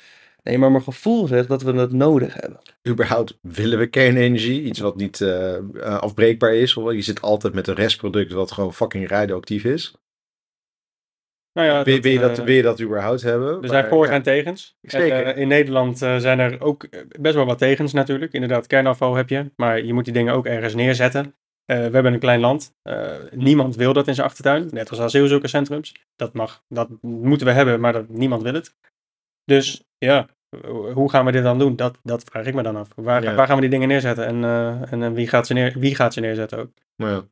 Nee, 0.43 0.59
maar 0.59 0.71
mijn 0.71 0.83
gevoel 0.83 1.27
zegt 1.27 1.49
dat 1.49 1.63
we 1.63 1.73
dat 1.73 1.93
nodig 1.93 2.35
hebben. 2.35 2.61
Überhaupt 2.89 3.39
willen 3.41 3.79
we 3.79 3.87
kernenergie, 3.87 4.63
iets 4.63 4.81
wat 4.81 4.97
niet 4.97 5.21
eh, 5.21 5.57
eh, 5.57 5.63
afbreekbaar 5.99 6.55
is. 6.55 6.73
Je 6.73 7.03
zit 7.03 7.21
altijd 7.21 7.55
met 7.55 7.67
een 7.67 7.75
restproduct 7.75 8.33
wat 8.33 8.53
gewoon 8.53 8.75
fucking 8.75 9.09
radioactief 9.09 9.65
is. 9.65 9.95
Nou 11.55 11.69
ja, 11.69 11.83
wil, 11.83 12.07
je 12.13 12.19
dat, 12.19 12.39
eh, 12.39 12.45
wil 12.45 12.55
je 12.55 12.63
dat 12.63 12.81
überhaupt 12.81 13.23
hebben? 13.23 13.63
Er 13.63 13.69
zijn 13.69 13.81
Maar, 13.83 13.91
voor- 13.91 14.07
ja. 14.07 14.13
en 14.13 14.23
tegens. 14.23 14.77
Zeker. 14.81 15.23
Eh, 15.27 15.41
in 15.41 15.49
Nederland 15.49 16.03
eh, 16.03 16.17
zijn 16.17 16.39
er 16.39 16.61
ook 16.61 16.87
best 17.21 17.35
wel 17.35 17.47
wat 17.47 17.59
tegens 17.59 17.93
natuurlijk. 17.93 18.33
Inderdaad, 18.33 18.67
kernafval 18.67 19.15
heb 19.15 19.29
je. 19.29 19.51
Maar 19.57 19.83
je 19.85 19.93
moet 19.93 20.05
die 20.05 20.13
dingen 20.13 20.35
ook 20.35 20.47
ergens 20.47 20.75
neerzetten. 20.75 21.35
We 21.67 21.75
hebben 21.75 22.13
een 22.13 22.19
klein 22.19 22.41
land. 22.41 22.75
Niemand 23.31 23.77
wil 23.77 23.93
dat 23.93 24.07
in 24.09 24.15
zijn 24.15 24.27
achtertuin. 24.27 24.69
Net 24.73 24.91
als 24.91 25.01
asielzoekerscentrums. 25.01 25.95
Dat 26.17 26.33
mag, 26.33 26.63
dat 26.69 26.89
moeten 27.01 27.47
we 27.47 27.53
hebben, 27.53 27.81
maar 27.81 27.93
dat, 27.93 28.09
niemand 28.09 28.43
wil 28.43 28.55
het. 28.55 28.75
Dus 29.45 29.85
ja, 29.99 30.27
hoe 30.93 31.11
gaan 31.11 31.25
we 31.25 31.33
dit 31.33 31.43
dan 31.43 31.59
doen? 31.59 31.77
Dat, 31.77 31.99
dat 32.03 32.25
vraag 32.25 32.47
ik 32.47 32.55
me 32.55 32.63
dan 32.63 32.77
af. 32.77 32.89
Waar, 32.97 33.23
Ja. 33.23 33.35
waar 33.35 33.47
gaan 33.47 33.55
we 33.55 33.61
die 33.61 33.71
dingen 33.71 33.89
neerzetten? 33.89 34.27
En, 34.27 34.45
en 35.03 35.15
wie, 35.15 35.29
gaat 35.29 35.47
ze 35.47 35.53
neer, 35.53 35.75
wie 35.79 35.95
gaat 35.95 36.13
ze 36.15 36.21
neerzetten 36.21 36.59
ook? 36.59 36.71
Maar 36.97 37.11
ja. 37.11 37.23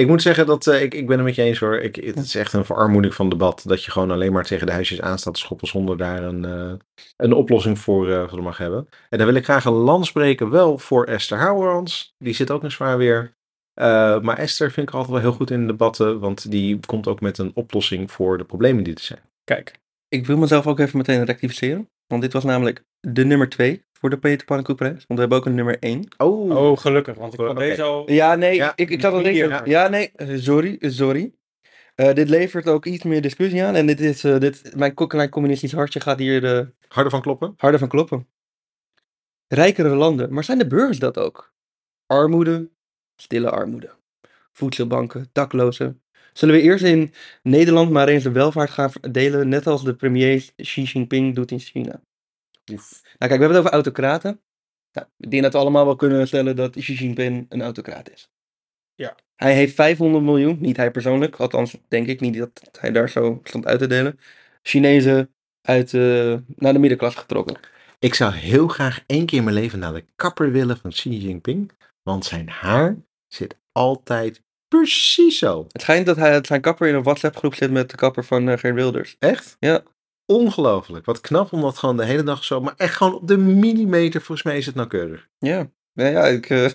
Ik 0.00 0.06
moet 0.06 0.22
zeggen 0.22 0.46
dat 0.46 0.66
eh, 0.66 0.82
ik, 0.82 0.94
ik 0.94 1.06
ben 1.06 1.16
het 1.16 1.26
met 1.26 1.34
je 1.34 1.42
eens 1.42 1.58
hoor. 1.58 1.78
Ik, 1.78 1.96
het 1.96 2.16
is 2.16 2.34
echt 2.34 2.52
een 2.52 2.64
verarmoeding 2.64 3.14
van 3.14 3.28
debat. 3.28 3.62
Dat 3.66 3.84
je 3.84 3.90
gewoon 3.90 4.10
alleen 4.10 4.32
maar 4.32 4.44
tegen 4.44 4.66
de 4.66 4.72
huisjes 4.72 5.00
aan 5.00 5.18
staat 5.18 5.34
te 5.34 5.40
schoppen 5.40 5.68
zonder 5.68 5.96
daar 5.96 6.22
een, 6.22 6.44
eh, 6.44 6.72
een 7.16 7.32
oplossing 7.32 7.78
voor, 7.78 8.10
eh, 8.10 8.28
voor 8.28 8.42
mag 8.42 8.58
hebben. 8.58 8.88
En 9.08 9.18
dan 9.18 9.26
wil 9.26 9.36
ik 9.36 9.44
graag 9.44 9.64
een 9.64 9.72
land 9.72 10.06
spreken, 10.06 10.50
wel 10.50 10.78
voor 10.78 11.04
Esther 11.04 11.38
Houwerans. 11.38 12.14
Die 12.18 12.34
zit 12.34 12.50
ook 12.50 12.62
in 12.62 12.70
zwaar 12.70 12.98
weer. 12.98 13.36
Eh, 13.74 14.20
maar 14.20 14.38
Esther 14.38 14.70
vind 14.70 14.88
ik 14.88 14.94
altijd 14.94 15.12
wel 15.12 15.20
heel 15.20 15.32
goed 15.32 15.50
in 15.50 15.66
debatten, 15.66 16.20
want 16.20 16.50
die 16.50 16.80
komt 16.86 17.06
ook 17.06 17.20
met 17.20 17.38
een 17.38 17.50
oplossing 17.54 18.10
voor 18.10 18.38
de 18.38 18.44
problemen 18.44 18.84
die 18.84 18.94
er 18.94 19.00
zijn. 19.00 19.20
Kijk, 19.44 19.78
Ik 20.08 20.26
wil 20.26 20.36
mezelf 20.36 20.66
ook 20.66 20.78
even 20.78 20.98
meteen 20.98 21.24
rectificeren. 21.24 21.90
Want 22.06 22.22
dit 22.22 22.32
was 22.32 22.44
namelijk 22.44 22.84
de 23.00 23.24
nummer 23.24 23.48
2 23.48 23.85
voor 23.98 24.10
de 24.10 24.18
Peter 24.18 24.46
Pannenkoekprijs. 24.46 24.92
Want 24.92 25.04
we 25.06 25.18
hebben 25.20 25.38
ook 25.38 25.46
een 25.46 25.54
nummer 25.54 25.78
1. 25.78 26.08
Oh, 26.16 26.56
oh 26.56 26.78
gelukkig, 26.78 27.16
want 27.16 27.32
ik 27.32 27.38
vond 27.38 27.50
Oké. 27.50 27.58
deze 27.60 27.82
al... 27.82 28.10
Ja, 28.12 28.34
nee, 28.34 28.54
Ja, 28.54 28.72
ik, 28.76 28.90
ik 28.90 29.00
zat 29.00 29.12
al 29.12 29.22
denken. 29.22 29.48
ja. 29.48 29.62
Ja, 29.64 29.88
nee, 29.88 30.10
eh, 30.14 30.36
sorry, 30.38 30.76
eh, 30.80 30.90
sorry. 30.90 31.32
Eh, 31.94 32.14
dit 32.14 32.28
levert 32.28 32.68
ook 32.68 32.86
iets 32.86 33.04
meer 33.04 33.22
discussie 33.22 33.64
aan. 33.64 33.74
En 33.74 33.86
dit 33.86 34.00
is, 34.00 34.24
eh, 34.24 34.38
dit, 34.38 34.76
mijn 34.76 34.94
klein 34.94 35.28
communistisch 35.30 35.72
hartje 35.72 36.00
gaat 36.00 36.18
hier 36.18 36.44
eh, 36.58 36.66
harder 36.88 37.10
van 37.12 37.22
kloppen. 37.22 37.54
harder 37.56 37.78
van 37.80 37.88
kloppen. 37.88 38.26
Rijkere 39.48 39.94
landen, 39.94 40.32
maar 40.32 40.44
zijn 40.44 40.58
de 40.58 40.66
burgers 40.66 40.98
dat 40.98 41.18
ook? 41.18 41.54
Armoede, 42.06 42.70
stille 43.16 43.50
armoede. 43.50 43.90
Voedselbanken, 44.52 45.28
daklozen. 45.32 46.00
Zullen 46.32 46.54
we 46.54 46.60
eerst 46.60 46.84
in 46.84 47.12
Nederland 47.42 47.90
maar 47.90 48.08
eens 48.08 48.22
de 48.22 48.30
welvaart 48.32 48.70
gaan 48.70 48.90
verdelen, 48.90 49.48
net 49.48 49.66
als 49.66 49.84
de 49.84 49.94
premier 49.94 50.50
Xi 50.56 50.82
Jinping 50.82 51.34
doet 51.34 51.50
in 51.50 51.58
China? 51.58 52.00
Oef. 52.72 53.00
Nou 53.02 53.16
kijk, 53.18 53.30
we 53.30 53.36
hebben 53.36 53.48
het 53.48 53.58
over 53.58 53.72
autocraten. 53.72 54.40
Nou, 54.92 55.06
ik 55.18 55.30
denk 55.30 55.42
dat 55.42 55.52
we 55.52 55.58
allemaal 55.58 55.84
wel 55.84 55.96
kunnen 55.96 56.26
stellen 56.26 56.56
dat 56.56 56.76
Xi 56.76 56.94
Jinping 56.94 57.46
een 57.48 57.62
autocraat 57.62 58.10
is. 58.10 58.30
Ja. 58.94 59.16
Hij 59.36 59.54
heeft 59.54 59.74
500 59.74 60.24
miljoen, 60.24 60.56
niet 60.60 60.76
hij 60.76 60.90
persoonlijk, 60.90 61.36
althans 61.36 61.76
denk 61.88 62.06
ik 62.06 62.20
niet 62.20 62.38
dat 62.38 62.68
hij 62.80 62.92
daar 62.92 63.08
zo 63.08 63.40
stond 63.44 63.66
uit 63.66 63.78
te 63.78 63.86
delen, 63.86 64.18
Chinezen 64.62 65.34
uit, 65.62 65.94
eh, 65.94 66.34
naar 66.56 66.72
de 66.72 66.78
middenklasse 66.78 67.18
getrokken. 67.18 67.56
Ik 67.98 68.14
zou 68.14 68.32
heel 68.32 68.68
graag 68.68 69.02
één 69.06 69.26
keer 69.26 69.38
in 69.38 69.44
mijn 69.44 69.56
leven 69.56 69.78
naar 69.78 69.92
de 69.92 70.04
kapper 70.16 70.52
willen 70.52 70.76
van 70.76 70.90
Xi 70.90 71.10
Jinping. 71.10 71.72
Want 72.02 72.24
zijn 72.24 72.48
haar 72.48 72.96
zit 73.26 73.56
altijd 73.72 74.42
precies 74.68 75.38
zo. 75.38 75.66
Het 75.72 75.82
schijnt 75.82 76.06
dat 76.06 76.16
hij 76.16 76.44
zijn 76.44 76.60
kapper 76.60 76.88
in 76.88 76.94
een 76.94 77.02
WhatsApp 77.02 77.36
groep 77.36 77.54
zit 77.54 77.70
met 77.70 77.90
de 77.90 77.96
kapper 77.96 78.24
van 78.24 78.48
uh, 78.48 78.58
Geert 78.58 78.74
Wilders. 78.74 79.16
Echt? 79.18 79.56
Ja. 79.58 79.82
Ongelooflijk. 80.26 81.04
Wat 81.04 81.20
knap 81.20 81.52
om 81.52 81.60
dat 81.60 81.78
gewoon 81.78 81.96
de 81.96 82.04
hele 82.04 82.22
dag 82.22 82.44
zo. 82.44 82.60
Maar 82.60 82.74
echt 82.76 82.94
gewoon 82.94 83.14
op 83.14 83.28
de 83.28 83.36
millimeter. 83.36 84.20
Volgens 84.20 84.46
mij 84.46 84.56
is 84.56 84.66
het 84.66 84.74
nauwkeurig. 84.74 85.28
Ja, 85.38 85.70
ja, 85.92 86.06
ja 86.06 86.24
ik, 86.26 86.50
eh, 86.50 86.64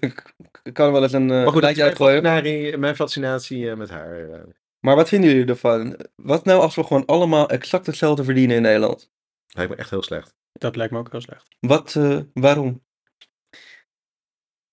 ik 0.63 0.73
kan 0.73 0.85
er 0.85 0.91
wel 0.91 1.03
eens 1.03 1.13
een 1.13 1.29
uh, 1.29 1.43
maar 1.43 1.51
goed, 1.51 1.61
lijntje 1.61 1.83
mijn 1.83 1.95
uitgooien. 1.97 2.23
fascinatie, 2.23 2.77
mijn 2.77 2.95
fascinatie 2.95 3.69
eh, 3.69 3.77
met 3.77 3.89
haar. 3.89 4.29
eh. 4.29 4.39
Maar 4.79 4.95
wat 4.95 5.09
vinden 5.09 5.29
jullie 5.29 5.45
ervan? 5.45 5.97
Wat 6.15 6.45
nou 6.45 6.61
als 6.61 6.75
we 6.75 6.83
gewoon 6.83 7.05
allemaal 7.05 7.49
exact 7.49 7.85
hetzelfde 7.85 8.23
verdienen 8.23 8.55
in 8.55 8.61
Nederland? 8.61 9.11
Lijkt 9.47 9.71
me 9.71 9.77
echt 9.77 9.89
heel 9.89 10.03
slecht. 10.03 10.35
Dat 10.51 10.75
lijkt 10.75 10.93
me 10.93 10.99
ook 10.99 11.11
heel 11.11 11.21
slecht. 11.21 11.47
Wat, 11.59 11.95
eh, 11.95 12.19
waarom? 12.33 12.83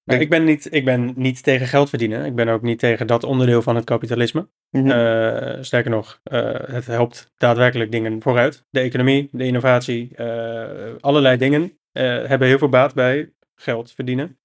Maar 0.09 0.21
ik, 0.21 0.31
ben 0.31 0.45
niet, 0.45 0.73
ik 0.73 0.85
ben 0.85 1.13
niet 1.17 1.43
tegen 1.43 1.67
geld 1.67 1.89
verdienen. 1.89 2.25
Ik 2.25 2.35
ben 2.35 2.49
ook 2.49 2.63
niet 2.63 2.79
tegen 2.79 3.07
dat 3.07 3.25
onderdeel 3.25 3.63
van 3.63 3.77
het 3.77 3.85
kapitalisme. 3.85 4.49
Mhm. 4.71 4.91
Eh, 4.91 5.63
sterker 5.63 5.91
nog, 5.91 6.21
eh, 6.23 6.55
het 6.55 6.87
helpt 6.87 7.33
daadwerkelijk 7.37 7.93
dingen 7.93 8.23
vooruit. 8.23 8.67
De 8.71 8.81
economie, 8.81 9.29
de 9.33 9.45
innovatie, 9.45 10.15
eh, 10.15 10.95
allerlei 11.01 11.37
dingen 11.37 11.79
hebben 11.93 12.49
heel 12.49 12.59
veel 12.59 12.69
baat 12.69 12.95
bij 12.95 13.33
geld 13.55 13.93
verdienen. 13.93 14.39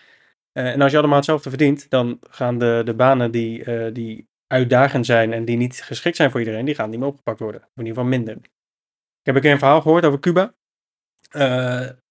En 0.51 0.81
als 0.81 0.91
je 0.91 0.97
allemaal 0.97 1.15
hetzelfde 1.15 1.49
verdient, 1.49 1.89
dan 1.89 2.19
gaan 2.29 2.57
de, 2.57 2.81
de 2.85 2.93
banen 2.93 3.31
die, 3.31 3.91
die 3.91 4.27
uitdagend 4.47 5.05
zijn 5.05 5.33
en 5.33 5.45
die 5.45 5.57
niet 5.57 5.81
geschikt 5.81 6.15
zijn 6.15 6.31
voor 6.31 6.39
iedereen, 6.39 6.65
die 6.65 6.75
gaan 6.75 6.89
niet 6.89 6.99
meer 6.99 7.07
opgepakt 7.07 7.39
worden. 7.39 7.61
Of 7.61 7.67
in 7.75 7.85
ieder 7.85 7.93
geval 7.93 8.09
minder. 8.17 8.35
Ik 8.35 9.23
heb 9.23 9.35
een 9.35 9.41
keer 9.41 9.51
een 9.51 9.57
verhaal 9.57 9.81
gehoord 9.81 10.05
over 10.05 10.19
Cuba. 10.19 10.53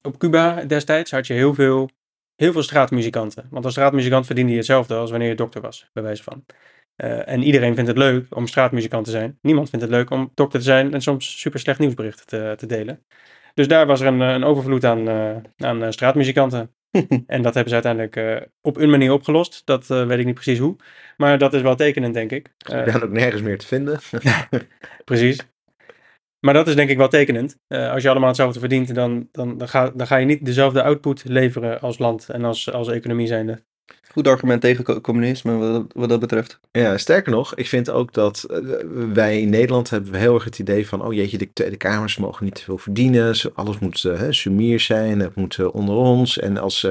Op 0.03 0.19
Cuba 0.19 0.65
destijds 0.65 1.11
had 1.11 1.27
je 1.27 1.35
heel 1.35 1.55
veel, 1.55 1.91
heel 2.43 2.53
veel 2.53 2.63
straatmuzikanten. 2.63 3.47
Want 3.51 3.65
als 3.65 3.75
straatmuzikant 3.75 4.27
verdiende 4.27 4.51
je 4.51 4.57
hetzelfde 4.57 4.95
als 4.95 5.11
wanneer 5.11 5.29
je 5.29 5.35
dokter 5.35 5.61
was, 5.61 5.91
bij 5.93 6.03
wijze 6.03 6.23
van. 6.23 6.45
Eh, 6.97 7.29
en 7.29 7.43
iedereen 7.43 7.75
vindt 7.75 7.89
het 7.89 7.99
leuk 7.99 8.27
om 8.37 8.47
straatmuzikant 8.47 9.05
te 9.05 9.11
zijn. 9.11 9.39
Niemand 9.43 9.71
vindt 9.71 9.85
het 9.85 9.95
leuk 9.95 10.11
om 10.11 10.31
dokter 10.35 10.59
te 10.59 10.65
zijn 10.65 10.95
en 10.95 11.01
soms 11.03 11.41
super 11.41 11.61
slecht 11.61 11.79
nieuwsberichten 11.79 12.27
te, 12.27 12.55
te 12.57 12.67
delen. 12.67 13.05
Dus 13.55 13.69
daar 13.69 13.87
was 13.87 14.01
er 14.01 14.07
een, 14.07 14.23
eh, 14.23 14.29
een 14.29 14.45
overvloed 14.45 14.85
aan, 14.85 15.09
eh, 15.09 15.37
aan 15.57 15.93
straatmuzikanten. 15.93 16.71
En 17.27 17.43
dat 17.43 17.55
hebben 17.55 17.69
ze 17.69 17.83
uiteindelijk 17.83 18.49
op 18.61 18.77
een 18.77 18.91
manier 18.91 19.13
opgelost. 19.13 19.63
Dat 19.65 19.87
weet 19.87 20.19
ik 20.19 20.25
niet 20.25 20.35
precies 20.35 20.59
hoe. 20.59 20.77
Maar 21.17 21.39
dat 21.39 21.55
is 21.55 21.63
wel 21.63 21.77
tekenend, 21.77 22.15
denk 22.15 22.31
ik. 22.31 22.53
Ze 22.59 22.83
zijn 22.87 23.03
ook 23.03 23.11
nergens 23.11 23.43
meer 23.43 23.59
te 23.59 23.67
vinden. 23.67 24.01
precies. 25.05 25.52
Maar 26.45 26.55
dat 26.55 26.69
is 26.69 26.75
denk 26.75 26.91
ik 26.91 26.97
wel 26.97 27.09
tekenend. 27.09 27.57
Eh, 27.67 27.91
als 27.93 28.03
je 28.03 28.09
allemaal 28.09 28.29
hetzelfde 28.29 28.61
verdient, 28.61 28.95
dan, 28.95 29.29
dan, 29.33 29.59
dan, 29.59 29.69
ga, 29.69 29.91
dan 29.95 30.07
ga 30.07 30.17
je 30.17 30.27
niet 30.27 30.45
dezelfde 30.45 30.83
output 30.83 31.23
leveren 31.25 31.81
als 31.81 31.99
land 31.99 32.29
en 32.29 32.45
als, 32.45 32.73
als 32.73 32.89
economie 32.89 33.27
zijnde. 33.27 33.63
Goed 34.11 34.27
argument 34.29 34.61
tegen 34.61 34.85
co- 34.85 35.01
communisme 35.01 35.57
wat, 35.57 35.73
dat- 35.73 35.93
wat 35.95 36.09
dat 36.09 36.21
betreft. 36.21 36.61
Ja, 36.71 36.99
sterker 36.99 37.33
nog, 37.33 37.55
ik 37.55 37.67
vind 37.67 37.91
ook 37.91 38.13
dat 38.13 38.43
eh, 38.51 38.59
wij 39.13 39.41
in 39.41 39.51
Nederland 39.51 39.91
hebben 39.91 40.15
heel 40.15 40.35
erg 40.35 40.45
het 40.45 40.59
idee 40.59 40.89
van, 40.89 41.05
oh 41.05 41.13
jeetje, 41.13 41.39
de 41.39 41.53
Tweede 41.53 41.77
Kamers 41.77 42.17
mogen 42.17 42.45
niet 42.45 42.55
te 42.55 42.63
veel 42.63 42.79
verdienen, 42.79 43.35
alles 43.55 43.79
moet 43.79 44.03
hè, 44.03 44.33
sumier 44.33 44.81
zijn, 44.81 45.21
het 45.21 45.35
moet 45.35 45.71
onder 45.71 45.95
ons. 45.95 46.39
En 46.39 46.57
als, 46.59 46.87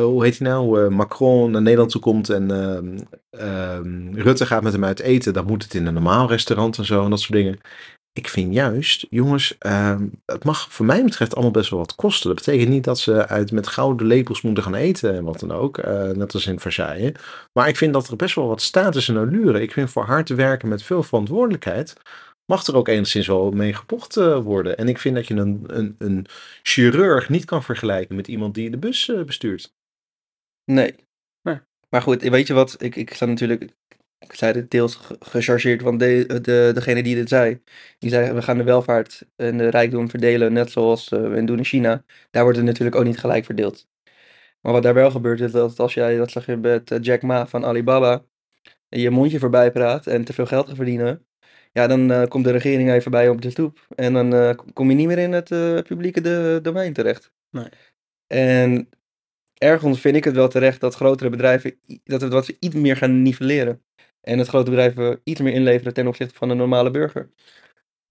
hoe 0.00 0.24
heet 0.24 0.38
hij 0.38 0.48
nou, 0.48 0.90
Macron 0.90 1.50
naar 1.50 1.62
Nederland 1.62 1.90
toe 1.90 2.00
komt 2.00 2.28
en 2.30 2.50
ehm, 2.50 2.98
ehm, 3.30 4.14
Rutte 4.14 4.46
gaat 4.46 4.62
met 4.62 4.72
hem 4.72 4.84
uit 4.84 5.00
eten, 5.00 5.32
dan 5.32 5.46
moet 5.46 5.62
het 5.62 5.74
in 5.74 5.86
een 5.86 5.94
normaal 5.94 6.28
restaurant 6.28 6.78
en 6.78 6.84
zo 6.84 7.04
en 7.04 7.10
dat 7.10 7.20
soort 7.20 7.38
dingen. 7.38 7.58
Ik 8.16 8.28
vind 8.28 8.54
juist, 8.54 9.06
jongens, 9.10 9.58
ehm, 9.58 10.06
het 10.26 10.44
mag 10.44 10.72
voor 10.72 10.86
mij 10.86 11.04
betreft 11.04 11.34
allemaal 11.34 11.52
best 11.52 11.70
wel 11.70 11.78
wat 11.78 11.94
kosten. 11.94 12.34
Dat 12.34 12.44
betekent 12.44 12.68
niet 12.68 12.84
dat 12.84 12.98
ze 12.98 13.28
uit 13.28 13.52
met 13.52 13.66
gouden 13.66 14.06
lepels 14.06 14.42
moeten 14.42 14.62
gaan 14.62 14.74
eten 14.74 15.14
en 15.14 15.24
wat 15.24 15.40
dan 15.40 15.52
ook, 15.52 15.78
eh, 15.78 16.10
net 16.10 16.34
als 16.34 16.46
in 16.46 16.60
Versailles. 16.60 17.12
Maar 17.52 17.68
ik 17.68 17.76
vind 17.76 17.92
dat 17.92 18.08
er 18.08 18.16
best 18.16 18.34
wel 18.34 18.46
wat 18.48 18.62
status 18.62 19.08
en 19.08 19.16
allure. 19.16 19.60
Ik 19.60 19.72
vind 19.72 19.90
voor 19.90 20.04
hard 20.04 20.26
te 20.26 20.34
werken 20.34 20.68
met 20.68 20.82
veel 20.82 21.02
verantwoordelijkheid. 21.02 21.96
Mag 22.46 22.66
er 22.66 22.76
ook 22.76 22.88
enigszins 22.88 23.26
wel 23.26 23.50
mee 23.50 23.74
gepocht 23.74 24.16
eh, 24.16 24.38
worden. 24.38 24.76
En 24.76 24.88
ik 24.88 24.98
vind 24.98 25.14
dat 25.14 25.26
je 25.26 25.34
een, 25.34 25.64
een, 25.66 25.94
een 25.98 26.26
chirurg 26.62 27.28
niet 27.28 27.44
kan 27.44 27.62
vergelijken 27.62 28.16
met 28.16 28.28
iemand 28.28 28.54
die 28.54 28.70
de 28.70 28.78
bus 28.78 29.08
eh, 29.08 29.22
bestuurt. 29.22 29.74
Nee. 30.64 30.94
Nee. 31.42 31.60
Maar 31.88 32.02
goed, 32.02 32.22
weet 32.22 32.46
je 32.46 32.54
wat? 32.54 32.82
Ik, 32.82 32.96
ik 32.96 33.14
sta 33.14 33.26
natuurlijk. 33.26 33.72
Ik 34.24 34.34
zei 34.34 34.52
dit 34.52 34.70
deels 34.70 34.94
ge- 34.94 35.16
gechargeerd, 35.20 35.82
want 35.82 36.00
de, 36.00 36.40
de, 36.42 36.70
degene 36.74 37.02
die 37.02 37.14
dit 37.14 37.28
zei, 37.28 37.60
die 37.98 38.10
zei 38.10 38.32
we 38.32 38.42
gaan 38.42 38.58
de 38.58 38.64
welvaart 38.64 39.26
en 39.36 39.58
de 39.58 39.68
rijkdom 39.68 40.10
verdelen 40.10 40.52
net 40.52 40.70
zoals 40.70 41.08
eh, 41.08 41.20
we 41.20 41.36
het 41.36 41.46
doen 41.46 41.58
in 41.58 41.64
China. 41.64 42.04
Daar 42.30 42.42
wordt 42.42 42.58
het 42.58 42.66
natuurlijk 42.66 42.96
ook 42.96 43.04
niet 43.04 43.18
gelijk 43.18 43.44
verdeeld. 43.44 43.88
Maar 44.60 44.72
wat 44.72 44.82
daar 44.82 44.94
wel 44.94 45.10
gebeurt 45.10 45.40
is 45.40 45.52
dat 45.52 45.78
als 45.78 45.94
jij, 45.94 46.16
dat 46.16 46.30
zag 46.30 46.46
je 46.46 46.56
met 46.56 46.90
eh, 46.90 46.98
Jack 47.00 47.22
Ma 47.22 47.46
van 47.46 47.64
Alibaba, 47.64 48.24
je 48.88 49.10
mondje 49.10 49.38
voorbij 49.38 49.72
praat 49.72 50.06
en 50.06 50.24
te 50.24 50.32
veel 50.32 50.46
geld 50.46 50.66
gaat 50.66 50.76
verdienen, 50.76 51.26
ja, 51.72 51.86
dan 51.86 52.12
eh, 52.12 52.26
komt 52.26 52.44
de 52.44 52.50
regering 52.50 52.90
even 52.90 53.10
bij 53.10 53.28
op 53.28 53.40
de 53.42 53.50
stoep. 53.50 53.86
En 53.96 54.12
dan 54.12 54.56
kom 54.72 54.88
je 54.90 54.96
niet 54.96 55.06
meer 55.06 55.18
in 55.18 55.32
het 55.32 55.48
publieke 55.86 56.20
de, 56.20 56.58
domein 56.62 56.92
terecht. 56.92 57.32
Nee. 57.50 57.68
En 58.26 58.88
ergens 59.54 60.00
vind 60.00 60.16
ik 60.16 60.24
het 60.24 60.34
wel 60.34 60.48
terecht 60.48 60.80
dat 60.80 60.94
grotere 60.94 61.30
bedrijven, 61.30 61.78
dat 62.04 62.22
wat 62.22 62.44
ze 62.44 62.56
iets 62.60 62.74
meer 62.74 62.96
gaan 62.96 63.22
nivelleren. 63.22 63.82
En 64.24 64.38
dat 64.38 64.48
grote 64.48 64.70
bedrijven 64.70 65.20
iets 65.24 65.40
meer 65.40 65.52
inleveren 65.52 65.94
ten 65.94 66.06
opzichte 66.06 66.34
van 66.34 66.48
de 66.48 66.54
normale 66.54 66.90
burger. 66.90 67.30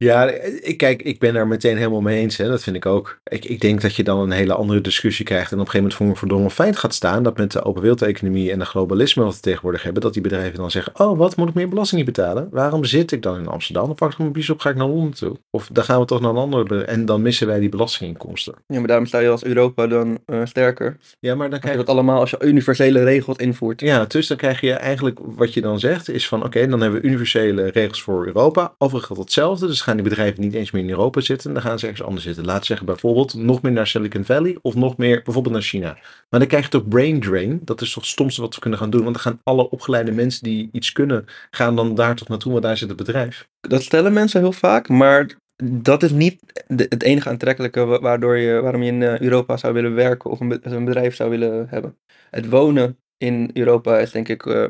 Ja, 0.03 0.29
ik, 0.61 0.77
kijk, 0.77 1.01
ik 1.01 1.19
ben 1.19 1.33
daar 1.33 1.47
meteen 1.47 1.77
helemaal 1.77 2.01
mee 2.01 2.19
eens. 2.19 2.37
Hè. 2.37 2.47
Dat 2.47 2.63
vind 2.63 2.75
ik 2.75 2.85
ook. 2.85 3.19
Ik, 3.23 3.45
ik 3.45 3.61
denk 3.61 3.81
dat 3.81 3.95
je 3.95 4.03
dan 4.03 4.19
een 4.19 4.31
hele 4.31 4.53
andere 4.53 4.81
discussie 4.81 5.25
krijgt. 5.25 5.51
En 5.51 5.59
op 5.59 5.65
een 5.65 5.71
gegeven 5.71 5.81
moment 5.81 5.97
voor 5.97 6.07
een 6.07 6.15
verdomme 6.15 6.49
feit 6.49 6.77
gaat 6.77 6.93
staan. 6.93 7.23
Dat 7.23 7.37
met 7.37 7.51
de 7.51 7.63
open 7.63 7.81
wereldeconomie 7.81 8.51
en 8.51 8.59
de 8.59 8.65
globalisme 8.65 9.23
wat 9.23 9.35
we 9.35 9.41
tegenwoordig 9.41 9.83
hebben. 9.83 10.01
Dat 10.01 10.13
die 10.13 10.21
bedrijven 10.21 10.57
dan 10.57 10.71
zeggen: 10.71 10.99
Oh, 10.99 11.17
wat 11.17 11.35
moet 11.35 11.49
ik 11.49 11.53
meer 11.53 11.69
belasting 11.69 12.05
betalen? 12.05 12.47
Waarom 12.51 12.85
zit 12.85 13.11
ik 13.11 13.21
dan 13.21 13.37
in 13.37 13.47
Amsterdam? 13.47 13.85
Dan 13.85 13.95
pak 13.95 14.11
ik 14.11 14.17
mijn 14.17 14.31
bies 14.31 14.49
op, 14.49 14.59
ga 14.59 14.69
ik 14.69 14.75
naar 14.75 14.87
Londen 14.87 15.13
toe. 15.13 15.37
Of 15.49 15.69
dan 15.71 15.83
gaan 15.83 15.99
we 15.99 16.05
toch 16.05 16.21
naar 16.21 16.29
een 16.29 16.37
andere. 16.37 16.83
En 16.83 17.05
dan 17.05 17.21
missen 17.21 17.47
wij 17.47 17.59
die 17.59 17.69
belastinginkomsten. 17.69 18.53
Ja, 18.67 18.77
maar 18.79 18.87
daarom 18.87 19.05
sta 19.05 19.19
je 19.19 19.29
als 19.29 19.43
Europa 19.43 19.87
dan 19.87 20.19
eh, 20.25 20.41
sterker. 20.43 20.97
Ja, 21.19 21.35
maar 21.35 21.49
dan 21.49 21.59
krijg 21.59 21.75
je. 21.75 21.83
dat 21.83 21.89
allemaal 21.89 22.19
als 22.19 22.29
je 22.29 22.37
universele 22.41 23.03
regels 23.03 23.37
invoert. 23.37 23.81
Ja, 23.81 24.05
dus 24.05 24.27
dan 24.27 24.37
krijg 24.37 24.61
je 24.61 24.73
eigenlijk 24.73 25.19
wat 25.21 25.53
je 25.53 25.61
dan 25.61 25.79
zegt 25.79 26.09
is 26.09 26.27
van 26.27 26.43
oké, 26.43 26.67
dan 26.67 26.81
hebben 26.81 27.01
we 27.01 27.07
universele 27.07 27.67
regels 27.67 28.01
voor 28.01 28.25
Europa. 28.25 28.73
Overigens 28.77 29.05
geldt 29.05 29.21
hetzelfde, 29.21 29.67
dus 29.67 29.81
gaan 29.81 29.92
die 29.95 30.09
bedrijven 30.09 30.41
niet 30.41 30.53
eens 30.53 30.71
meer 30.71 30.83
in 30.83 30.89
Europa 30.89 31.21
zitten, 31.21 31.53
dan 31.53 31.61
gaan 31.61 31.79
ze 31.79 31.85
ergens 31.87 32.07
anders 32.07 32.25
zitten. 32.25 32.45
We 32.45 32.59
zeggen 32.61 32.85
bijvoorbeeld 32.85 33.33
nog 33.33 33.61
meer 33.61 33.71
naar 33.71 33.87
Silicon 33.87 34.25
Valley 34.25 34.57
of 34.61 34.75
nog 34.75 34.97
meer 34.97 35.21
bijvoorbeeld 35.23 35.53
naar 35.53 35.63
China. 35.63 35.97
Maar 36.29 36.39
dan 36.39 36.47
krijg 36.47 36.63
je 36.63 36.69
toch 36.69 36.87
brain 36.87 37.19
drain, 37.19 37.61
dat 37.63 37.81
is 37.81 37.93
toch 37.93 38.03
het 38.03 38.11
stomste 38.11 38.41
wat 38.41 38.55
we 38.55 38.61
kunnen 38.61 38.79
gaan 38.79 38.89
doen, 38.89 39.03
want 39.03 39.13
dan 39.13 39.23
gaan 39.23 39.39
alle 39.43 39.69
opgeleide 39.69 40.11
mensen 40.11 40.43
die 40.43 40.69
iets 40.71 40.91
kunnen, 40.91 41.25
gaan 41.51 41.75
dan 41.75 41.95
daar 41.95 42.15
toch 42.15 42.27
naartoe, 42.27 42.51
want 42.51 42.63
daar 42.63 42.77
zit 42.77 42.87
het 42.87 42.97
bedrijf. 42.97 43.47
Dat 43.59 43.83
stellen 43.83 44.13
mensen 44.13 44.41
heel 44.41 44.51
vaak, 44.51 44.89
maar 44.89 45.35
dat 45.63 46.03
is 46.03 46.11
niet 46.11 46.63
het 46.67 47.03
enige 47.03 47.29
aantrekkelijke 47.29 47.85
wa- 47.85 47.99
waardoor 47.99 48.37
je, 48.37 48.61
waarom 48.61 48.83
je 48.83 48.91
in 48.91 49.03
eh, 49.03 49.19
Europa 49.19 49.57
zou 49.57 49.73
willen 49.73 49.95
werken 49.95 50.29
of 50.29 50.39
een 50.39 50.85
bedrijf 50.85 51.15
zou 51.15 51.29
willen 51.29 51.67
hebben. 51.69 51.97
Het 52.29 52.49
wonen 52.49 52.97
in 53.17 53.49
Europa 53.53 53.99
is 53.99 54.11
denk 54.11 54.27
ik 54.29 54.45
eh, 54.45 54.65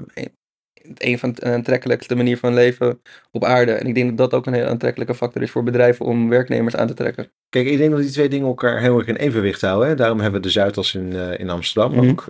een, 0.98 1.20
van 1.20 1.32
de 1.34 1.42
aantrekkelijkste 1.44 2.16
manier 2.16 2.38
van 2.38 2.54
leven 2.54 3.02
op 3.32 3.44
aarde. 3.44 3.72
En 3.72 3.88
ik 3.88 3.96
denk 3.96 4.08
dat 4.18 4.18
dat 4.18 4.40
ook 4.40 4.46
een 4.46 4.54
heel 4.54 4.68
aantrekkelijke 4.68 5.16
factor 5.16 5.42
is 5.42 5.52
voor 5.52 5.64
bedrijven 5.64 6.06
om 6.06 6.30
werknemers 6.30 6.76
aan 6.76 6.88
te 6.88 6.94
trekken. 6.94 7.32
Kijk, 7.50 7.68
ik 7.68 7.78
denk 7.78 7.92
dat 7.92 8.00
die 8.02 8.10
twee 8.12 8.30
dingen 8.30 8.48
elkaar 8.48 8.80
heel 8.82 8.98
erg 8.98 9.08
in 9.08 9.16
evenwicht 9.16 9.62
houden. 9.62 9.88
Hè. 9.90 9.96
Daarom 9.96 10.20
hebben 10.20 10.42
we 10.42 10.48
de 10.48 10.54
Zuidas 10.54 10.96
in, 10.96 11.14
eh, 11.16 11.40
in 11.40 11.50
Amsterdam 11.50 11.92
Mhm. 11.92 12.10
ook. 12.10 12.26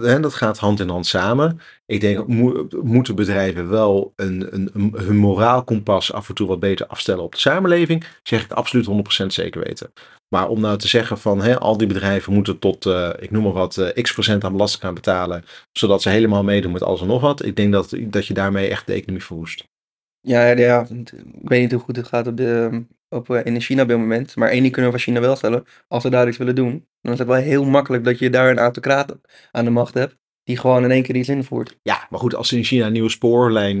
Hè, 0.00 0.20
dat 0.20 0.34
gaat 0.34 0.58
hand 0.58 0.80
in 0.80 0.88
hand 0.88 1.06
samen. 1.06 1.60
Ik 1.86 2.00
denk, 2.00 2.26
mo- 2.26 2.66
moeten 2.82 3.14
bedrijven 3.14 3.68
wel 3.68 4.12
een, 4.16 4.46
een, 4.54 4.70
een, 4.72 4.94
hun 4.96 5.16
moraalkompas 5.16 6.12
af 6.12 6.28
en 6.28 6.34
toe 6.34 6.48
wat 6.48 6.60
beter 6.60 6.86
afstellen 6.86 7.22
op 7.22 7.32
de 7.32 7.38
samenleving? 7.38 8.04
Zeg 8.22 8.44
ik 8.44 8.52
absoluut 8.52 8.86
100% 8.86 9.32
zeker 9.32 9.62
weten. 9.64 9.92
Maar 10.28 10.48
om 10.48 10.60
nou 10.60 10.78
te 10.78 10.88
zeggen 10.88 11.18
van 11.18 11.42
hè, 11.42 11.58
al 11.58 11.76
die 11.76 11.86
bedrijven 11.86 12.32
moeten 12.32 12.58
tot, 12.58 12.86
eh, 12.86 13.10
ik 13.18 13.30
noem 13.30 13.42
maar 13.42 13.52
wat, 13.52 13.76
eh, 13.76 14.02
x 14.02 14.12
procent 14.12 14.44
aan 14.44 14.52
belasting 14.52 14.82
gaan 14.82 14.94
betalen, 14.94 15.44
zodat 15.72 16.02
ze 16.02 16.08
helemaal 16.08 16.44
meedoen 16.44 16.72
met 16.72 16.82
alles 16.82 17.00
en 17.00 17.06
nog 17.06 17.20
wat. 17.20 17.44
Ik 17.44 17.56
denk 17.56 17.72
dat, 17.72 17.96
dat 18.00 18.26
je 18.26 18.34
daarmee 18.34 18.68
echt 18.68 18.86
de 18.86 18.92
economie 18.92 19.24
verwoest. 19.24 19.64
Ja, 20.20 20.46
ja, 20.46 20.56
ja, 20.58 20.86
ik 20.90 21.12
weet 21.42 21.60
niet 21.60 21.72
hoe 21.72 21.80
goed 21.80 21.96
het 21.96 22.06
gaat 22.06 22.26
op 22.26 22.36
de, 22.36 22.84
op, 23.08 23.30
eh, 23.30 23.44
in 23.44 23.60
China 23.60 23.82
op 23.82 23.88
dit 23.88 23.96
moment. 23.96 24.36
Maar 24.36 24.48
één 24.48 24.60
ding 24.60 24.72
kunnen 24.72 24.90
we 24.90 24.96
van 24.96 25.06
China 25.06 25.20
wel 25.20 25.36
stellen. 25.36 25.64
Als 25.88 26.02
ze 26.02 26.10
daar 26.10 26.28
iets 26.28 26.36
willen 26.36 26.54
doen, 26.54 26.86
dan 27.00 27.12
is 27.12 27.18
het 27.18 27.28
wel 27.28 27.36
heel 27.36 27.64
makkelijk 27.64 28.04
dat 28.04 28.18
je 28.18 28.30
daar 28.30 28.50
een 28.50 28.58
autocraat 28.58 29.16
aan 29.50 29.64
de 29.64 29.70
macht 29.70 29.94
hebt. 29.94 30.16
Die 30.42 30.58
gewoon 30.58 30.84
in 30.84 30.90
één 30.90 31.02
keer 31.02 31.16
iets 31.16 31.28
invoert. 31.28 31.78
Ja, 31.82 32.06
maar 32.10 32.20
goed, 32.20 32.34
als 32.34 32.48
ze 32.48 32.56
in 32.56 32.64
China 32.64 32.86
een 32.86 32.92
nieuwe 32.92 33.10
spoorlijn 33.10 33.78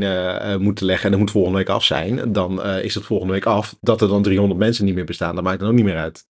moeten 0.62 0.86
leggen 0.86 1.04
en 1.04 1.10
dat 1.10 1.20
moet 1.20 1.30
volgende 1.30 1.58
week 1.58 1.68
af 1.68 1.84
zijn, 1.84 2.32
dan 2.32 2.64
is 2.64 2.94
het 2.94 3.04
volgende 3.04 3.32
week 3.32 3.46
af. 3.46 3.76
Dat 3.80 4.00
er 4.00 4.08
dan 4.08 4.22
300 4.22 4.60
mensen 4.60 4.84
niet 4.84 4.94
meer 4.94 5.04
bestaan, 5.04 5.34
dat 5.34 5.44
maakt 5.44 5.60
dan 5.60 5.68
ook 5.68 5.74
niet 5.74 5.84
meer 5.84 5.96
uit. 5.96 6.26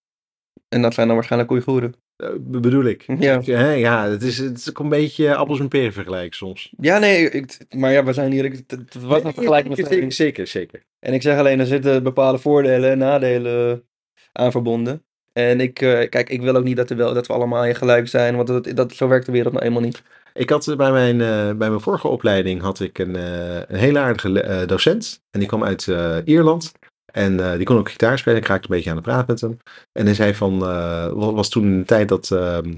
En 0.75 0.83
dat 0.83 0.95
zijn 0.95 1.07
dan 1.07 1.17
waarschijnlijk 1.17 1.51
Oeigoeren. 1.53 1.95
Be- 2.17 2.61
bedoel 2.61 2.85
ik. 2.85 3.05
Ja. 3.19 3.41
Ja, 3.73 4.09
het 4.09 4.23
is, 4.23 4.39
het 4.39 4.59
is 4.59 4.71
ook 4.71 4.79
een 4.79 4.89
beetje 4.89 5.35
appels 5.35 5.61
en 5.61 5.69
peren 5.69 5.93
vergelijken 5.93 6.37
soms. 6.37 6.73
Ja, 6.81 6.99
nee, 6.99 7.31
ik, 7.31 7.59
maar 7.77 7.93
ja, 7.93 8.05
we 8.05 8.13
zijn 8.13 8.33
hier. 8.33 8.45
Het, 8.45 8.71
het 8.71 9.03
was 9.03 9.23
een 9.25 9.35
vergelijking 9.35 9.77
met 9.77 9.87
zeker, 9.87 10.13
zeker, 10.13 10.47
zeker. 10.47 10.83
En 11.01 11.13
ik 11.13 11.23
zeg 11.23 11.39
alleen, 11.39 11.61
er 11.61 11.67
zitten 11.67 12.03
bepaalde 12.03 12.39
voordelen 12.39 12.91
en 12.91 12.99
nadelen 12.99 13.85
aan 14.33 14.51
verbonden. 14.51 15.03
En 15.33 15.61
ik, 15.61 15.81
eh, 15.81 16.09
kijk, 16.09 16.29
ik 16.29 16.43
wil 16.43 16.57
ook 16.57 16.65
niet 16.65 16.77
dat, 16.77 16.91
er 16.91 16.97
wel, 16.97 17.15
dat 17.15 17.27
we 17.27 17.33
allemaal 17.33 17.75
gelijk 17.75 18.09
zijn, 18.09 18.37
want 18.37 18.49
dat, 18.49 18.71
dat, 18.75 18.93
zo 18.93 19.09
werkt 19.09 19.27
de 19.27 19.33
wereld 19.33 19.53
nou 19.53 19.65
eenmaal 19.65 19.83
niet. 19.83 20.03
Ik 20.35 20.51
had 20.51 20.69
eh, 20.69 20.77
bij 20.77 20.91
mijn, 20.91 21.19
bij 21.59 21.69
mijn 21.69 21.81
vorige 21.81 22.09
opleiding 22.09 22.61
had 22.61 22.81
ik 22.81 22.99
een, 22.99 23.17
eh, 23.17 23.57
een 23.57 23.79
hele 23.79 23.99
aardige 23.99 24.65
docent. 24.67 25.23
En 25.31 25.39
die 25.39 25.49
kwam 25.49 25.65
uit 25.65 25.93
Ierland. 26.25 26.73
En 27.15 27.41
eh, 27.51 27.57
die 27.57 27.65
kon 27.67 27.77
ook 27.79 27.91
gitaar 27.91 28.19
spelen. 28.19 28.39
Ik 28.39 28.47
raakte 28.47 28.69
een 28.71 28.75
beetje 28.77 28.91
aan 28.91 28.97
de 28.97 29.03
praat 29.03 29.27
met 29.27 29.41
hem. 29.41 29.59
En 29.93 30.05
hij 30.05 30.15
zei 30.15 30.35
van, 30.35 30.59
wa- 30.59 31.13
was 31.33 31.49
toen 31.49 31.79
de 31.79 31.85
tijd 31.85 32.09
dat, 32.09 32.31
ehm, 32.31 32.75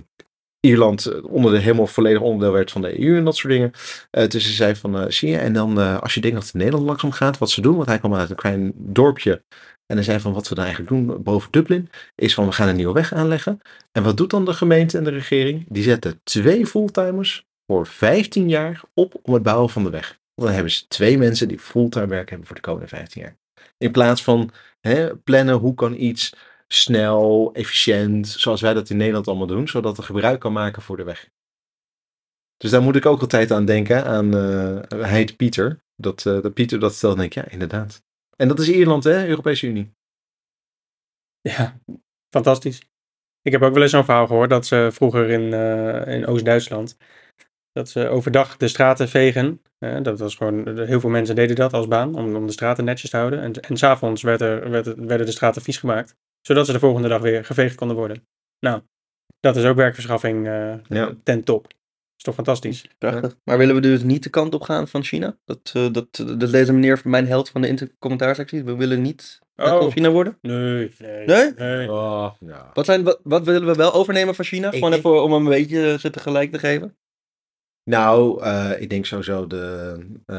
Ierland 0.61 1.07
eh, 1.07 1.25
onder 1.25 1.53
de, 1.53 1.59
helemaal 1.59 1.87
volledig 1.87 2.21
onderdeel 2.23 2.53
werd 2.53 2.71
van 2.71 2.83
de 2.83 3.01
EU 3.05 3.17
en 3.17 3.25
dat 3.25 3.37
soort 3.37 3.53
dingen. 3.53 3.71
Dus 4.11 4.45
ze 4.45 4.53
zei 4.53 4.75
van, 4.77 5.13
zie 5.13 5.31
je, 5.31 5.39
en 5.39 5.53
dan 5.53 6.01
als 6.01 6.15
je 6.15 6.21
denkt 6.21 6.37
dat 6.37 6.53
Nederland 6.55 6.87
langzaam 6.87 7.11
gaat, 7.13 7.39
wat 7.39 7.51
ze 7.51 7.61
doen, 7.61 7.75
want 7.77 7.87
hij 7.89 7.99
kwam 7.99 8.15
uit 8.15 8.31
een 8.31 8.37
klein 8.37 8.73
dorpje. 8.77 9.43
En 9.87 9.97
hij 9.97 10.05
zei 10.05 10.21
van, 10.21 10.33
wat 10.33 10.49
we 10.49 10.55
dan 10.55 10.65
eigenlijk 10.65 10.95
doen 10.95 11.23
boven 11.23 11.51
Dublin, 11.51 11.91
is 12.15 12.35
van, 12.35 12.47
we 12.47 12.53
gaan 12.53 12.69
een 12.69 12.77
nieuwe 12.77 12.93
weg 12.93 13.13
aanleggen. 13.13 13.61
En 13.93 14.03
wat 14.03 14.17
doet 14.17 14.31
dan 14.31 14.45
de 14.45 14.53
gemeente 14.53 14.99
en 14.99 15.05
de 15.05 15.11
regering? 15.11 15.65
Die 15.69 15.83
zetten 15.83 16.21
twee 16.25 16.67
fulltimers 16.67 17.47
voor 17.73 17.87
15 17.87 18.49
jaar 18.49 18.81
op 18.95 19.15
om 19.23 19.35
het 19.35 19.43
bouwen 19.43 19.71
van 19.71 19.85
de 19.85 19.91
weg. 19.91 20.19
Dan 20.35 20.51
hebben 20.51 20.73
ze 20.73 20.89
twee 20.89 21.19
mensen 21.19 21.49
die 21.49 21.59
fulltime 21.59 22.07
werk 22.07 22.29
hebben 22.29 22.47
voor 22.47 22.57
de 22.57 22.63
komende 22.63 22.89
15 22.89 23.23
jaar. 23.23 23.37
In 23.77 23.91
plaats 23.91 24.23
van 24.25 24.51
hè, 24.81 25.17
plannen 25.17 25.55
hoe 25.55 25.75
kan 25.75 25.95
iets 25.95 26.35
snel, 26.69 27.51
efficiënt, 27.53 28.29
zoals 28.29 28.61
wij 28.61 28.75
dat 28.75 28.91
in 28.91 28.97
Nederland 28.97 29.29
allemaal 29.29 29.47
doen, 29.47 29.69
zodat 29.69 29.97
het 29.97 30.07
gebruik 30.07 30.41
kan 30.41 30.53
maken 30.53 30.83
voor 30.83 30.97
de 30.97 31.05
weg. 31.05 31.29
Dus 32.57 32.71
daar 32.71 32.83
moet 32.83 32.97
ik 32.97 33.07
ook 33.07 33.21
altijd 33.21 33.51
aan 33.51 33.65
denken, 33.65 34.05
aan 34.05 34.33
hij 34.89 35.11
heet 35.11 35.37
Pieter. 35.37 35.85
Dat, 35.97 36.27
eh, 36.27 36.43
dat 36.43 36.55
Pieter 36.55 36.79
dat 36.79 36.95
stelt, 36.95 37.17
denk 37.17 37.35
ik, 37.35 37.45
ja, 37.45 37.51
inderdaad. 37.51 38.03
En 38.37 38.49
dat 38.49 38.59
is 38.59 38.69
Ierland, 38.69 39.05
hè, 39.05 39.27
Europese 39.27 39.67
Unie. 39.67 39.95
Ja, 41.41 41.81
fantastisch. 42.31 42.83
Ik 43.43 43.53
heb 43.53 43.63
ook 43.63 43.73
wel 43.73 43.83
eens 43.83 43.91
zo'n 43.91 44.05
verhaal 44.05 44.27
gehoord 44.27 44.51
dat 44.51 44.67
ze 44.67 44.89
vroeger 44.93 45.31
in, 45.31 45.53
eh, 45.53 46.15
in 46.15 46.27
Oost-Duitsland, 46.27 46.97
dat 47.77 47.89
ze 47.89 48.09
overdag 48.09 48.57
de 48.57 48.69
straten 48.69 49.09
vegen. 49.09 49.61
Eh, 49.79 50.03
dat 50.03 50.19
was 50.19 50.35
gewoon, 50.35 50.79
heel 50.79 51.01
veel 51.01 51.11
mensen 51.11 51.35
deden 51.35 51.57
dat 51.57 51.73
als 51.73 51.89
baan, 51.89 52.15
om, 52.15 52.37
om 52.37 52.47
de 52.47 52.53
straten 52.53 52.85
netjes 52.85 53.11
te 53.11 53.17
houden. 53.17 53.41
En, 53.41 53.53
en 53.53 53.77
s'avonds 53.77 54.23
werd 54.23 54.41
er, 54.41 54.71
werd, 54.71 54.87
er- 54.87 55.07
werden 55.07 55.27
de 55.27 55.33
straten 55.33 55.63
vies 55.63 55.77
gemaakt, 55.79 56.15
zodat 56.41 56.67
ze 56.67 56.73
de 56.73 56.79
volgende 56.79 57.09
dag 57.09 57.21
weer 57.21 57.45
geveegd 57.45 57.75
konden 57.75 57.97
worden. 57.97 58.27
Nou, 58.61 58.81
dat 59.41 59.57
is 59.57 59.65
ook 59.65 59.77
werkverschaffing 59.77 60.47
eh, 60.47 60.75
Ja. 60.89 61.13
ten 61.23 61.45
top. 61.45 61.67
Is 62.17 62.23
toch 62.23 62.35
fantastisch? 62.35 62.87
Prachtig. 62.99 63.37
Maar 63.45 63.59
willen 63.59 63.75
we 63.75 63.81
dus 63.81 64.03
niet 64.03 64.23
de 64.23 64.31
kant 64.31 64.55
op 64.55 64.63
gaan 64.63 64.89
van 64.89 65.03
China? 65.03 65.37
Dat, 65.45 65.71
eh, 65.75 65.93
dat, 65.93 66.07
dat 66.39 66.51
deze 66.51 66.73
meneer, 66.73 67.01
mijn 67.05 67.27
held 67.27 67.49
van 67.49 67.61
de 67.61 67.91
commentaarsectie, 67.99 68.65
we 68.65 68.75
willen 68.77 69.03
niet 69.03 69.39
Oh. 69.57 69.91
China 69.91 70.11
worden? 70.11 70.39
Nee, 70.43 70.93
nee. 70.99 71.27
Nee? 71.27 71.53
nee. 71.57 71.91
Oh, 71.93 72.31
ja. 72.41 72.71
Wat, 72.75 72.85
zijn, 72.85 73.03
wat, 73.05 73.21
wat 73.23 73.45
willen 73.45 73.67
we 73.67 73.75
wel 73.75 73.93
overnemen 73.95 74.35
van 74.35 74.45
China? 74.45 74.67
Ik- 74.69 74.75
Gewoon 74.75 74.93
even 74.93 75.23
om 75.23 75.33
hem 75.33 75.43
een 75.43 75.49
beetje 75.53 75.93
eh, 75.93 75.99
zitten 75.99 76.21
gelijk 76.23 76.53
te 76.53 76.59
geven. 76.59 76.97
Nou, 77.91 78.43
eh, 78.43 78.71
ik 78.81 78.91
denk 78.91 79.07
sowieso 79.07 79.47
de, 79.47 79.97
eh 80.27 80.37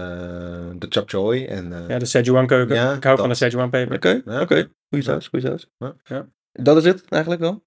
de 0.78 0.86
chap 0.90 1.10
choy 1.10 1.46
en 1.46 1.74
eh, 1.74 1.88
Ja, 1.90 2.00
de 2.00 2.06
Szechuan 2.06 2.48
keuken. 2.48 2.76
Ja, 2.76 2.94
ik 2.94 3.04
hou 3.04 3.18
van 3.18 3.30
de. 3.30 3.36
Szechuan 3.36 3.70
peper. 3.70 3.96
Oké, 3.96 4.22
Ja. 4.26 4.42
oké. 4.42 4.70
Goeie 4.90 5.04
saus, 5.06 5.28
goeie 5.28 5.46
saus. 5.46 5.70
Ja. 6.04 6.28
Dat 6.52 6.78
is 6.78 6.84
het 6.84 7.04
eigenlijk 7.10 7.42
wel? 7.42 7.66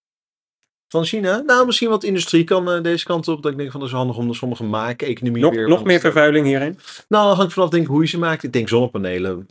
van 0.92 1.04
China. 1.04 1.42
Nou, 1.46 1.66
misschien 1.66 1.88
wat 1.88 2.04
industrie 2.04 2.44
kan 2.44 2.82
deze 2.82 3.04
kant 3.04 3.28
op. 3.28 3.42
Dat 3.42 3.52
ik 3.52 3.58
denk 3.58 3.70
van 3.70 3.80
dat 3.80 3.88
is 3.88 3.94
handig 3.94 4.16
om 4.16 4.28
de 4.28 4.34
sommige 4.34 4.64
maken, 4.64 5.06
economie 5.06 5.42
Nog, 5.42 5.54
weer. 5.54 5.68
nog 5.68 5.84
meer 5.84 6.00
vervuiling 6.00 6.46
hierin? 6.46 6.78
Nou, 7.08 7.34
hangt 7.34 7.52
vanaf 7.52 7.68
denk 7.68 7.82
ik 7.82 7.88
hoe 7.88 8.00
je 8.02 8.08
ze 8.08 8.18
maakt. 8.18 8.42
Ik 8.42 8.52
denk 8.52 8.68
zonnepanelen 8.68 9.46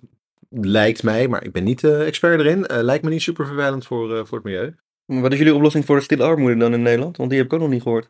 lijkt 0.50 1.04
mij, 1.04 1.28
maar 1.28 1.44
ik 1.44 1.52
ben 1.52 1.64
niet 1.64 1.84
expert 1.84 2.40
erin. 2.40 2.66
lijkt 2.68 3.04
me 3.04 3.10
niet 3.10 3.22
super 3.22 3.46
vervuilend 3.46 3.86
voor, 3.86 4.28
voor 4.28 4.38
het 4.38 4.46
milieu. 4.48 4.76
Maar 5.06 5.22
Wat 5.22 5.32
is 5.32 5.38
jullie 5.38 5.56
oplossing 5.56 5.86
voor 5.86 5.96
de 5.96 6.02
stille 6.02 6.24
armoede 6.24 6.58
dan 6.58 6.74
in 6.74 6.82
Nederland? 6.82 7.18
Want 7.18 7.30
die 7.30 7.38
heb 7.38 7.48
ik 7.48 7.54
ook 7.54 7.60
nog 7.60 7.70
niet 7.70 7.82
gehoord. 7.82 8.10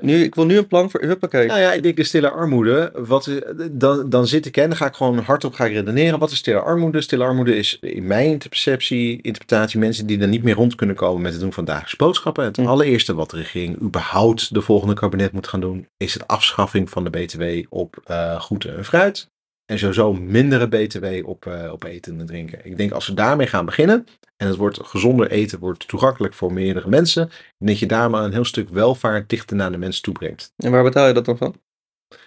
Nu, 0.00 0.22
ik 0.22 0.34
wil 0.34 0.46
nu 0.46 0.56
een 0.56 0.66
plan 0.66 0.90
voor... 0.90 1.00
Huppakee. 1.00 1.46
Nou 1.46 1.60
ja, 1.60 1.72
ik 1.72 1.82
denk 1.82 1.96
de 1.96 2.04
stille 2.04 2.30
armoede. 2.30 2.92
Wat, 2.94 3.30
dan, 3.70 4.08
dan 4.10 4.26
zit 4.26 4.46
ik, 4.46 4.54
hè, 4.54 4.66
dan 4.68 4.76
ga 4.76 4.86
ik 4.86 4.94
gewoon 4.94 5.18
hardop 5.18 5.54
ga 5.54 5.64
ik 5.64 5.72
redeneren. 5.72 6.18
Wat 6.18 6.30
is 6.30 6.36
stille 6.38 6.58
armoede? 6.60 7.00
Stille 7.00 7.24
armoede 7.24 7.56
is 7.56 7.78
in 7.80 8.06
mijn 8.06 8.38
perceptie, 8.38 9.22
interpretatie, 9.22 9.78
mensen 9.78 10.06
die 10.06 10.20
er 10.20 10.28
niet 10.28 10.42
meer 10.42 10.54
rond 10.54 10.74
kunnen 10.74 10.96
komen 10.96 11.22
met 11.22 11.32
het 11.32 11.40
doen 11.40 11.52
van 11.52 11.64
dagelijkse 11.64 11.96
boodschappen. 11.96 12.44
Het 12.44 12.56
Hm. 12.56 12.66
allereerste 12.66 13.14
wat 13.14 13.30
de 13.30 13.36
regering 13.36 13.80
überhaupt 13.80 14.54
de 14.54 14.60
volgende 14.60 14.94
kabinet 14.94 15.32
moet 15.32 15.48
gaan 15.48 15.60
doen, 15.60 15.88
is 15.96 16.14
het 16.14 16.26
afschaffing 16.26 16.90
van 16.90 17.04
de 17.04 17.10
BTW 17.10 17.42
op 17.68 17.96
eh 18.04 18.40
groente 18.40 18.70
en 18.70 18.84
fruit. 18.84 19.28
En 19.66 19.78
sowieso 19.78 20.12
mindere 20.12 20.68
BTW 20.68 21.28
op, 21.28 21.46
eh, 21.46 21.72
op 21.72 21.84
eten 21.84 22.20
en 22.20 22.26
drinken. 22.26 22.60
Ik 22.64 22.76
denk 22.76 22.92
als 22.92 23.06
we 23.06 23.14
daarmee 23.14 23.46
gaan 23.46 23.64
beginnen. 23.64 24.06
En 24.36 24.46
het 24.46 24.56
wordt 24.56 24.80
gezonder 24.82 25.30
eten 25.30 25.58
wordt 25.58 25.88
toegankelijk 25.88 26.34
voor 26.34 26.52
meerdere 26.52 26.88
mensen. 26.88 27.30
En 27.58 27.66
dat 27.66 27.78
je 27.78 27.86
daar 27.86 28.10
maar 28.10 28.24
een 28.24 28.32
heel 28.32 28.44
stuk 28.44 28.68
welvaart 28.68 29.28
dichter 29.28 29.56
naar 29.56 29.72
de 29.72 29.78
mensen 29.78 30.02
toe 30.02 30.14
brengt. 30.14 30.52
En 30.56 30.70
waar 30.70 30.82
betaal 30.82 31.06
je 31.06 31.14
dat 31.14 31.24
dan 31.24 31.36
van? 31.36 31.54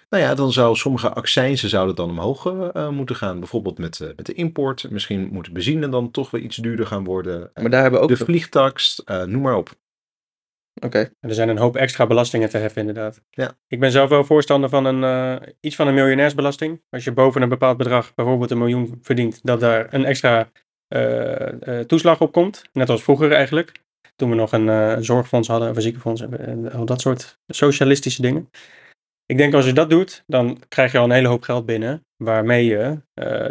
Nou 0.08 0.22
ja, 0.22 0.34
dan 0.34 0.52
zou 0.52 0.76
sommige 0.76 1.12
accijnzen 1.12 1.68
zouden 1.68 1.94
dan 1.94 2.10
omhoog 2.10 2.46
eh, 2.46 2.68
eh, 2.72 2.88
moeten 2.88 3.16
gaan. 3.16 3.38
Bijvoorbeeld 3.38 3.78
met, 3.78 3.98
met 4.16 4.26
de 4.26 4.34
import. 4.34 4.90
Misschien 4.90 5.28
moet 5.32 5.52
benzine 5.52 5.88
dan 5.88 6.10
toch 6.10 6.30
weer 6.30 6.42
iets 6.42 6.56
duurder 6.56 6.86
gaan 6.86 7.04
worden. 7.04 7.50
Maar 7.54 7.70
daar 7.70 7.82
hebben 7.82 8.00
we 8.00 8.06
ook... 8.06 8.18
de 8.18 8.24
vliegtax, 8.24 9.02
noem 9.04 9.42
maar 9.42 9.56
op. 9.56 9.70
Oké. 10.80 11.10
Er 11.20 11.34
zijn 11.34 11.48
een 11.48 11.58
hoop 11.58 11.76
extra 11.76 12.06
belastingen 12.06 12.48
te 12.50 12.58
heffen, 12.58 12.80
inderdaad. 12.80 13.22
Ja. 13.30 13.52
Ik 13.66 13.80
ben 13.80 13.90
zelf 13.90 14.08
wel 14.08 14.24
voorstander 14.24 14.70
van 14.70 14.84
een, 14.84 15.04
eh, 15.04 15.48
iets 15.60 15.76
van 15.76 15.86
een 15.86 15.94
miljonairsbelasting. 15.94 16.82
Als 16.90 17.04
je 17.04 17.12
boven 17.12 17.42
een 17.42 17.48
bepaald 17.48 17.76
bedrag, 17.76 18.14
bijvoorbeeld 18.14 18.50
een 18.50 18.58
miljoen 18.58 18.98
verdient, 19.02 19.40
dat 19.42 19.60
daar 19.60 19.94
een 19.94 20.04
extra 20.04 20.50
eh, 20.88 21.78
eh, 21.78 21.86
toeslag 21.86 22.20
op 22.20 22.32
komt. 22.32 22.62
Net 22.72 22.88
als 22.88 23.02
vroeger 23.02 23.32
eigenlijk. 23.32 23.72
Toen 24.16 24.30
we 24.30 24.36
nog 24.36 24.52
een 24.52 25.04
zorgfonds 25.04 25.48
hadden, 25.48 25.70
of 25.70 25.76
een 25.76 25.82
ziekenfonds 25.82 26.20
en, 26.20 26.72
al 26.72 26.84
dat 26.84 27.00
soort 27.00 27.38
socialistische 27.46 28.22
dingen. 28.22 28.50
Ik 29.26 29.36
denk 29.36 29.54
als 29.54 29.64
je 29.64 29.72
dat 29.72 29.90
doet, 29.90 30.24
dan 30.26 30.62
krijg 30.68 30.92
je 30.92 30.98
al 30.98 31.04
een 31.04 31.10
hele 31.10 31.28
hoop 31.28 31.42
geld 31.42 31.66
binnen. 31.66 32.06
Waarmee 32.16 32.64
je 32.64 33.00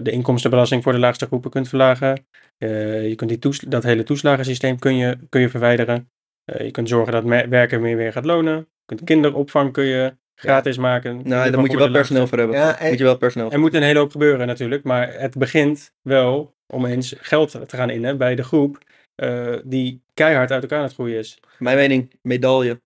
de 0.04 0.12
inkomstenbelasting 0.12 0.84
voor 0.84 0.92
de 0.92 1.00
laagste 1.00 1.26
groepen 1.26 1.50
kunt 1.50 1.68
verlagen. 1.68 2.28
Je 2.58 3.14
kunt 3.16 3.42
die 3.42 3.70
dat 3.70 3.84
hele 3.84 4.04
toeslagensysteem 4.04 4.80
kun 4.80 4.96
je, 4.96 5.18
kun 5.30 5.42
je 5.42 5.50
verwijderen. 5.50 6.10
Eh, 6.54 6.66
je 6.66 6.72
kunt 6.72 6.90
zorgen 6.90 7.12
dat 7.14 7.48
werken 7.50 7.82
meer 7.82 7.98
weer 7.98 8.12
gaat 8.12 8.26
lonen. 8.26 8.56
Je 8.58 8.66
kunt 8.86 9.04
kinderopvang 9.04 9.72
kun 9.74 9.84
je 9.86 10.14
gratis 10.36 10.78
maken. 10.78 11.16
Nou, 11.24 11.52
daar 11.52 11.60
moet 11.60 11.72
je 11.72 11.78
wel 11.78 11.92
personeel 11.92 12.28
voor 12.28 12.38
hebben. 12.38 12.58
Ja, 12.58 12.80
en- 12.80 12.90
Moet 12.90 12.98
je 12.98 13.04
wel 13.04 13.18
personeel 13.18 13.46
voor 13.48 13.56
Er 13.56 13.62
moet 13.64 13.74
een 13.74 13.82
hele 13.84 14.00
hoop 14.00 14.12
gebeuren 14.12 14.48
natuurlijk. 14.48 14.84
Maar 14.84 15.14
het 15.14 15.38
begint 15.38 15.94
wel 16.02 16.56
om 16.68 16.86
eens 16.86 17.16
geld 17.18 17.52
te 17.52 17.76
gaan 17.78 17.90
innen 17.90 18.18
bij 18.18 18.36
de 18.36 18.44
groep 18.44 18.78
eh, 19.16 19.56
die 19.64 20.04
keihard 20.14 20.52
uit 20.52 20.62
elkaar 20.62 20.78
aan 20.78 20.84
het 20.84 20.94
groeien 20.94 21.18
is. 21.18 21.40
Mijn 21.58 21.78
mening, 21.78 22.14
medaille. 22.22 22.82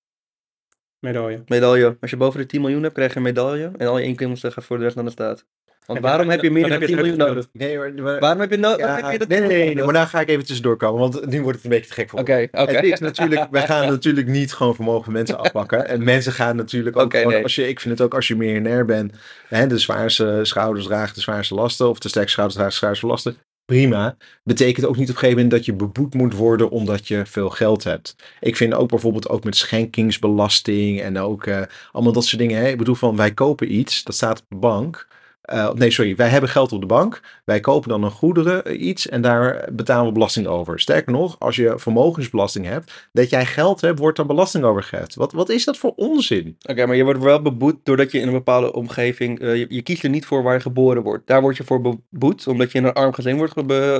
Medaille. 0.99 1.43
Medaille. 1.47 1.97
Als 2.01 2.09
je 2.11 2.17
boven 2.17 2.39
de 2.39 2.45
10 2.45 2.61
miljoen 2.61 2.81
hebt, 2.83 2.93
krijg 2.93 3.11
je 3.11 3.17
een 3.17 3.23
medaille. 3.23 3.71
En 3.77 3.87
al 3.87 3.97
je 3.97 4.05
inkomsten 4.05 4.51
gaat 4.51 4.63
voor 4.63 4.77
de 4.77 4.83
rest 4.83 4.95
naar 4.95 5.05
de 5.05 5.11
staat. 5.11 5.45
Want 5.85 5.99
En 5.99 6.05
waarom 6.05 6.29
heb 6.29 6.41
je 6.41 6.51
meer 6.51 6.61
dan 6.61 6.71
dan, 6.71 6.79
heb 6.79 6.89
je 6.89 6.95
10 6.95 7.05
het 7.05 7.17
miljoen 7.17 7.27
nodig? 7.27 7.47
Nee, 7.51 8.01
maar- 8.01 8.19
Waarom 8.19 8.39
heb 8.39 8.49
je, 8.51 8.57
no 8.57 8.69
ja, 8.69 8.77
waarom 8.77 9.03
heb 9.03 9.11
je 9.11 9.17
dat 9.17 9.27
nee, 9.27 9.39
nee, 9.39 9.47
nee, 9.47 9.75
nee, 9.75 9.83
maar 9.83 9.93
daar 9.93 10.07
ga 10.07 10.19
ik 10.19 10.29
even 10.29 10.45
tussendoor 10.45 10.77
komen. 10.77 10.99
Want 10.99 11.25
nu 11.25 11.41
wordt 11.41 11.55
het 11.55 11.65
een 11.65 11.71
beetje 11.71 11.87
te 11.87 11.93
gek 11.93 12.09
voor. 12.09 12.19
Oké, 12.19 12.47
oké. 12.51 12.71
Het 12.71 12.83
is 12.83 12.99
natuurlijk, 12.99 13.47
wij 13.51 13.65
gaan 13.65 13.87
natuurlijk 13.97 14.27
niet 14.27 14.53
gewoon 14.53 14.75
vermogen 14.75 15.03
van 15.03 15.13
mensen 15.13 15.39
afpakken. 15.39 15.87
En 15.87 16.03
mensen 16.03 16.31
gaan 16.31 16.55
natuurlijk 16.55 16.97
ook 16.97 17.13
gewoon, 17.13 17.33
nee. 17.33 17.43
als 17.43 17.55
je, 17.55 17.67
ik 17.67 17.79
vind 17.79 17.97
het 17.97 18.07
ook 18.07 18.13
als 18.13 18.27
je 18.27 18.35
miljonair 18.35 18.85
bent, 18.85 19.13
hè, 19.47 19.67
de 19.67 19.77
zwaarste 19.77 20.39
schouders 20.41 20.85
dragen 20.85 21.15
de 21.15 21.21
zwaarste 21.21 21.53
lasten, 21.53 21.89
of 21.89 21.99
de 21.99 22.09
sterkste 22.09 22.31
schouders 22.31 22.57
dragen 22.59 22.73
de 22.73 22.85
zwaarste 22.85 23.07
lasten. 23.07 23.37
Prima. 23.65 24.15
Betekent 24.43 24.85
ook 24.85 24.97
niet 24.97 25.09
op 25.09 25.13
een 25.13 25.19
gegeven 25.19 25.35
moment 25.43 25.51
dat 25.51 25.65
je 25.65 25.73
beboet 25.73 26.13
moet 26.13 26.33
worden 26.33 26.69
omdat 26.69 27.07
je 27.07 27.25
veel 27.25 27.49
geld 27.49 27.83
hebt. 27.83 28.15
Ik 28.39 28.55
vind 28.55 28.73
ook 28.73 28.89
bijvoorbeeld 28.89 29.29
ook 29.29 29.43
met 29.43 29.55
schenkingsbelasting 29.55 31.01
en 31.01 31.17
ook 31.17 31.45
eh, 31.45 31.61
allemaal 31.91 32.13
dat 32.13 32.25
soort 32.25 32.41
dingen. 32.41 32.61
Hè. 32.61 32.67
Ik 32.67 32.77
bedoel 32.77 32.95
van 32.95 33.15
wij 33.15 33.31
kopen 33.33 33.73
iets, 33.75 34.03
dat 34.03 34.15
staat 34.15 34.39
op 34.39 34.45
de 34.49 34.55
bank. 34.55 35.07
Eh, 35.43 35.73
nee, 35.73 35.91
sorry, 35.91 36.15
wij 36.15 36.27
hebben 36.27 36.49
geld 36.49 36.71
op 36.71 36.81
de 36.81 36.85
bank. 36.85 37.21
Wij 37.45 37.59
kopen 37.59 37.89
dan 37.89 38.03
een 38.03 38.11
goederen, 38.11 38.65
eh, 38.65 38.81
iets, 38.81 39.09
en 39.09 39.21
daar 39.21 39.67
betalen 39.71 40.05
we 40.05 40.11
belasting 40.11 40.47
over. 40.47 40.79
Sterker 40.79 41.11
nog, 41.11 41.35
als 41.39 41.55
je 41.55 41.73
vermogensbelasting 41.75 42.65
hebt, 42.65 43.09
dat 43.11 43.29
jij 43.29 43.45
geld 43.45 43.81
hebt, 43.81 43.99
wordt 43.99 44.17
daar 44.17 44.25
belasting 44.25 44.63
over 44.63 44.83
geheft. 44.83 45.15
Wat, 45.15 45.31
wat 45.31 45.49
is 45.49 45.65
dat 45.65 45.77
voor 45.77 45.93
onzin? 45.95 46.57
Oké, 46.69 46.85
maar 46.85 46.95
je 46.95 47.03
wordt 47.03 47.23
wel 47.23 47.41
beboet 47.41 47.75
doordat 47.83 48.11
je 48.11 48.19
in 48.19 48.27
een 48.27 48.33
bepaalde 48.33 48.73
omgeving. 48.73 49.39
eh, 49.39 49.55
je, 49.55 49.65
je 49.69 49.81
kiest 49.81 50.03
er 50.03 50.09
niet 50.09 50.25
voor 50.25 50.43
waar 50.43 50.53
je 50.53 50.59
geboren 50.59 51.03
wordt. 51.03 51.27
Daar 51.27 51.41
word 51.41 51.57
je 51.57 51.63
voor 51.63 51.81
beboet, 51.81 52.47
omdat 52.47 52.71
je 52.71 52.77
in 52.77 52.85
een 52.85 52.93
arm 52.93 53.13
gezin 53.13 53.37
wordt 53.37 53.53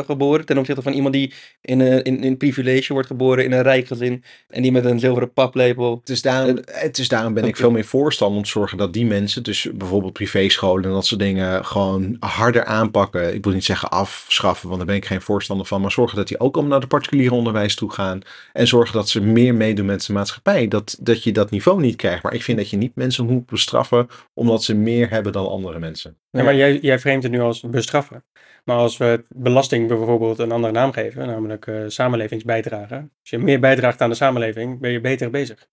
geboren. 0.06 0.46
Ten 0.46 0.58
opzichte 0.58 0.82
van 0.82 0.94
iemand 0.94 1.14
die 1.14 1.34
in 1.62 1.80
een 1.80 2.04
in, 2.04 2.24
in 2.24 2.38
privilege 2.38 2.94
wordt 2.94 3.08
geboren, 3.08 3.44
in 3.44 3.52
een 3.52 3.62
rijk 3.62 3.88
gezin. 3.88 4.24
En 4.50 4.62
die 4.62 4.72
met 4.72 4.86
een 4.86 5.00
zilveren 5.00 5.34
paplepel. 5.34 5.98
Het 6.00 6.10
is 6.10 6.22
daarom, 6.22 6.58
het 6.66 6.98
is 6.98 7.08
daarom 7.08 7.34
ben 7.34 7.44
ik 7.44 7.56
veel 7.56 7.72
meer 7.72 7.86
voorstander 7.86 8.38
om 8.38 8.44
te 8.44 8.50
zorgen 8.50 8.78
dat 8.78 8.94
die 8.94 9.06
mensen, 9.06 9.44
dus 9.44 9.68
bijvoorbeeld 9.74 10.14
privéscholen 10.14 10.84
en 10.84 10.91
dat 10.91 11.06
soort 11.06 11.20
dingen, 11.20 11.33
gewoon 11.42 12.16
harder 12.20 12.66
aanpakken. 12.66 13.34
Ik 13.34 13.44
wil 13.44 13.54
niet 13.54 13.64
zeggen 13.64 13.90
afschaffen, 13.90 14.68
want 14.68 14.78
daar 14.78 14.88
ben 14.88 14.96
ik 14.96 15.06
geen 15.06 15.22
voorstander 15.22 15.66
van. 15.66 15.82
Maar 15.82 15.92
zorgen 15.92 16.18
dat 16.18 16.28
die 16.28 16.40
ook 16.40 16.54
allemaal 16.54 16.72
naar 16.72 16.82
de 16.82 16.88
particuliere 16.88 17.36
onderwijs 17.36 17.76
toe 17.76 17.92
gaan. 17.92 18.22
En 18.54 18.68
zorgen 18.68 18.94
dat 18.94 19.10
ze 19.10 19.22
meer 19.22 19.56
meedoen 19.56 19.86
met 19.86 20.06
de 20.06 20.14
maatschappij. 20.14 20.68
Dat, 20.68 20.98
dat 21.02 21.24
je 21.24 21.32
dat 21.32 21.52
niveau 21.52 21.82
niet 21.82 21.96
krijgt. 21.96 22.24
Maar 22.24 22.34
ik 22.34 22.44
vind 22.44 22.58
dat 22.58 22.70
je 22.70 22.78
niet 22.78 22.96
mensen 22.96 23.26
moet 23.26 23.46
bestraffen 23.46 24.08
omdat 24.34 24.64
ze 24.64 24.76
meer 24.76 25.10
hebben 25.10 25.32
dan 25.32 25.48
andere 25.48 25.80
mensen. 25.80 26.18
Ja, 26.30 26.44
maar 26.44 26.56
jij, 26.56 26.80
jij 26.80 27.00
framet 27.00 27.24
het 27.24 27.32
nu 27.32 27.40
als 27.40 27.62
bestraffen. 27.62 28.24
Maar 28.64 28.78
als 28.78 28.98
we 28.98 29.06
het 29.06 29.26
belasting 29.30 29.88
bijvoorbeeld 29.88 30.40
een 30.40 30.52
andere 30.52 30.74
naam 30.74 30.92
geven, 30.92 31.28
namelijk 31.28 31.68
eh, 31.68 31.84
samenlevingsbijdrage. 31.88 32.96
Als 32.96 33.30
je 33.30 33.38
meer 33.38 33.60
bijdraagt 33.60 34.02
aan 34.02 34.10
de 34.10 34.16
samenleving, 34.16 34.80
ben 34.80 34.92
je 34.92 35.02
beter 35.02 35.30
bezig. 35.30 35.68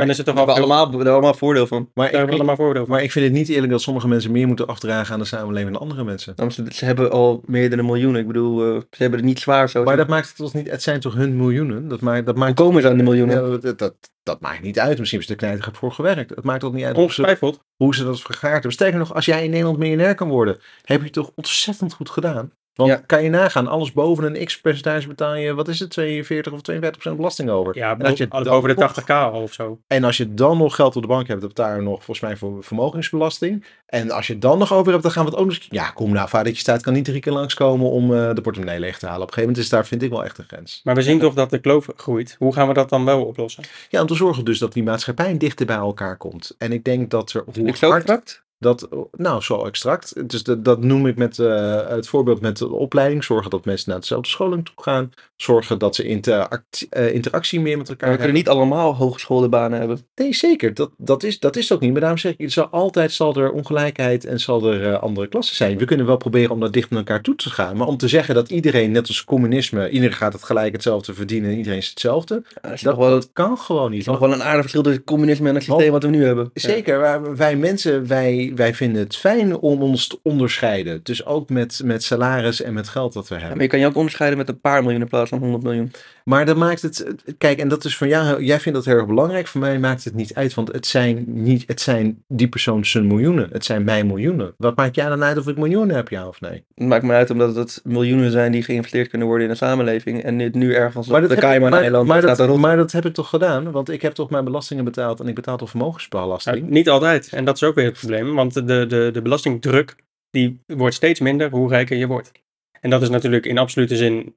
Dan 0.00 0.10
is 0.10 0.16
het 0.16 0.26
toch 0.26 0.34
Daar 0.34 0.44
al 0.46 0.50
hebben 0.54 0.64
we 0.70 0.74
veel- 0.74 0.82
allemaal, 0.84 1.04
we 1.04 1.10
allemaal 1.10 1.34
voordeel 1.34 1.66
van. 1.66 1.90
Maar 1.94 2.04
daar 2.04 2.04
hebben 2.04 2.20
we 2.28 2.32
ik, 2.32 2.38
allemaal 2.48 2.56
voordeel 2.66 2.82
van. 2.84 2.94
maar 2.94 3.02
ik 3.02 3.12
vind 3.12 3.24
het 3.24 3.34
niet 3.34 3.48
eerlijk 3.48 3.72
dat 3.72 3.82
sommige 3.82 4.08
mensen 4.08 4.30
meer 4.32 4.46
moeten 4.46 4.66
afdragen 4.66 5.12
aan 5.12 5.18
de 5.20 5.24
samenleving 5.26 5.72
dan 5.72 5.80
andere 5.82 6.04
mensen. 6.04 6.32
Nou, 6.36 6.50
Ze, 6.50 6.64
ze 6.72 6.84
hebben 6.84 7.10
al 7.10 7.42
meerdere 7.46 7.82
miljoenen. 7.82 8.20
Ik 8.20 8.26
bedoel, 8.26 8.60
eh, 8.74 8.80
ze 8.90 9.02
hebben 9.02 9.18
het 9.18 9.28
niet 9.28 9.40
zwaar 9.40 9.68
zo. 9.70 9.82
Maar 9.84 9.96
dat 9.96 10.08
maakt 10.08 10.28
het 10.28 10.36
toch 10.36 10.54
niet, 10.54 10.70
het 10.70 10.82
zijn 10.82 11.00
toch 11.00 11.14
hun 11.14 11.36
miljoenen? 11.36 11.88
Dat 11.88 12.00
maakt, 12.00 12.26
dat 12.26 12.36
maakt, 12.36 12.54
komen 12.54 12.82
ze 12.82 12.88
aan 12.88 12.96
de 12.96 13.02
miljoenen? 13.02 13.50
ja, 13.50 13.58
dat, 13.58 13.78
dat, 13.78 13.94
dat 14.22 14.40
maakt 14.40 14.62
niet 14.62 14.78
uit. 14.78 14.98
Misschien 14.98 15.20
is 15.20 15.26
de 15.26 15.34
knijter 15.34 15.68
voor 15.72 15.92
gewerkt. 15.92 16.30
Het 16.30 16.44
maakt 16.44 16.60
toch 16.60 16.72
niet 16.72 16.84
uit 16.84 16.96
hoe 16.96 17.12
ze, 17.12 17.58
hoe 17.76 17.94
ze 17.94 18.04
dat 18.04 18.20
vergaard 18.20 18.52
hebben. 18.52 18.72
Sterker 18.72 18.98
nog, 18.98 19.14
als 19.14 19.24
jij 19.24 19.44
in 19.44 19.50
Nederland 19.50 19.78
miljonair 19.78 20.14
kan 20.14 20.28
worden, 20.28 20.58
heb 20.82 20.98
je 20.98 21.04
het 21.04 21.12
toch 21.12 21.30
ontzettend 21.34 21.92
goed 21.92 22.10
gedaan. 22.10 22.52
Want 22.74 22.90
Ja. 22.90 22.96
kan 23.06 23.22
je 23.22 23.28
nagaan, 23.30 23.66
alles 23.66 23.92
boven 23.92 24.24
een 24.36 24.44
x-percentage 24.46 25.08
betaal 25.08 25.34
je, 25.34 25.54
wat 25.54 25.68
is 25.68 25.78
het, 25.78 25.90
42 25.90 26.52
of 26.52 26.60
52 26.60 27.00
procent 27.00 27.16
belasting 27.16 27.50
over. 27.50 27.76
Ja, 27.76 27.96
en, 27.98 28.06
als 28.06 28.18
je 28.18 28.28
boven 28.28 28.68
de 28.68 28.74
nog- 28.80 28.90
80k 29.02 29.10
al 29.10 29.42
of 29.42 29.52
zo. 29.52 29.78
en 29.86 30.04
als 30.04 30.16
je 30.16 30.34
dan 30.34 30.58
nog 30.58 30.74
geld 30.74 30.96
op 30.96 31.02
de 31.02 31.08
bank 31.08 31.26
hebt, 31.28 31.40
dan 31.40 31.48
betaal 31.48 31.74
je 31.76 31.82
nog 31.82 31.94
volgens 32.04 32.20
mij 32.20 32.36
voor 32.36 32.64
vermogensbelasting. 32.64 33.64
En 33.86 34.10
als 34.10 34.26
je 34.26 34.32
het 34.32 34.42
dan 34.42 34.58
nog 34.58 34.72
over 34.72 34.90
hebt, 34.90 35.02
dan 35.02 35.12
gaan 35.12 35.24
we 35.24 35.30
het 35.30 35.38
ook 35.38 35.46
nog 35.46 35.54
eens... 35.54 35.66
Ja, 35.70 35.90
kom 35.90 36.12
nou, 36.12 36.28
vadertje 36.28 36.60
staat 36.60 36.82
kan 36.82 36.92
niet 36.92 37.04
drie 37.04 37.20
keer 37.20 37.32
langskomen 37.32 37.90
om 37.90 38.14
eh, 38.14 38.34
de 38.34 38.40
portemonnee 38.40 38.78
leeg 38.80 38.98
te 38.98 39.06
halen. 39.06 39.22
Op 39.22 39.28
een 39.28 39.34
gegeven 39.34 39.48
moment 39.54 39.64
is 39.64 39.70
daar, 39.70 39.86
vind 39.86 40.02
ik, 40.02 40.10
wel 40.10 40.24
echt 40.24 40.38
een 40.38 40.44
grens. 40.44 40.80
Maar 40.84 40.94
we 40.94 41.02
zien 41.02 41.18
toch 41.18 41.34
dat 41.34 41.50
de 41.50 41.58
kloof 41.58 41.88
groeit. 41.96 42.36
Hoe 42.38 42.52
gaan 42.54 42.68
we 42.68 42.74
dat 42.74 42.88
dan 42.88 43.04
wel 43.04 43.24
oplossen? 43.24 43.64
Ja, 43.88 44.00
om 44.00 44.06
te 44.06 44.14
zorgen 44.14 44.44
dus 44.44 44.58
dat 44.58 44.72
die 44.72 44.82
maatschappij 44.82 45.36
dichter 45.36 45.66
bij 45.66 45.76
elkaar 45.76 46.16
komt. 46.16 46.54
En 46.58 46.72
ik 46.72 46.84
denk 46.84 47.10
dat 47.10 47.32
er... 47.32 47.44
Hoe 47.54 47.66
Ik 47.66 47.76
zo 47.76 47.88
hard- 47.90 48.04
contract? 48.04 48.42
Dat, 48.62 48.88
nou, 49.12 49.42
zo 49.42 49.64
extract. 49.64 50.28
Dus 50.30 50.42
dat, 50.42 50.64
dat 50.64 50.80
noem 50.82 51.06
ik 51.06 51.16
met 51.16 51.38
eh, 51.38 51.88
het 51.88 52.08
voorbeeld 52.08 52.40
met 52.40 52.56
de 52.58 52.68
opleiding. 52.72 53.24
Zorgen 53.24 53.50
dat 53.50 53.64
mensen 53.64 53.90
naar 53.90 54.00
dezelfde 54.00 54.28
scholing 54.28 54.64
toe 54.64 54.84
gaan. 54.84 55.12
Zorgen 55.36 55.78
dat 55.78 55.94
ze 55.94 56.04
interact, 56.04 56.86
eh, 56.90 57.14
interactie 57.14 57.60
meer 57.60 57.78
met 57.78 57.88
elkaar 57.88 58.08
Maar 58.08 58.18
we 58.18 58.22
hebben. 58.24 58.42
kunnen 58.44 58.60
niet 58.66 58.70
allemaal 58.70 58.94
hogeschoolde 58.94 59.48
banen 59.48 59.78
hebben. 59.78 60.06
Nee, 60.14 60.34
zeker. 60.34 60.74
Dat, 60.74 60.90
dat, 60.96 61.22
is, 61.22 61.38
dat 61.38 61.56
is 61.56 61.62
het 61.62 61.72
ook 61.72 61.80
niet. 61.80 61.90
Maar 61.90 62.00
daarom 62.00 62.18
zeg 62.18 62.34
ik, 62.36 62.50
zal 62.52 62.66
altijd 62.66 63.12
zal 63.12 63.34
er 63.34 63.50
ongelijkheid 63.52 64.24
en 64.24 64.40
zal 64.40 64.72
er 64.72 64.92
eh, 64.92 65.02
andere 65.02 65.28
klassen 65.28 65.56
zijn. 65.56 65.78
We 65.78 65.84
kunnen 65.84 66.06
wel 66.06 66.16
proberen 66.16 66.50
om 66.50 66.60
dat 66.60 66.72
dicht 66.72 66.90
naar 66.90 66.98
elkaar 66.98 67.22
toe 67.22 67.34
te 67.34 67.50
gaan. 67.50 67.76
Maar 67.76 67.86
om 67.86 67.96
te 67.96 68.08
zeggen 68.08 68.34
dat 68.34 68.50
iedereen, 68.50 68.90
net 68.90 69.08
als 69.08 69.24
communisme, 69.24 69.90
iedereen 69.90 70.16
gaat 70.16 70.32
het 70.32 70.42
gelijk 70.44 70.72
hetzelfde 70.72 71.14
verdienen 71.14 71.50
en 71.50 71.56
iedereen 71.56 71.78
is 71.78 71.88
hetzelfde. 71.88 72.42
Ja, 72.62 72.70
is 72.72 72.80
Dat, 72.80 72.96
wel, 72.96 73.10
dat 73.10 73.30
kan 73.32 73.58
gewoon 73.58 73.90
niet. 73.90 74.00
is 74.00 74.06
nog 74.06 74.18
wel 74.18 74.32
een 74.32 74.42
aardig 74.42 74.60
verschil 74.60 74.82
tussen 74.82 75.04
communisme 75.04 75.48
en 75.48 75.54
het 75.54 75.64
systeem 75.64 75.90
wat 75.90 76.02
we 76.02 76.08
nu 76.08 76.24
hebben. 76.24 76.50
Zeker, 76.54 77.00
wij, 77.00 77.20
wij 77.20 77.56
mensen, 77.56 78.06
wij, 78.06 78.51
wij 78.54 78.74
vinden 78.74 79.02
het 79.02 79.16
fijn 79.16 79.56
om 79.56 79.82
ons 79.82 80.06
te 80.06 80.18
onderscheiden. 80.22 81.00
Dus 81.02 81.24
ook 81.26 81.48
met, 81.48 81.80
met 81.84 82.02
salaris 82.02 82.62
en 82.62 82.72
met 82.74 82.88
geld 82.88 83.12
dat 83.12 83.28
we 83.28 83.34
Ja, 83.34 83.40
hebben. 83.40 83.56
maar 83.56 83.66
je 83.66 83.72
kan 83.72 83.80
je 83.80 83.86
ook 83.86 83.96
onderscheiden 83.96 84.38
met 84.38 84.48
een 84.48 84.60
paar 84.60 84.82
miljoen 84.82 85.00
in 85.00 85.08
plaats 85.08 85.28
van 85.30 85.38
100 85.38 85.62
miljoen. 85.62 85.90
Maar 86.24 86.46
dat 86.46 86.56
maakt 86.56 86.82
het. 86.82 87.14
Kijk, 87.38 87.58
en 87.58 87.68
dat 87.68 87.84
is 87.84 87.96
van 87.96 88.08
jou. 88.08 88.44
Jij 88.44 88.60
vindt 88.60 88.78
dat 88.78 88.86
heel 88.86 88.96
erg 88.96 89.06
belangrijk. 89.06 89.46
Voor 89.46 89.60
mij 89.60 89.78
maakt 89.78 90.04
het 90.04 90.14
niet 90.14 90.34
uit. 90.34 90.54
Want 90.54 90.72
het 90.72 90.86
zijn 90.86 91.24
niet. 91.26 91.64
Het 91.66 91.80
zijn 91.80 92.24
die 92.28 92.48
persoon 92.48 92.84
zijn 92.84 93.06
miljoenen. 93.06 93.48
Het 93.52 93.64
zijn 93.64 93.84
mijn 93.84 94.06
miljoenen. 94.06 94.54
Wat 94.56 94.76
maakt 94.76 94.94
jij 94.94 95.08
dan 95.08 95.22
uit 95.22 95.38
of 95.38 95.48
ik 95.48 95.56
miljoenen 95.56 95.96
heb, 95.96 96.08
ja 96.08 96.28
of 96.28 96.40
nee? 96.40 96.64
Het 96.74 96.86
maakt 96.86 97.04
me 97.04 97.12
uit 97.12 97.30
omdat 97.30 97.54
het 97.54 97.80
miljoenen 97.84 98.30
zijn 98.30 98.52
die 98.52 98.62
geïnvesteerd 98.62 99.08
kunnen 99.08 99.28
worden 99.28 99.46
in 99.46 99.52
de 99.52 99.58
samenleving. 99.58 100.22
En 100.22 100.38
dit 100.38 100.54
nu 100.54 100.74
ergens 100.74 101.08
op 101.08 101.28
de 101.28 101.36
Cayman-eiland 101.36 102.06
maar, 102.06 102.20
dat, 102.20 102.40
erop. 102.40 102.58
maar 102.58 102.76
dat 102.76 102.92
heb 102.92 103.04
ik 103.04 103.14
toch 103.14 103.28
gedaan? 103.28 103.70
Want 103.70 103.90
ik 103.90 104.02
heb 104.02 104.12
toch 104.12 104.30
mijn 104.30 104.44
belastingen 104.44 104.84
betaald. 104.84 105.20
En 105.20 105.28
ik 105.28 105.34
betaal 105.34 105.56
toch 105.56 105.70
vermogensbelasting. 105.70 106.56
Nou, 106.56 106.70
niet 106.70 106.88
altijd. 106.88 107.28
En 107.32 107.44
dat 107.44 107.54
is 107.54 107.62
ook 107.62 107.74
weer 107.74 107.84
het 107.84 107.98
probleem. 107.98 108.34
Want 108.34 108.54
de, 108.54 108.86
de, 108.86 109.10
de 109.12 109.22
belastingdruk 109.22 109.96
die 110.30 110.60
wordt 110.66 110.94
steeds 110.94 111.20
minder 111.20 111.50
hoe 111.50 111.68
rijker 111.68 111.96
je 111.96 112.06
wordt. 112.06 112.32
En 112.80 112.90
dat 112.90 113.02
is 113.02 113.08
natuurlijk 113.08 113.46
in 113.46 113.58
absolute 113.58 113.96
zin 113.96 114.34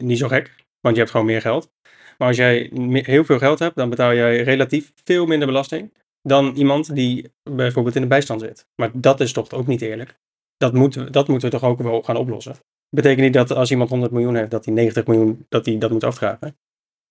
niet 0.00 0.18
zo 0.18 0.28
gek. 0.28 0.54
Want 0.80 0.94
je 0.94 1.00
hebt 1.00 1.10
gewoon 1.10 1.26
meer 1.26 1.40
geld. 1.40 1.70
Maar 2.18 2.28
als 2.28 2.36
jij 2.36 2.70
heel 2.92 3.24
veel 3.24 3.38
geld 3.38 3.58
hebt, 3.58 3.76
dan 3.76 3.90
betaal 3.90 4.14
jij 4.14 4.42
relatief 4.42 4.92
veel 5.04 5.26
minder 5.26 5.46
belasting 5.48 5.92
dan 6.22 6.54
iemand 6.54 6.94
die 6.94 7.32
bijvoorbeeld 7.50 7.94
in 7.94 8.02
de 8.02 8.08
bijstand 8.08 8.40
zit. 8.40 8.66
Maar 8.74 8.90
dat 8.94 9.20
is 9.20 9.32
toch 9.32 9.50
ook 9.50 9.66
niet 9.66 9.82
eerlijk. 9.82 10.18
Dat 10.56 10.72
moeten, 10.72 11.04
we- 11.04 11.10
dat 11.10 11.28
moeten 11.28 11.50
we 11.50 11.58
toch 11.58 11.68
ook 11.70 11.82
wel 11.82 12.02
gaan 12.02 12.16
oplossen. 12.16 12.56
Betekent 12.88 13.20
niet 13.20 13.32
dat 13.32 13.50
als 13.50 13.70
iemand 13.70 13.90
100 13.90 14.12
miljoen 14.12 14.34
heeft, 14.34 14.50
dat 14.50 14.64
hij 14.64 14.74
90 14.74 15.06
miljoen 15.06 15.46
dat 15.48 15.66
hij 15.66 15.78
dat 15.78 15.90
moet 15.90 16.04
afdragen. 16.04 16.56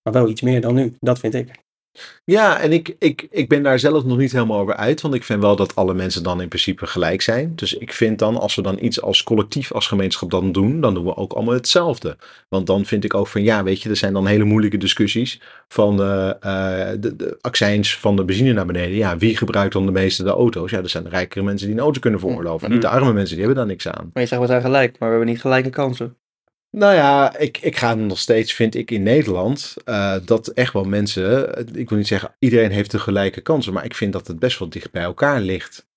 Maar 0.02 0.12
wel 0.12 0.28
iets 0.28 0.40
meer 0.40 0.60
dan 0.60 0.74
nu. 0.74 0.96
Dat 0.98 1.18
vind 1.18 1.34
ik. 1.34 1.50
Ja, 2.24 2.60
en 2.60 2.72
ik, 2.72 2.96
ik, 2.98 3.26
ik 3.30 3.48
ben 3.48 3.62
daar 3.62 3.78
zelf 3.78 4.04
nog 4.04 4.18
niet 4.18 4.32
helemaal 4.32 4.60
over 4.60 4.76
uit. 4.76 5.00
Want 5.00 5.14
ik 5.14 5.24
vind 5.24 5.40
wel 5.40 5.56
dat 5.56 5.74
alle 5.74 5.94
mensen 5.94 6.22
dan 6.22 6.40
in 6.40 6.48
principe 6.48 6.86
gelijk 6.86 7.22
zijn. 7.22 7.52
Dus 7.54 7.74
ik 7.74 7.92
vind 7.92 8.18
dan, 8.18 8.36
als 8.36 8.54
we 8.54 8.62
dan 8.62 8.78
iets 8.80 9.02
als 9.02 9.22
collectief, 9.22 9.72
als 9.72 9.86
gemeenschap 9.86 10.30
dan 10.30 10.52
doen, 10.52 10.80
dan 10.80 10.94
doen 10.94 11.04
we 11.04 11.16
ook 11.16 11.32
allemaal 11.32 11.54
hetzelfde. 11.54 12.16
Want 12.48 12.66
dan 12.66 12.84
vind 12.84 13.04
ik 13.04 13.14
ook 13.14 13.26
van, 13.26 13.42
ja, 13.42 13.62
weet 13.62 13.82
je, 13.82 13.88
er 13.88 13.96
zijn 13.96 14.12
dan 14.12 14.26
hele 14.26 14.44
moeilijke 14.44 14.76
discussies 14.76 15.40
van 15.68 16.02
eh, 16.02 16.30
eh, 16.30 17.00
de, 17.00 17.16
de 17.16 17.38
accijns 17.40 17.96
van 17.98 18.16
de 18.16 18.24
benzine 18.24 18.52
naar 18.52 18.66
beneden. 18.66 18.96
Ja, 18.96 19.16
wie 19.16 19.36
gebruikt 19.36 19.72
dan 19.72 19.86
de 19.86 19.92
meeste 19.92 20.22
de 20.22 20.30
auto's? 20.30 20.70
Ja, 20.70 20.80
dat 20.80 20.90
zijn 20.90 21.04
de 21.04 21.10
rijkere 21.10 21.44
mensen 21.44 21.66
die 21.66 21.76
een 21.76 21.82
auto 21.82 22.00
kunnen 22.00 22.20
veroorloven. 22.20 22.70
Niet 22.70 22.82
de 22.82 22.88
arme 22.88 23.12
mensen, 23.12 23.36
die 23.36 23.44
hebben 23.44 23.62
daar 23.64 23.72
niks 23.72 23.88
aan. 23.88 24.10
Maar 24.12 24.22
je 24.22 24.28
zegt 24.28 24.40
we 24.40 24.46
zijn 24.46 24.60
gelijk, 24.60 24.90
maar 24.98 25.08
we 25.08 25.14
hebben 25.14 25.32
niet 25.34 25.40
gelijke 25.40 25.70
kansen. 25.70 26.16
Nou 26.70 26.94
ja, 26.94 27.36
ik, 27.36 27.58
ik 27.58 27.76
ga 27.76 27.94
nog 27.94 28.18
steeds, 28.18 28.52
vind 28.52 28.74
ik 28.74 28.90
in 28.90 29.02
Nederland, 29.02 29.76
eh, 29.84 30.16
dat 30.24 30.48
echt 30.48 30.72
wel 30.72 30.84
mensen, 30.84 31.56
eh, 31.56 31.80
ik 31.80 31.88
wil 31.88 31.98
niet 31.98 32.06
zeggen 32.06 32.34
iedereen 32.38 32.70
heeft 32.70 32.90
de 32.90 32.98
gelijke 32.98 33.40
kansen, 33.40 33.72
maar 33.72 33.84
ik 33.84 33.94
vind 33.94 34.12
dat 34.12 34.26
het 34.26 34.38
best 34.38 34.58
wel 34.58 34.68
dicht 34.68 34.90
bij 34.90 35.02
elkaar 35.02 35.40
ligt. 35.40 35.88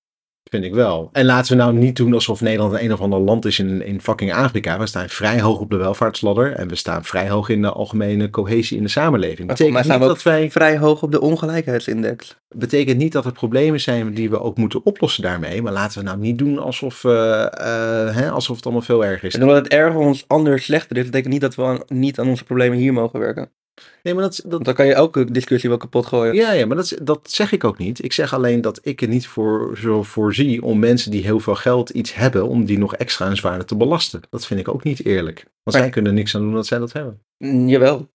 Vind 0.54 0.66
ik 0.66 0.74
wel. 0.74 1.08
En 1.12 1.24
laten 1.24 1.56
we 1.56 1.62
nou 1.62 1.74
niet 1.74 1.96
doen 1.96 2.14
alsof 2.14 2.40
Nederland 2.40 2.80
een, 2.80 2.92
of 2.92 3.00
ander 3.00 3.18
land 3.18 3.44
is 3.44 3.58
in, 3.58 3.84
in 3.86 4.00
fucking 4.00 4.32
Afrika. 4.32 4.78
We 4.78 4.86
staan 4.86 5.08
vrij 5.08 5.40
hoog 5.40 5.58
op 5.58 5.70
de 5.70 5.76
welvaartsladder 5.76 6.52
en 6.52 6.68
we 6.68 6.74
staan 6.74 7.04
vrij 7.04 7.28
hoog 7.28 7.48
in 7.48 7.62
de 7.62 7.72
algemene 7.72 8.30
cohesie 8.30 8.76
in 8.76 8.82
de 8.82 8.88
samenleving. 8.88 9.46
Maar 9.46 9.56
Betekent 9.56 9.84
staan 9.84 9.98
niet, 9.98 10.08
we 10.08 10.14
dat 10.14 10.22
wij, 10.22 10.50
vrij 10.50 10.78
hoog 10.78 11.02
op 11.02 11.12
de 11.12 11.20
ongelijkheidsindex. 11.20 12.36
betekent 12.48 12.98
niet 12.98 13.12
dat 13.12 13.24
er 13.24 13.32
problemen 13.32 13.80
zijn 13.80 14.14
die 14.14 14.30
we 14.30 14.40
ook 14.40 14.56
moeten 14.56 14.84
oplossen 14.84 15.22
daarmee. 15.22 15.62
Maar 15.62 15.72
laten 15.72 15.98
we 15.98 16.04
nou 16.04 16.18
niet 16.18 16.38
doen 16.38 16.58
alsof, 16.58 17.04
eh, 17.04 17.42
eh, 17.42 18.14
hè, 18.16 18.30
alsof 18.30 18.56
het 18.56 18.64
allemaal 18.64 18.82
veel 18.84 19.04
erger 19.04 19.24
is. 19.24 19.34
En 19.34 19.42
omdat 19.42 19.56
het 19.56 19.68
erger 19.68 20.00
ons 20.00 20.24
anders 20.26 20.64
slechter 20.64 20.96
is, 20.96 21.04
betekent 21.04 21.32
niet 21.32 21.42
dat 21.42 21.54
we 21.54 21.62
aan- 21.62 21.82
niet 21.86 22.18
aan 22.18 22.28
onze 22.28 22.44
problemen 22.44 22.78
hier 22.78 22.92
mogen 22.92 23.18
werken. 23.20 23.50
Nee, 24.02 24.14
maar 24.14 24.22
dat, 24.22 24.40
dat, 24.42 24.52
Want 24.52 24.64
dan 24.64 24.74
kan 24.74 24.86
je 24.86 24.94
elke 24.94 25.30
discussie 25.30 25.68
wel 25.68 25.78
kapot 25.78 26.06
gooien. 26.06 26.34
Ja, 26.34 26.52
ja 26.52 26.66
maar 26.66 26.76
dat, 26.76 26.96
dat 27.02 27.30
zeg 27.30 27.52
ik 27.52 27.64
ook 27.64 27.78
niet. 27.78 28.04
Ik 28.04 28.12
zeg 28.12 28.34
alleen 28.34 28.60
dat 28.60 28.78
ik 28.82 29.02
er 29.02 29.08
niet 29.08 29.26
voor 29.26 29.78
zo 29.78 30.02
voorzie 30.02 30.62
om 30.62 30.78
mensen 30.78 31.10
die 31.10 31.22
heel 31.22 31.40
veel 31.40 31.54
geld 31.54 31.90
iets 31.90 32.14
hebben, 32.14 32.48
om 32.48 32.64
die 32.64 32.78
nog 32.78 32.94
extra 32.96 33.26
en 33.26 33.36
zwaarder 33.36 33.66
te 33.66 33.76
belasten. 33.76 34.20
Dat 34.30 34.46
vind 34.46 34.60
ik 34.60 34.68
ook 34.68 34.82
niet 34.84 35.04
eerlijk. 35.04 35.36
Want 35.36 35.50
Maar- 35.64 35.74
zij 35.74 35.88
kunnen 35.90 36.14
niks 36.14 36.34
aan 36.34 36.40
doen 36.40 36.54
dat 36.54 36.66
zij 36.66 36.78
dat 36.78 36.92
hebben. 36.92 37.20
Mm, 37.38 37.68
Jawel. 37.68 38.12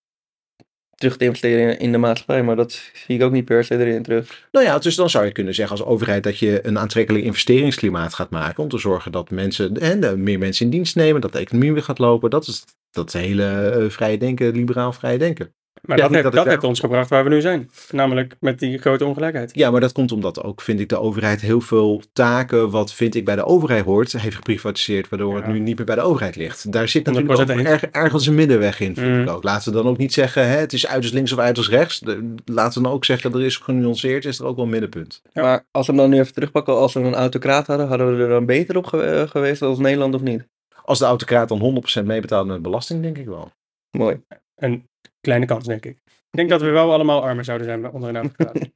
Terug 0.96 1.18
te 1.18 1.26
investeren 1.26 1.80
in, 1.80 1.92
de 1.92 1.98
maatschappij, 1.98 2.44
maar 2.44 2.56
dat 2.56 2.72
zie 2.94 3.16
ik 3.16 3.22
ook 3.24 3.32
niet 3.32 3.46
per 3.46 3.64
se 3.64 3.78
erin 3.78 4.04
terug. 4.04 4.48
Nou 4.52 4.66
ja, 4.66 4.80
dus 4.80 4.96
dan 4.96 5.10
zou 5.10 5.26
je 5.26 5.32
kunnen 5.32 5.54
zeggen 5.54 5.78
als 5.78 5.86
overheid 5.88 6.24
dat 6.24 6.40
je 6.40 6.68
een 6.68 6.80
aantrekkelijk 6.80 7.26
investeringsklimaat 7.26 8.14
gaat 8.14 8.30
maken 8.30 8.64
om 8.64 8.70
te 8.70 8.78
zorgen 8.78 9.12
dat 9.12 9.30
mensen, 9.30 9.78
en 9.78 10.24
meer 10.24 10.40
mensen 10.40 10.66
in 10.66 10.72
dienst 10.72 10.96
nemen, 10.96 11.22
dat 11.22 11.32
de 11.32 11.40
economie 11.40 11.74
weer 11.74 11.84
gaat 11.84 12.00
lopen. 12.00 12.30
Dat 12.30 12.48
is 12.48 12.66
dat 12.92 13.14
hele 13.14 13.70
eh, 13.70 13.90
vrije 13.90 14.18
denken, 14.18 14.52
liberaal 14.52 14.94
vrije 14.94 15.18
denken. 15.18 15.54
Maar 15.82 15.98
Ja, 15.98 16.08
dat, 16.08 16.14
heeft, 16.24 16.32
dat 16.36 16.46
heeft 16.46 16.64
ons 16.64 16.80
gebracht 16.80 17.10
waar 17.10 17.24
we 17.24 17.30
nu 17.30 17.42
zijn. 17.42 17.70
Namelijk 17.92 18.36
met 18.40 18.60
die 18.60 18.78
grote 18.78 19.06
ongelijkheid. 19.06 19.52
Ja, 19.56 19.72
maar 19.72 19.82
dat 19.82 19.92
komt 19.92 20.12
omdat 20.12 20.44
ook, 20.44 20.62
vind 20.62 20.80
ik, 20.80 20.90
de 20.90 21.00
overheid 21.00 21.42
heel 21.42 21.62
veel 21.62 22.02
taken, 22.14 22.70
wat 22.70 22.94
vind 22.94 23.16
ik 23.16 23.26
bij 23.26 23.36
de 23.36 23.46
overheid 23.46 23.86
hoort, 23.86 24.12
heeft 24.12 24.36
geprivatiseerd, 24.36 25.10
waardoor 25.10 25.36
het 25.36 25.48
nu 25.48 25.60
niet 25.60 25.78
meer 25.78 25.86
bij 25.86 25.96
de 25.96 26.02
overheid 26.02 26.36
ligt. 26.36 26.72
Daar 26.72 26.88
zit 26.88 27.06
natuurlijk 27.06 27.40
100% 27.50 27.52
ook 27.60 27.66
erg, 27.66 27.84
ergens 27.84 28.28
een 28.28 28.36
middenweg 28.36 28.80
in, 28.80 28.96
vind 28.96 29.08
Mm. 29.16 29.22
ik 29.22 29.30
ook. 29.30 29.44
Laten 29.44 29.72
we 29.72 29.78
dan 29.78 29.88
ook 29.92 29.98
niet 29.98 30.14
zeggen, 30.14 30.48
hè, 30.50 30.58
het 30.58 30.74
is 30.74 30.88
uiterst 30.88 31.14
links 31.14 31.32
of 31.32 31.40
uiterst 31.40 31.70
rechts. 31.70 32.00
De- 32.00 32.34
laten 32.46 32.78
we 32.82 32.88
dan 32.88 32.96
ook 32.96 33.06
zeggen, 33.06 33.34
er 33.34 33.44
is 33.46 33.58
genuanceerd, 33.58 34.26
is 34.26 34.40
er 34.40 34.46
ook 34.46 34.56
wel 34.56 34.66
een 34.66 34.72
middenpunt. 34.72 35.22
Ja. 35.34 35.42
Maar 35.42 35.66
als 35.72 35.88
we 35.88 35.92
hem 35.94 36.02
dan 36.02 36.10
nu 36.12 36.20
even 36.20 36.34
terugpakken, 36.34 36.76
als 36.76 36.94
we 36.94 37.00
een 37.00 37.14
autocraat 37.16 37.68
hadden, 37.68 37.88
hadden 37.88 38.18
we 38.18 38.24
er 38.24 38.30
dan 38.30 38.46
beter 38.46 38.78
op 38.78 38.86
ge- 38.86 39.02
eh, 39.04 39.28
geweest 39.30 39.62
als 39.62 39.78
Nederland 39.80 40.14
of 40.16 40.22
niet? 40.22 40.48
Als 40.84 41.00
de 41.00 41.06
autocraat 41.06 41.50
dan 41.50 41.84
100% 42.02 42.06
meebetaalt 42.06 42.48
met 42.48 42.62
belasting, 42.62 43.02
denk 43.02 43.18
ik 43.18 43.26
wel. 43.26 43.52
Mooi. 43.98 44.24
Een 44.56 44.90
kleine 45.22 45.46
kans, 45.46 45.66
denk 45.66 45.86
ik. 45.86 45.98
Ik 46.06 46.38
denk 46.38 46.50
dat 46.50 46.62
we 46.62 46.70
wel 46.70 46.94
allemaal 46.94 47.24
armer 47.24 47.44
zouden 47.44 47.68
zijn 47.68 47.92
onder 47.92 48.10
een 48.10 48.16
advocaat. 48.16 48.70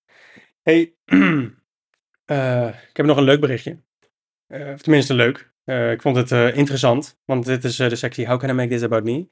hey, 0.68 0.94
eh, 2.24 2.68
ik 2.88 2.96
heb 2.96 3.06
nog 3.06 3.16
een 3.16 3.22
leuk 3.24 3.40
berichtje. 3.40 3.82
Eh, 4.46 4.72
of 4.72 4.82
tenminste 4.82 5.14
leuk. 5.14 5.54
Eh, 5.64 5.90
ik 5.90 6.02
vond 6.02 6.16
het 6.16 6.32
eh, 6.32 6.56
interessant, 6.56 7.18
want 7.24 7.44
dit 7.44 7.64
is 7.64 7.76
de 7.76 7.96
sectie 7.96 8.26
How 8.26 8.40
can 8.40 8.48
I 8.50 8.52
make 8.52 8.68
this 8.68 8.82
about 8.82 9.04
me? 9.04 9.28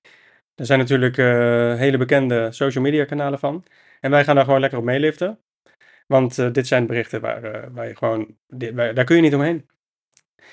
Er 0.55 0.67
zijn 0.67 0.79
natuurlijk 0.79 1.19
eh, 1.19 1.75
hele 1.75 1.97
bekende 1.97 2.53
social 2.53 2.85
media 2.85 3.05
kanalen 3.05 3.39
van. 3.39 3.65
En 4.01 4.11
wij 4.11 4.25
gaan 4.25 4.35
daar 4.35 4.45
gewoon 4.45 4.61
lekker 4.61 4.79
op 4.79 4.85
meeliften. 4.85 5.39
Want 6.07 6.39
eh, 6.39 6.53
dit 6.53 6.67
zijn 6.67 6.87
berichten 6.87 7.21
waar, 7.21 7.73
waar 7.73 7.89
je 7.89 7.97
gewoon, 7.97 8.37
waar- 8.75 8.95
daar 8.95 9.05
kun 9.05 9.17
je 9.17 9.23
niet 9.23 9.35
omheen. 9.35 9.69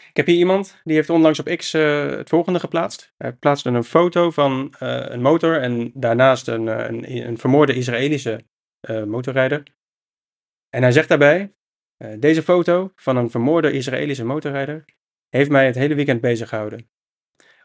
Ik 0.10 0.18
heb 0.18 0.26
hier 0.26 0.38
iemand 0.38 0.82
die 0.84 0.96
heeft 0.96 1.10
onlangs 1.10 1.40
op 1.40 1.56
X 1.56 1.74
eh, 1.74 2.10
het 2.10 2.30
volgende 2.30 2.60
geplaatst. 2.60 3.14
Hij 3.18 3.34
plaatste 3.34 3.70
een 3.70 3.84
foto 3.84 4.32
van 4.32 4.74
eh, 4.80 5.06
een 5.10 5.22
motor 5.22 5.62
en 5.62 5.92
daarnaast 5.94 6.48
een, 6.48 6.68
eh, 6.68 6.86
een, 6.88 7.28
een 7.28 7.38
vermoorde 7.38 7.74
Israëlische 7.74 8.44
motorrijder. 9.06 9.64
En 10.70 10.82
hij 10.82 10.92
zegt 10.92 11.10
daarbij: 11.10 11.54
Deze 12.20 12.44
foto 12.44 12.92
van 12.96 13.18
een 13.18 13.30
vermoorde 13.30 13.72
Israëlische 13.72 14.26
motorrijder 14.26 14.86
heeft 15.30 15.50
mij 15.50 15.66
het 15.66 15.76
hele 15.76 15.96
weekend 15.96 16.22
bezig 16.22 16.50
gehouden. 16.50 16.90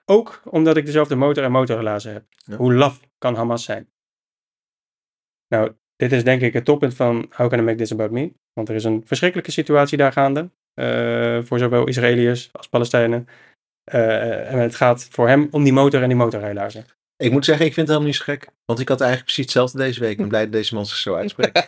Ook 0.05 0.43
omdat 0.45 0.77
ik 0.77 0.87
dezelfde 0.87 1.15
motor 1.15 1.45
en 1.45 1.51
motorrelazen 1.51 2.13
heb. 2.13 2.25
Ja. 2.37 2.57
Hoe 2.57 2.75
laf 2.75 3.01
kan 3.19 3.35
Hamas 3.35 3.65
zijn? 3.65 3.91
Nou, 5.49 5.73
dit 5.97 6.13
is 6.13 6.25
denk 6.25 6.43
ik 6.43 6.53
het 6.53 6.65
toppunt 6.65 6.95
van 6.95 7.33
How 7.37 7.51
Can 7.51 7.59
I 7.59 7.63
Make 7.63 7.77
This 7.77 7.93
About 7.93 8.11
Me? 8.11 8.33
Want 8.53 8.69
er 8.69 8.75
is 8.75 8.85
een 8.85 9.07
verschrikkelijke 9.07 9.51
situatie 9.51 9.99
daar 9.99 10.13
gaande. 10.13 10.51
Eh, 10.77 11.39
voor 11.43 11.59
zowel 11.59 11.87
Israëliërs 11.87 12.49
als 12.53 12.69
Palestijnen. 12.69 13.29
Eh, 13.85 14.53
en 14.53 14.59
het 14.59 14.75
gaat 14.75 15.09
voor 15.11 15.29
hem 15.29 15.49
om 15.51 15.65
die 15.65 15.73
motor 15.73 16.03
en 16.03 16.09
die 16.09 16.17
motorrijlaarzen. 16.17 16.87
Ik 17.17 17.31
moet 17.31 17.45
zeggen, 17.45 17.67
ik 17.67 17.75
vind 17.75 17.89
het 17.89 17.97
helemaal 17.97 18.17
niet 18.17 18.27
zo 18.27 18.33
gek. 18.33 18.49
Want 18.65 18.81
ik 18.81 18.89
had 18.89 19.01
eigenlijk 19.01 19.33
precies 19.33 19.45
hetzelfde 19.45 19.79
deze 19.79 20.01
week. 20.01 20.11
Ik 20.11 20.17
ben 20.17 20.29
blij 20.29 20.43
dat 20.43 20.53
deze 20.53 20.75
man 20.75 20.87
zich 20.87 20.97
zo 20.97 21.15
uitspreekt. 21.15 21.59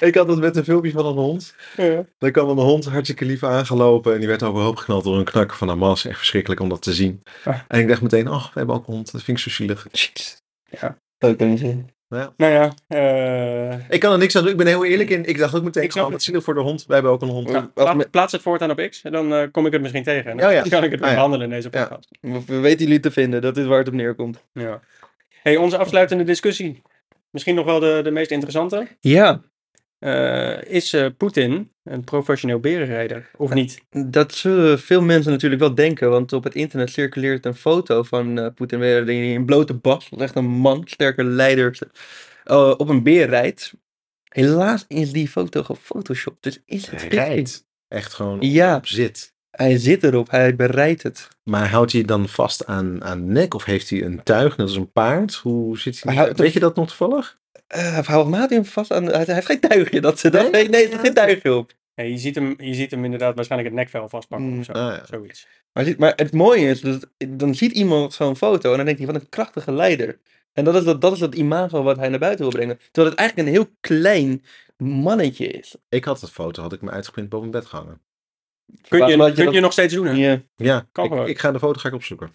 ik 0.00 0.14
had 0.14 0.28
het 0.28 0.38
met 0.38 0.56
een 0.56 0.64
filmpje 0.64 0.90
van 0.90 1.06
een 1.06 1.16
hond. 1.16 1.54
Dan 2.18 2.30
kwam 2.30 2.48
een 2.48 2.64
hond 2.64 2.84
hartstikke 2.84 3.24
lief 3.24 3.42
aangelopen. 3.42 4.12
En 4.12 4.18
die 4.18 4.28
werd 4.28 4.42
overhoop 4.42 4.76
geknald 4.76 5.04
door 5.04 5.18
een 5.18 5.24
knakker 5.24 5.56
van 5.56 5.68
Hamas. 5.68 6.04
Echt 6.04 6.18
verschrikkelijk 6.18 6.60
om 6.60 6.68
dat 6.68 6.82
te 6.82 6.94
zien. 6.94 7.22
Ah. 7.44 7.60
En 7.68 7.80
ik 7.80 7.88
dacht 7.88 8.02
meteen, 8.02 8.28
oh, 8.28 8.44
we 8.44 8.58
hebben 8.58 8.74
ook 8.74 8.86
een 8.86 8.94
hond. 8.94 9.12
Dat 9.12 9.22
vind 9.22 9.38
ik 9.38 9.44
zo 9.44 9.50
zielig. 9.50 9.86
Dat 11.18 11.36
kan 11.36 11.48
niet 11.48 11.94
Nou 12.08 12.32
ja, 12.36 12.72
eh, 12.88 13.78
Ik 13.90 14.00
kan 14.00 14.12
er 14.12 14.18
niks 14.18 14.36
aan 14.36 14.42
doen. 14.42 14.50
Ik 14.50 14.56
ben 14.56 14.66
heel 14.66 14.84
eerlijk 14.84 15.10
in. 15.10 15.24
Ik 15.24 15.38
dacht 15.38 15.54
ook 15.54 15.62
meteen, 15.62 15.82
Ik 15.82 15.92
snap 15.92 16.06
oh, 16.06 16.12
het. 16.12 16.22
zielig 16.22 16.44
voor 16.44 16.54
de 16.54 16.60
hond. 16.60 16.84
Wij 16.86 16.94
hebben 16.96 17.12
ook 17.14 17.22
een 17.22 17.28
hond. 17.28 17.50
nou, 17.50 17.66
pla- 17.74 18.04
plaats 18.10 18.32
het 18.32 18.42
voortaan 18.42 18.70
op 18.70 18.86
X 18.90 19.02
en 19.02 19.12
dan 19.12 19.34
eh, 19.34 19.42
kom 19.50 19.66
ik 19.66 19.72
het 19.72 19.80
misschien 19.82 20.02
tegen. 20.02 20.30
En 20.30 20.36
dan 20.36 20.46
Oh 20.46 20.52
ja. 20.52 20.62
kan 20.76 20.84
ik 20.84 20.90
het 20.90 21.00
Ah 21.02 21.08
ja. 21.08 21.14
behandelen 21.14 21.46
in 21.46 21.52
deze 21.52 21.70
podcast. 21.70 22.08
We 22.20 22.40
we 22.46 22.58
weten 22.60 22.84
jullie 22.86 23.00
te 23.00 23.10
vinden, 23.10 23.40
dat 23.40 23.56
is 23.56 23.66
waar 23.66 23.78
het 23.78 23.88
op 23.88 23.94
neerkomt. 23.94 24.44
Ja. 24.52 24.80
Hey, 25.42 25.56
onze 25.56 25.78
afsluitende 25.78 26.24
discussie. 26.24 26.82
Misschien 27.30 27.54
nog 27.54 27.64
wel 27.64 27.78
de, 27.80 28.00
de 28.04 28.10
meest 28.10 28.30
interessante. 28.30 28.86
Ja, 29.00 29.40
Eh, 29.98 30.62
is 30.62 30.92
eh, 30.92 31.06
Poetin 31.16 31.70
een 31.84 32.04
professioneel 32.04 32.60
berenrijder 32.60 33.30
of 33.36 33.52
niet? 33.54 33.84
dat 34.06 34.34
zullen 34.34 34.78
veel 34.78 35.02
mensen 35.02 35.32
natuurlijk 35.32 35.60
wel 35.60 35.74
denken, 35.74 36.10
want 36.10 36.32
op 36.32 36.44
het 36.44 36.54
internet 36.54 36.90
circuleert 36.90 37.46
een 37.46 37.54
foto 37.54 38.02
van 38.02 38.38
eh 38.38 38.46
Poetin 38.54 38.80
hij 38.80 39.32
in 39.32 39.44
blote 39.44 39.74
bas, 39.74 40.08
echt 40.18 40.34
een 40.34 40.44
man, 40.46 40.82
sterke 40.84 41.24
leider, 41.24 41.78
eh, 42.44 42.74
op 42.76 42.88
een 42.88 43.02
beer 43.02 43.28
rijdt. 43.28 43.72
Helaas 44.28 44.84
is 44.88 45.12
die 45.12 45.28
foto 45.28 45.62
gefotoshopt, 45.62 46.42
dus 46.42 46.62
is 46.64 46.86
het 46.90 47.00
fictie? 47.00 47.18
Rijdt. 47.18 47.66
Echt 47.88 48.14
gewoon 48.14 48.38
Ja. 48.40 48.76
op 48.76 48.86
zit. 48.86 49.34
Hij 49.50 49.78
zit 49.78 50.04
erop, 50.04 50.30
hij 50.30 50.56
bereidt 50.56 51.02
het. 51.02 51.28
Maar 51.42 51.68
houdt 51.68 51.92
hij 51.92 52.02
dan 52.02 52.28
vast 52.28 52.66
aan, 52.66 53.04
aan 53.04 53.26
de 53.26 53.32
nek? 53.32 53.54
Of 53.54 53.64
heeft 53.64 53.90
hij 53.90 54.02
een 54.04 54.22
tuig, 54.22 54.56
net 54.56 54.66
als 54.66 54.76
een 54.76 54.92
paard? 54.92 55.34
Hoe 55.34 55.78
zit 55.78 56.02
hij? 56.02 56.14
Hij 56.14 56.32
Weet 56.34 56.52
je 56.52 56.60
dat 56.60 56.76
nog 56.76 56.86
toevallig? 56.88 57.38
Eh 57.66 58.26
mij 58.26 58.38
had 58.40 58.48
hij 58.48 58.58
hem 58.58 58.64
vast 58.64 58.92
aan, 58.92 59.04
hij 59.04 59.24
heeft 59.26 59.46
geen 59.46 59.60
tuigje, 59.60 60.00
dat 60.00 60.18
ze 60.18 60.30
dat, 60.30 60.50
Nee? 60.50 60.68
nee, 60.68 60.84
er 60.84 60.90
zit 60.90 61.00
geen 61.00 61.14
tuigje 61.14 61.54
op. 61.54 61.72
Nee, 61.94 62.10
je, 62.10 62.18
ziet 62.18 62.34
hem, 62.34 62.54
je 62.58 62.74
ziet 62.74 62.90
hem 62.90 63.04
inderdaad 63.04 63.34
waarschijnlijk 63.34 63.74
het 63.74 63.80
nekvel 63.82 64.08
vastpakken 64.08 64.48
Mm. 64.52 64.58
of 64.58 64.64
zo. 64.64 64.72
Ah, 64.72 64.96
ja. 64.96 65.06
Zoiets. 65.06 65.46
Maar, 65.72 65.94
maar 65.98 66.12
het 66.16 66.32
mooie 66.32 66.68
is, 66.68 66.80
dat, 66.80 67.10
dan 67.28 67.54
ziet 67.54 67.72
iemand 67.72 68.12
zo'n 68.12 68.36
foto 68.36 68.70
en 68.70 68.76
dan 68.76 68.84
denkt 68.84 69.00
hij, 69.00 69.12
wat 69.12 69.20
een 69.22 69.28
krachtige 69.28 69.72
leider. 69.72 70.18
En 70.52 70.64
dat 70.64 70.74
is 70.74 70.84
dat, 70.84 71.00
dat 71.00 71.12
is 71.12 71.18
dat 71.18 71.34
imago 71.34 71.82
wat 71.82 71.96
hij 71.96 72.08
naar 72.08 72.18
buiten 72.18 72.44
wil 72.44 72.54
brengen. 72.54 72.78
Terwijl 72.78 73.08
het 73.08 73.18
eigenlijk 73.18 73.48
een 73.48 73.54
heel 73.54 73.70
klein 73.80 74.42
mannetje 74.76 75.46
is. 75.46 75.76
Ik 75.88 76.04
had 76.04 76.20
het 76.20 76.30
foto, 76.30 76.62
had 76.62 76.72
ik 76.72 76.80
me 76.80 76.90
uitgeprint 76.90 77.28
boven 77.28 77.50
bed 77.50 77.66
gehangen. 77.66 78.00
Kun 78.88 78.98
je, 78.98 79.16
je 79.16 79.32
kun 79.32 79.44
dat- 79.44 79.54
je 79.54 79.60
nog 79.60 79.72
steeds 79.72 79.94
doen, 79.94 80.06
hè? 80.06 80.12
Ja. 80.12 80.42
Ja, 80.56 80.86
Kan 80.92 81.26
ik, 81.28 81.38
ga 81.38 81.52
de 81.52 81.58
foto 81.58 81.80
ga 81.80 81.88
ik 81.88 81.94
opzoeken. 81.94 82.34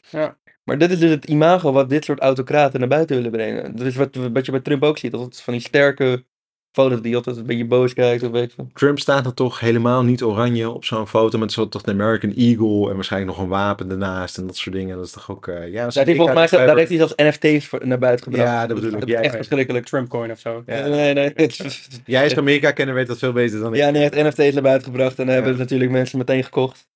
Maar 0.63 0.77
dit 0.77 0.91
is 0.91 0.99
dus 0.99 1.09
het 1.09 1.25
imago 1.25 1.71
wat 1.71 1.89
dit 1.89 2.05
soort 2.05 2.19
autocraten 2.19 2.79
naar 2.79 2.89
buiten 2.89 3.15
willen 3.15 3.32
brengen. 3.32 3.75
Dat 3.75 3.86
is 3.88 3.95
wat, 3.95 4.15
wat 4.15 4.45
je 4.45 4.51
bij 4.51 4.61
Trump 4.61 4.84
ook 4.84 4.97
ziet. 4.97 5.11
Dat 5.11 5.21
het 5.21 5.41
van 5.41 5.53
die 5.53 5.61
sterke 5.61 6.25
foto's 6.72 7.01
die 7.01 7.15
altijd 7.15 7.38
een 7.38 7.45
beetje 7.45 7.65
boos 7.65 7.93
kijkt. 7.93 8.24
Of 8.24 8.32
weet 8.32 8.43
ik 8.43 8.51
veel. 8.55 8.67
Trump 8.74 8.99
staat 8.99 9.26
er 9.26 9.34
toch 9.34 9.59
helemaal 9.59 10.03
niet 10.03 10.24
oranje 10.24 10.69
op 10.69 10.86
zo'n 10.86 11.07
foto 11.07 11.38
met 11.38 11.51
zo 11.51 11.69
toch 11.69 11.82
de 11.82 11.91
American 11.91 12.34
Eagle 12.36 12.89
en 12.89 12.95
waarschijnlijk 12.95 13.32
nog 13.32 13.41
een 13.41 13.49
wapen 13.51 13.91
ernaast 13.91 14.38
en 14.38 14.47
dat 14.47 14.55
soort 14.57 14.76
dingen. 14.76 14.95
Dat 14.97 15.05
is 15.05 15.11
toch 15.11 15.32
ook, 15.32 15.47
eh, 15.47 15.55
ja. 15.55 15.61
Daar 15.72 15.84
heeft 15.84 15.95
hij 15.95 16.15
volgens 16.15 16.51
mij 16.51 16.65
daar 16.65 16.78
heeft 16.78 16.89
hij 16.89 16.97
zelfs 16.97 17.13
NFT's 17.15 17.65
voor, 17.67 17.88
naar 17.88 17.99
buiten 17.99 18.24
gebracht. 18.26 18.49
Ja, 18.49 18.67
dat 18.67 18.80
bedoel 18.80 18.97
ik. 18.97 19.03
is 19.05 19.09
Jij- 19.13 19.22
echt 19.24 19.36
verschrikkelijk. 19.36 19.86
Trumpcoin 19.86 20.32
of 20.32 20.39
zo. 20.39 20.63
Ja. 20.65 20.88
Nee, 20.88 21.13
nee. 21.13 21.34
is- 21.36 21.88
Jij 22.05 22.24
als 22.24 22.38
Amerika 22.38 22.72
kennen 22.72 22.95
weet 22.95 23.07
dat 23.07 23.17
veel 23.17 23.32
beter 23.34 23.59
dan 23.59 23.74
ik. 23.74 23.80
Ja, 23.80 23.89
nee, 23.89 24.01
hij 24.09 24.22
heeft 24.24 24.38
NFT's 24.38 24.53
naar 24.53 24.63
buiten 24.63 24.88
gebracht 24.88 25.19
en 25.19 25.26
dan 25.26 25.34
hebben 25.34 25.51
Ja. 25.53 25.57
natuurlijk 25.57 25.91
mensen 25.91 26.17
meteen 26.17 26.43
gekocht. 26.43 26.89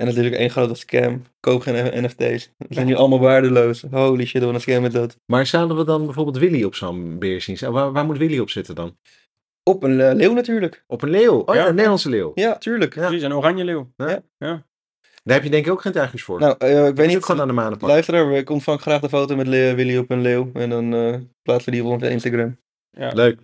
En 0.00 0.06
natuurlijk 0.06 0.34
één 0.34 0.50
grote 0.50 0.74
scam. 0.74 1.22
Koop 1.40 1.60
geen 1.60 2.04
NFT's. 2.04 2.42
Ze 2.58 2.66
zijn 2.68 2.86
nu 2.86 2.94
allemaal 2.94 3.20
waardeloos. 3.20 3.84
Holy 3.90 4.26
shit, 4.26 4.42
wat 4.42 4.54
een 4.54 4.60
scam 4.60 4.84
is 4.84 4.92
dat. 4.92 5.16
Maar 5.26 5.46
zouden 5.46 5.76
we 5.76 5.84
dan 5.84 6.04
bijvoorbeeld 6.04 6.38
Willy 6.38 6.64
op 6.64 6.74
zo'n 6.74 7.18
beer 7.18 7.40
zien? 7.40 7.56
Waar, 7.72 7.92
waar 7.92 8.04
moet 8.04 8.18
Willy 8.18 8.38
op 8.38 8.50
zitten 8.50 8.74
dan? 8.74 8.96
Op 9.62 9.82
een 9.82 10.00
eh, 10.00 10.14
leeuw 10.14 10.32
natuurlijk. 10.32 10.84
Op 10.86 11.02
een 11.02 11.10
leeuw. 11.10 11.38
Oh 11.38 11.54
ja, 11.54 11.60
Ja. 11.60 11.66
een 11.66 11.74
Nederlandse 11.74 12.08
leeuw. 12.08 12.32
Ja, 12.34 12.58
tuurlijk. 12.58 12.94
Ja. 12.94 13.06
Precies, 13.06 13.22
een 13.22 13.34
oranje 13.34 13.64
leeuw. 13.64 13.92
Daar 15.24 15.34
heb 15.34 15.42
je 15.42 15.50
denk 15.50 15.66
ik 15.66 15.72
ook 15.72 15.80
geen 15.80 15.92
tuigjes 15.92 16.22
voor. 16.22 16.38
Nou, 16.40 16.54
eh, 16.58 16.70
ik 16.86 16.96
weet 16.96 17.06
niet 17.06 17.16
niet. 17.16 17.24
gewoon 17.24 17.40
aan 17.40 17.48
de 17.48 17.52
manen 17.54 17.70
pakken. 17.70 17.88
Luisteraar, 17.88 18.32
ik 18.32 18.50
ontvang 18.50 18.80
graag 18.80 19.00
de 19.00 19.08
foto 19.08 19.36
met 19.36 19.46
Le- 19.46 19.74
Willy 19.74 19.96
op 19.96 20.10
een 20.10 20.20
leeuw. 20.20 20.50
En 20.54 20.70
dan 20.70 20.94
eh 20.94 21.14
plaatsen 21.42 21.72
we 21.72 21.78
die 21.78 21.84
op 21.86 21.92
onze 21.92 22.10
Instagram. 22.10 22.58
Leuk. 23.14 23.38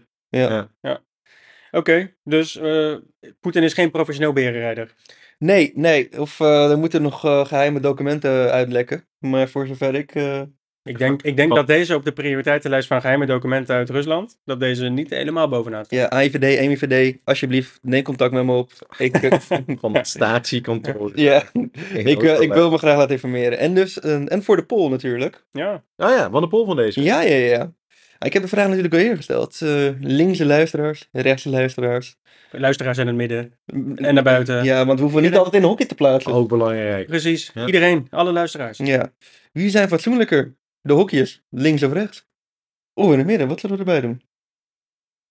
Oké, 1.71 2.15
dus 2.25 2.57
eh, 2.57 2.95
Poetin 3.41 3.63
is 3.63 3.73
geen 3.73 3.91
professioneel 3.91 4.33
berenrijder. 4.33 4.95
Nee, 5.39 5.73
nee. 5.75 6.21
Of 6.21 6.41
eh, 6.41 6.71
er 6.71 6.79
moeten 6.79 7.03
nog 7.03 7.25
eh, 7.25 7.45
geheime 7.47 7.81
documenten 7.81 8.51
uitlekken. 8.51 9.09
Maar 9.19 9.49
voor 9.49 9.67
zover 9.67 9.95
ik... 9.95 10.15
eh, 10.15 10.41
Ik 10.83 10.99
denk, 10.99 11.23
ik 11.23 11.37
denk 11.37 11.49
Wat? 11.49 11.59
dat 11.59 11.67
deze 11.67 11.95
op 11.95 12.05
de 12.05 12.13
prioriteitenlijst 12.13 12.89
van 12.89 13.01
geheime 13.01 13.27
documenten 13.27 13.75
uit 13.77 13.91
Rusland, 13.91 14.39
dat 14.45 14.61
deze 14.61 14.85
niet 14.89 15.11
helemaal 15.11 15.49
bovenaan 15.49 15.85
staat. 15.85 15.99
ja, 15.99 16.07
AIVD, 16.09 16.67
MIVD, 16.69 17.17
alsjeblieft, 17.25 17.79
neem 17.83 18.03
contact 18.03 18.33
met 18.33 18.45
me 18.45 18.53
op. 18.53 18.71
Ik, 18.99 19.39
Van 19.81 19.95
het 19.97 20.07
statiekantoor. 20.09 21.11
ja, 21.15 21.43
ik, 21.95 22.23
ik 22.23 22.53
wil 22.53 22.71
me 22.71 22.79
graag 22.79 22.97
laten 22.97 23.13
informeren. 23.13 23.59
En 23.59 23.75
dus, 23.75 24.01
en 24.01 24.43
voor 24.43 24.57
de 24.57 24.65
poll 24.65 24.91
natuurlijk. 24.91 25.45
Ja, 25.53 25.85
Oh 25.97 26.09
ja, 26.11 26.31
wat 26.31 26.43
een 26.43 26.49
poll 26.49 26.67
van 26.67 26.77
deze. 26.77 27.03
Ja, 27.03 27.21
ja, 27.23 27.37
ja. 27.37 27.73
Ik 28.19 28.33
heb 28.33 28.43
de 28.43 28.49
vraag 28.49 28.67
natuurlijk 28.67 28.95
al 28.95 29.01
eerder 29.01 29.17
gesteld. 29.17 29.63
Eh, 29.63 29.89
linkse 30.01 30.47
luisteraars, 30.47 31.09
rechtse 31.13 31.49
luisteraars. 31.51 32.17
luisteraars 32.51 32.99
in 32.99 33.07
het 33.07 33.17
midden 33.17 33.53
en 33.97 34.15
naar 34.15 34.23
buiten. 34.23 34.65
Ja, 34.65 34.87
want 34.87 34.99
we 34.99 35.05
hoeven 35.05 35.23
niet 35.23 35.35
altijd 35.37 35.55
in 35.55 35.63
een 35.63 35.69
hokje 35.69 35.87
te 35.87 35.95
plaatsen. 35.95 36.33
Ook 36.33 36.49
belangrijk. 36.49 37.07
Precies, 37.07 37.51
Ja. 37.55 37.67
iedereen, 37.67 38.07
alle 38.11 38.33
luisteraars. 38.33 38.79
Ja. 38.79 39.13
Wie 39.53 39.71
zijn 39.71 39.89
fatsoenlijker? 39.89 40.57
De 40.81 40.93
hokjes, 40.93 41.43
links 41.51 41.83
of 41.83 41.93
rechts? 41.93 42.27
Of 42.95 43.13
in 43.13 43.19
het 43.19 43.27
midden, 43.27 43.49
wat 43.49 43.61
zullen 43.61 43.77
we 43.77 43.83
erbij 43.85 44.01
doen? 44.01 44.23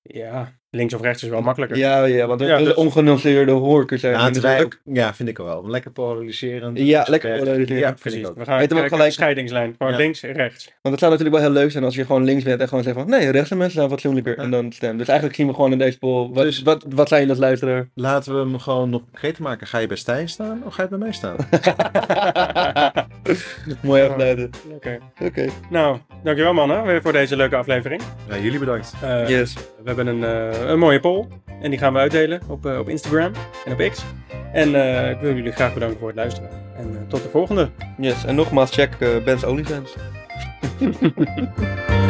Ja, 0.02 0.60
links 0.76 0.94
of 0.94 1.02
rechts 1.02 1.24
is 1.24 1.30
wel 1.30 1.42
makkelijker. 1.42 1.78
Ja, 1.78 2.06
ja, 2.06 2.28
want 2.28 2.42
Ja, 2.42 2.58
de 2.58 2.64
dus- 2.64 2.74
ongenuanceerde 2.74 3.52
horkers 3.52 4.02
zijn. 4.02 4.14
Ja, 4.14 4.24
natuurlijk. 4.24 4.80
ja, 4.94 5.14
vind 5.14 5.30
ik 5.30 5.40
ook 5.40 5.48
wel. 5.48 5.70
Lekker 5.70 5.92
polariserend. 5.92 6.78
Ja, 6.80 7.06
lekker 7.10 7.38
polariserend. 7.38 7.80
Ja, 7.80 7.88
vind 7.88 8.00
Precies. 8.00 8.20
ik 8.20 8.28
ook. 8.28 8.38
We 8.38 8.46
gaan 8.46 8.58
Weet 8.58 8.74
kijken, 8.74 8.90
gelijk- 8.90 9.12
scheidingslijn. 9.12 9.76
Gewoon 9.78 9.92
Ja. 9.94 9.98
links, 10.00 10.22
rechts. 10.22 10.66
Want 10.82 10.96
het 10.96 11.00
zou 11.00 11.12
natuurlijk 11.12 11.42
wel 11.42 11.52
heel 11.52 11.62
leuk 11.62 11.72
zijn 11.72 11.84
als 11.84 11.96
je 11.96 12.06
gewoon 12.06 12.24
links 12.24 12.44
bent 12.44 12.62
en 12.62 12.68
gewoon 12.68 12.84
zegt 12.84 12.96
van 12.96 13.10
nee, 13.10 13.30
rechtse 13.30 13.56
mensen 13.56 13.78
zijn 13.78 13.90
fatsoenlijker. 13.90 14.36
Ja. 14.38 14.44
En 14.44 14.52
dan 14.52 14.72
stem. 14.72 14.98
Dus 14.98 15.08
eigenlijk 15.08 15.38
zien 15.38 15.48
we 15.48 15.54
gewoon 15.54 15.72
in 15.72 15.78
deze 15.78 15.98
poll. 15.98 16.30
Wat, 16.34 16.44
Dus- 16.44 16.62
wat, 16.62 16.86
wat 16.90 17.08
zijn 17.08 17.20
jullie 17.22 17.36
als 17.36 17.46
luisteraar? 17.46 17.88
Laten 17.94 18.34
we 18.34 18.40
hem 18.40 18.60
gewoon 18.60 18.90
nog 18.90 19.02
concreter 19.04 19.44
maken. 19.44 19.68
Ga 19.68 19.78
je 19.78 19.88
bij 19.88 19.98
Stijn 19.98 20.30
staan 20.30 20.62
of 20.66 20.74
ga 20.74 20.82
je 20.84 20.90
bij 20.90 20.98
mij 20.98 21.12
staan? 21.12 21.36
Mooi 23.82 24.04
afsluiten. 24.04 24.50
Oké. 24.76 24.98
Oké. 25.24 25.46
Nou, 25.70 25.98
dankjewel 26.24 26.54
mannen 26.54 26.84
weer 26.86 27.02
voor 27.02 27.12
deze 27.12 27.36
leuke 27.36 27.56
aflevering. 27.56 28.02
ja, 28.30 28.38
jullie 28.38 28.60
bedankt. 28.60 28.94
Eh, 29.04 29.30
Yes. 29.30 29.54
We 29.86 29.94
hebben 29.94 30.08
een, 30.08 30.24
eh, 30.24 30.70
een 30.70 30.80
mooie 30.80 31.00
poll 31.00 31.28
en 31.62 31.70
die 31.70 31.80
gaan 31.80 31.94
we 31.94 32.00
uitdelen 32.00 32.42
op, 32.48 32.66
eh, 32.66 32.80
op 32.80 32.90
Instagram 32.90 33.32
en 33.66 33.74
op 33.74 33.90
X. 33.92 34.04
En 34.54 34.76
eh, 34.76 35.10
ik 35.10 35.20
wil 35.20 35.36
jullie 35.36 35.52
graag 35.52 35.74
bedanken 35.74 36.00
voor 36.00 36.08
het 36.08 36.18
luisteren. 36.18 36.50
En 36.78 37.06
tot 37.08 37.24
de 37.24 37.30
volgende. 37.30 37.70
Yes. 37.98 38.26
En 38.26 38.36
nogmaals, 38.36 38.72
check 38.72 38.98
Ben's 39.26 39.44
OnlyFans. 39.44 39.96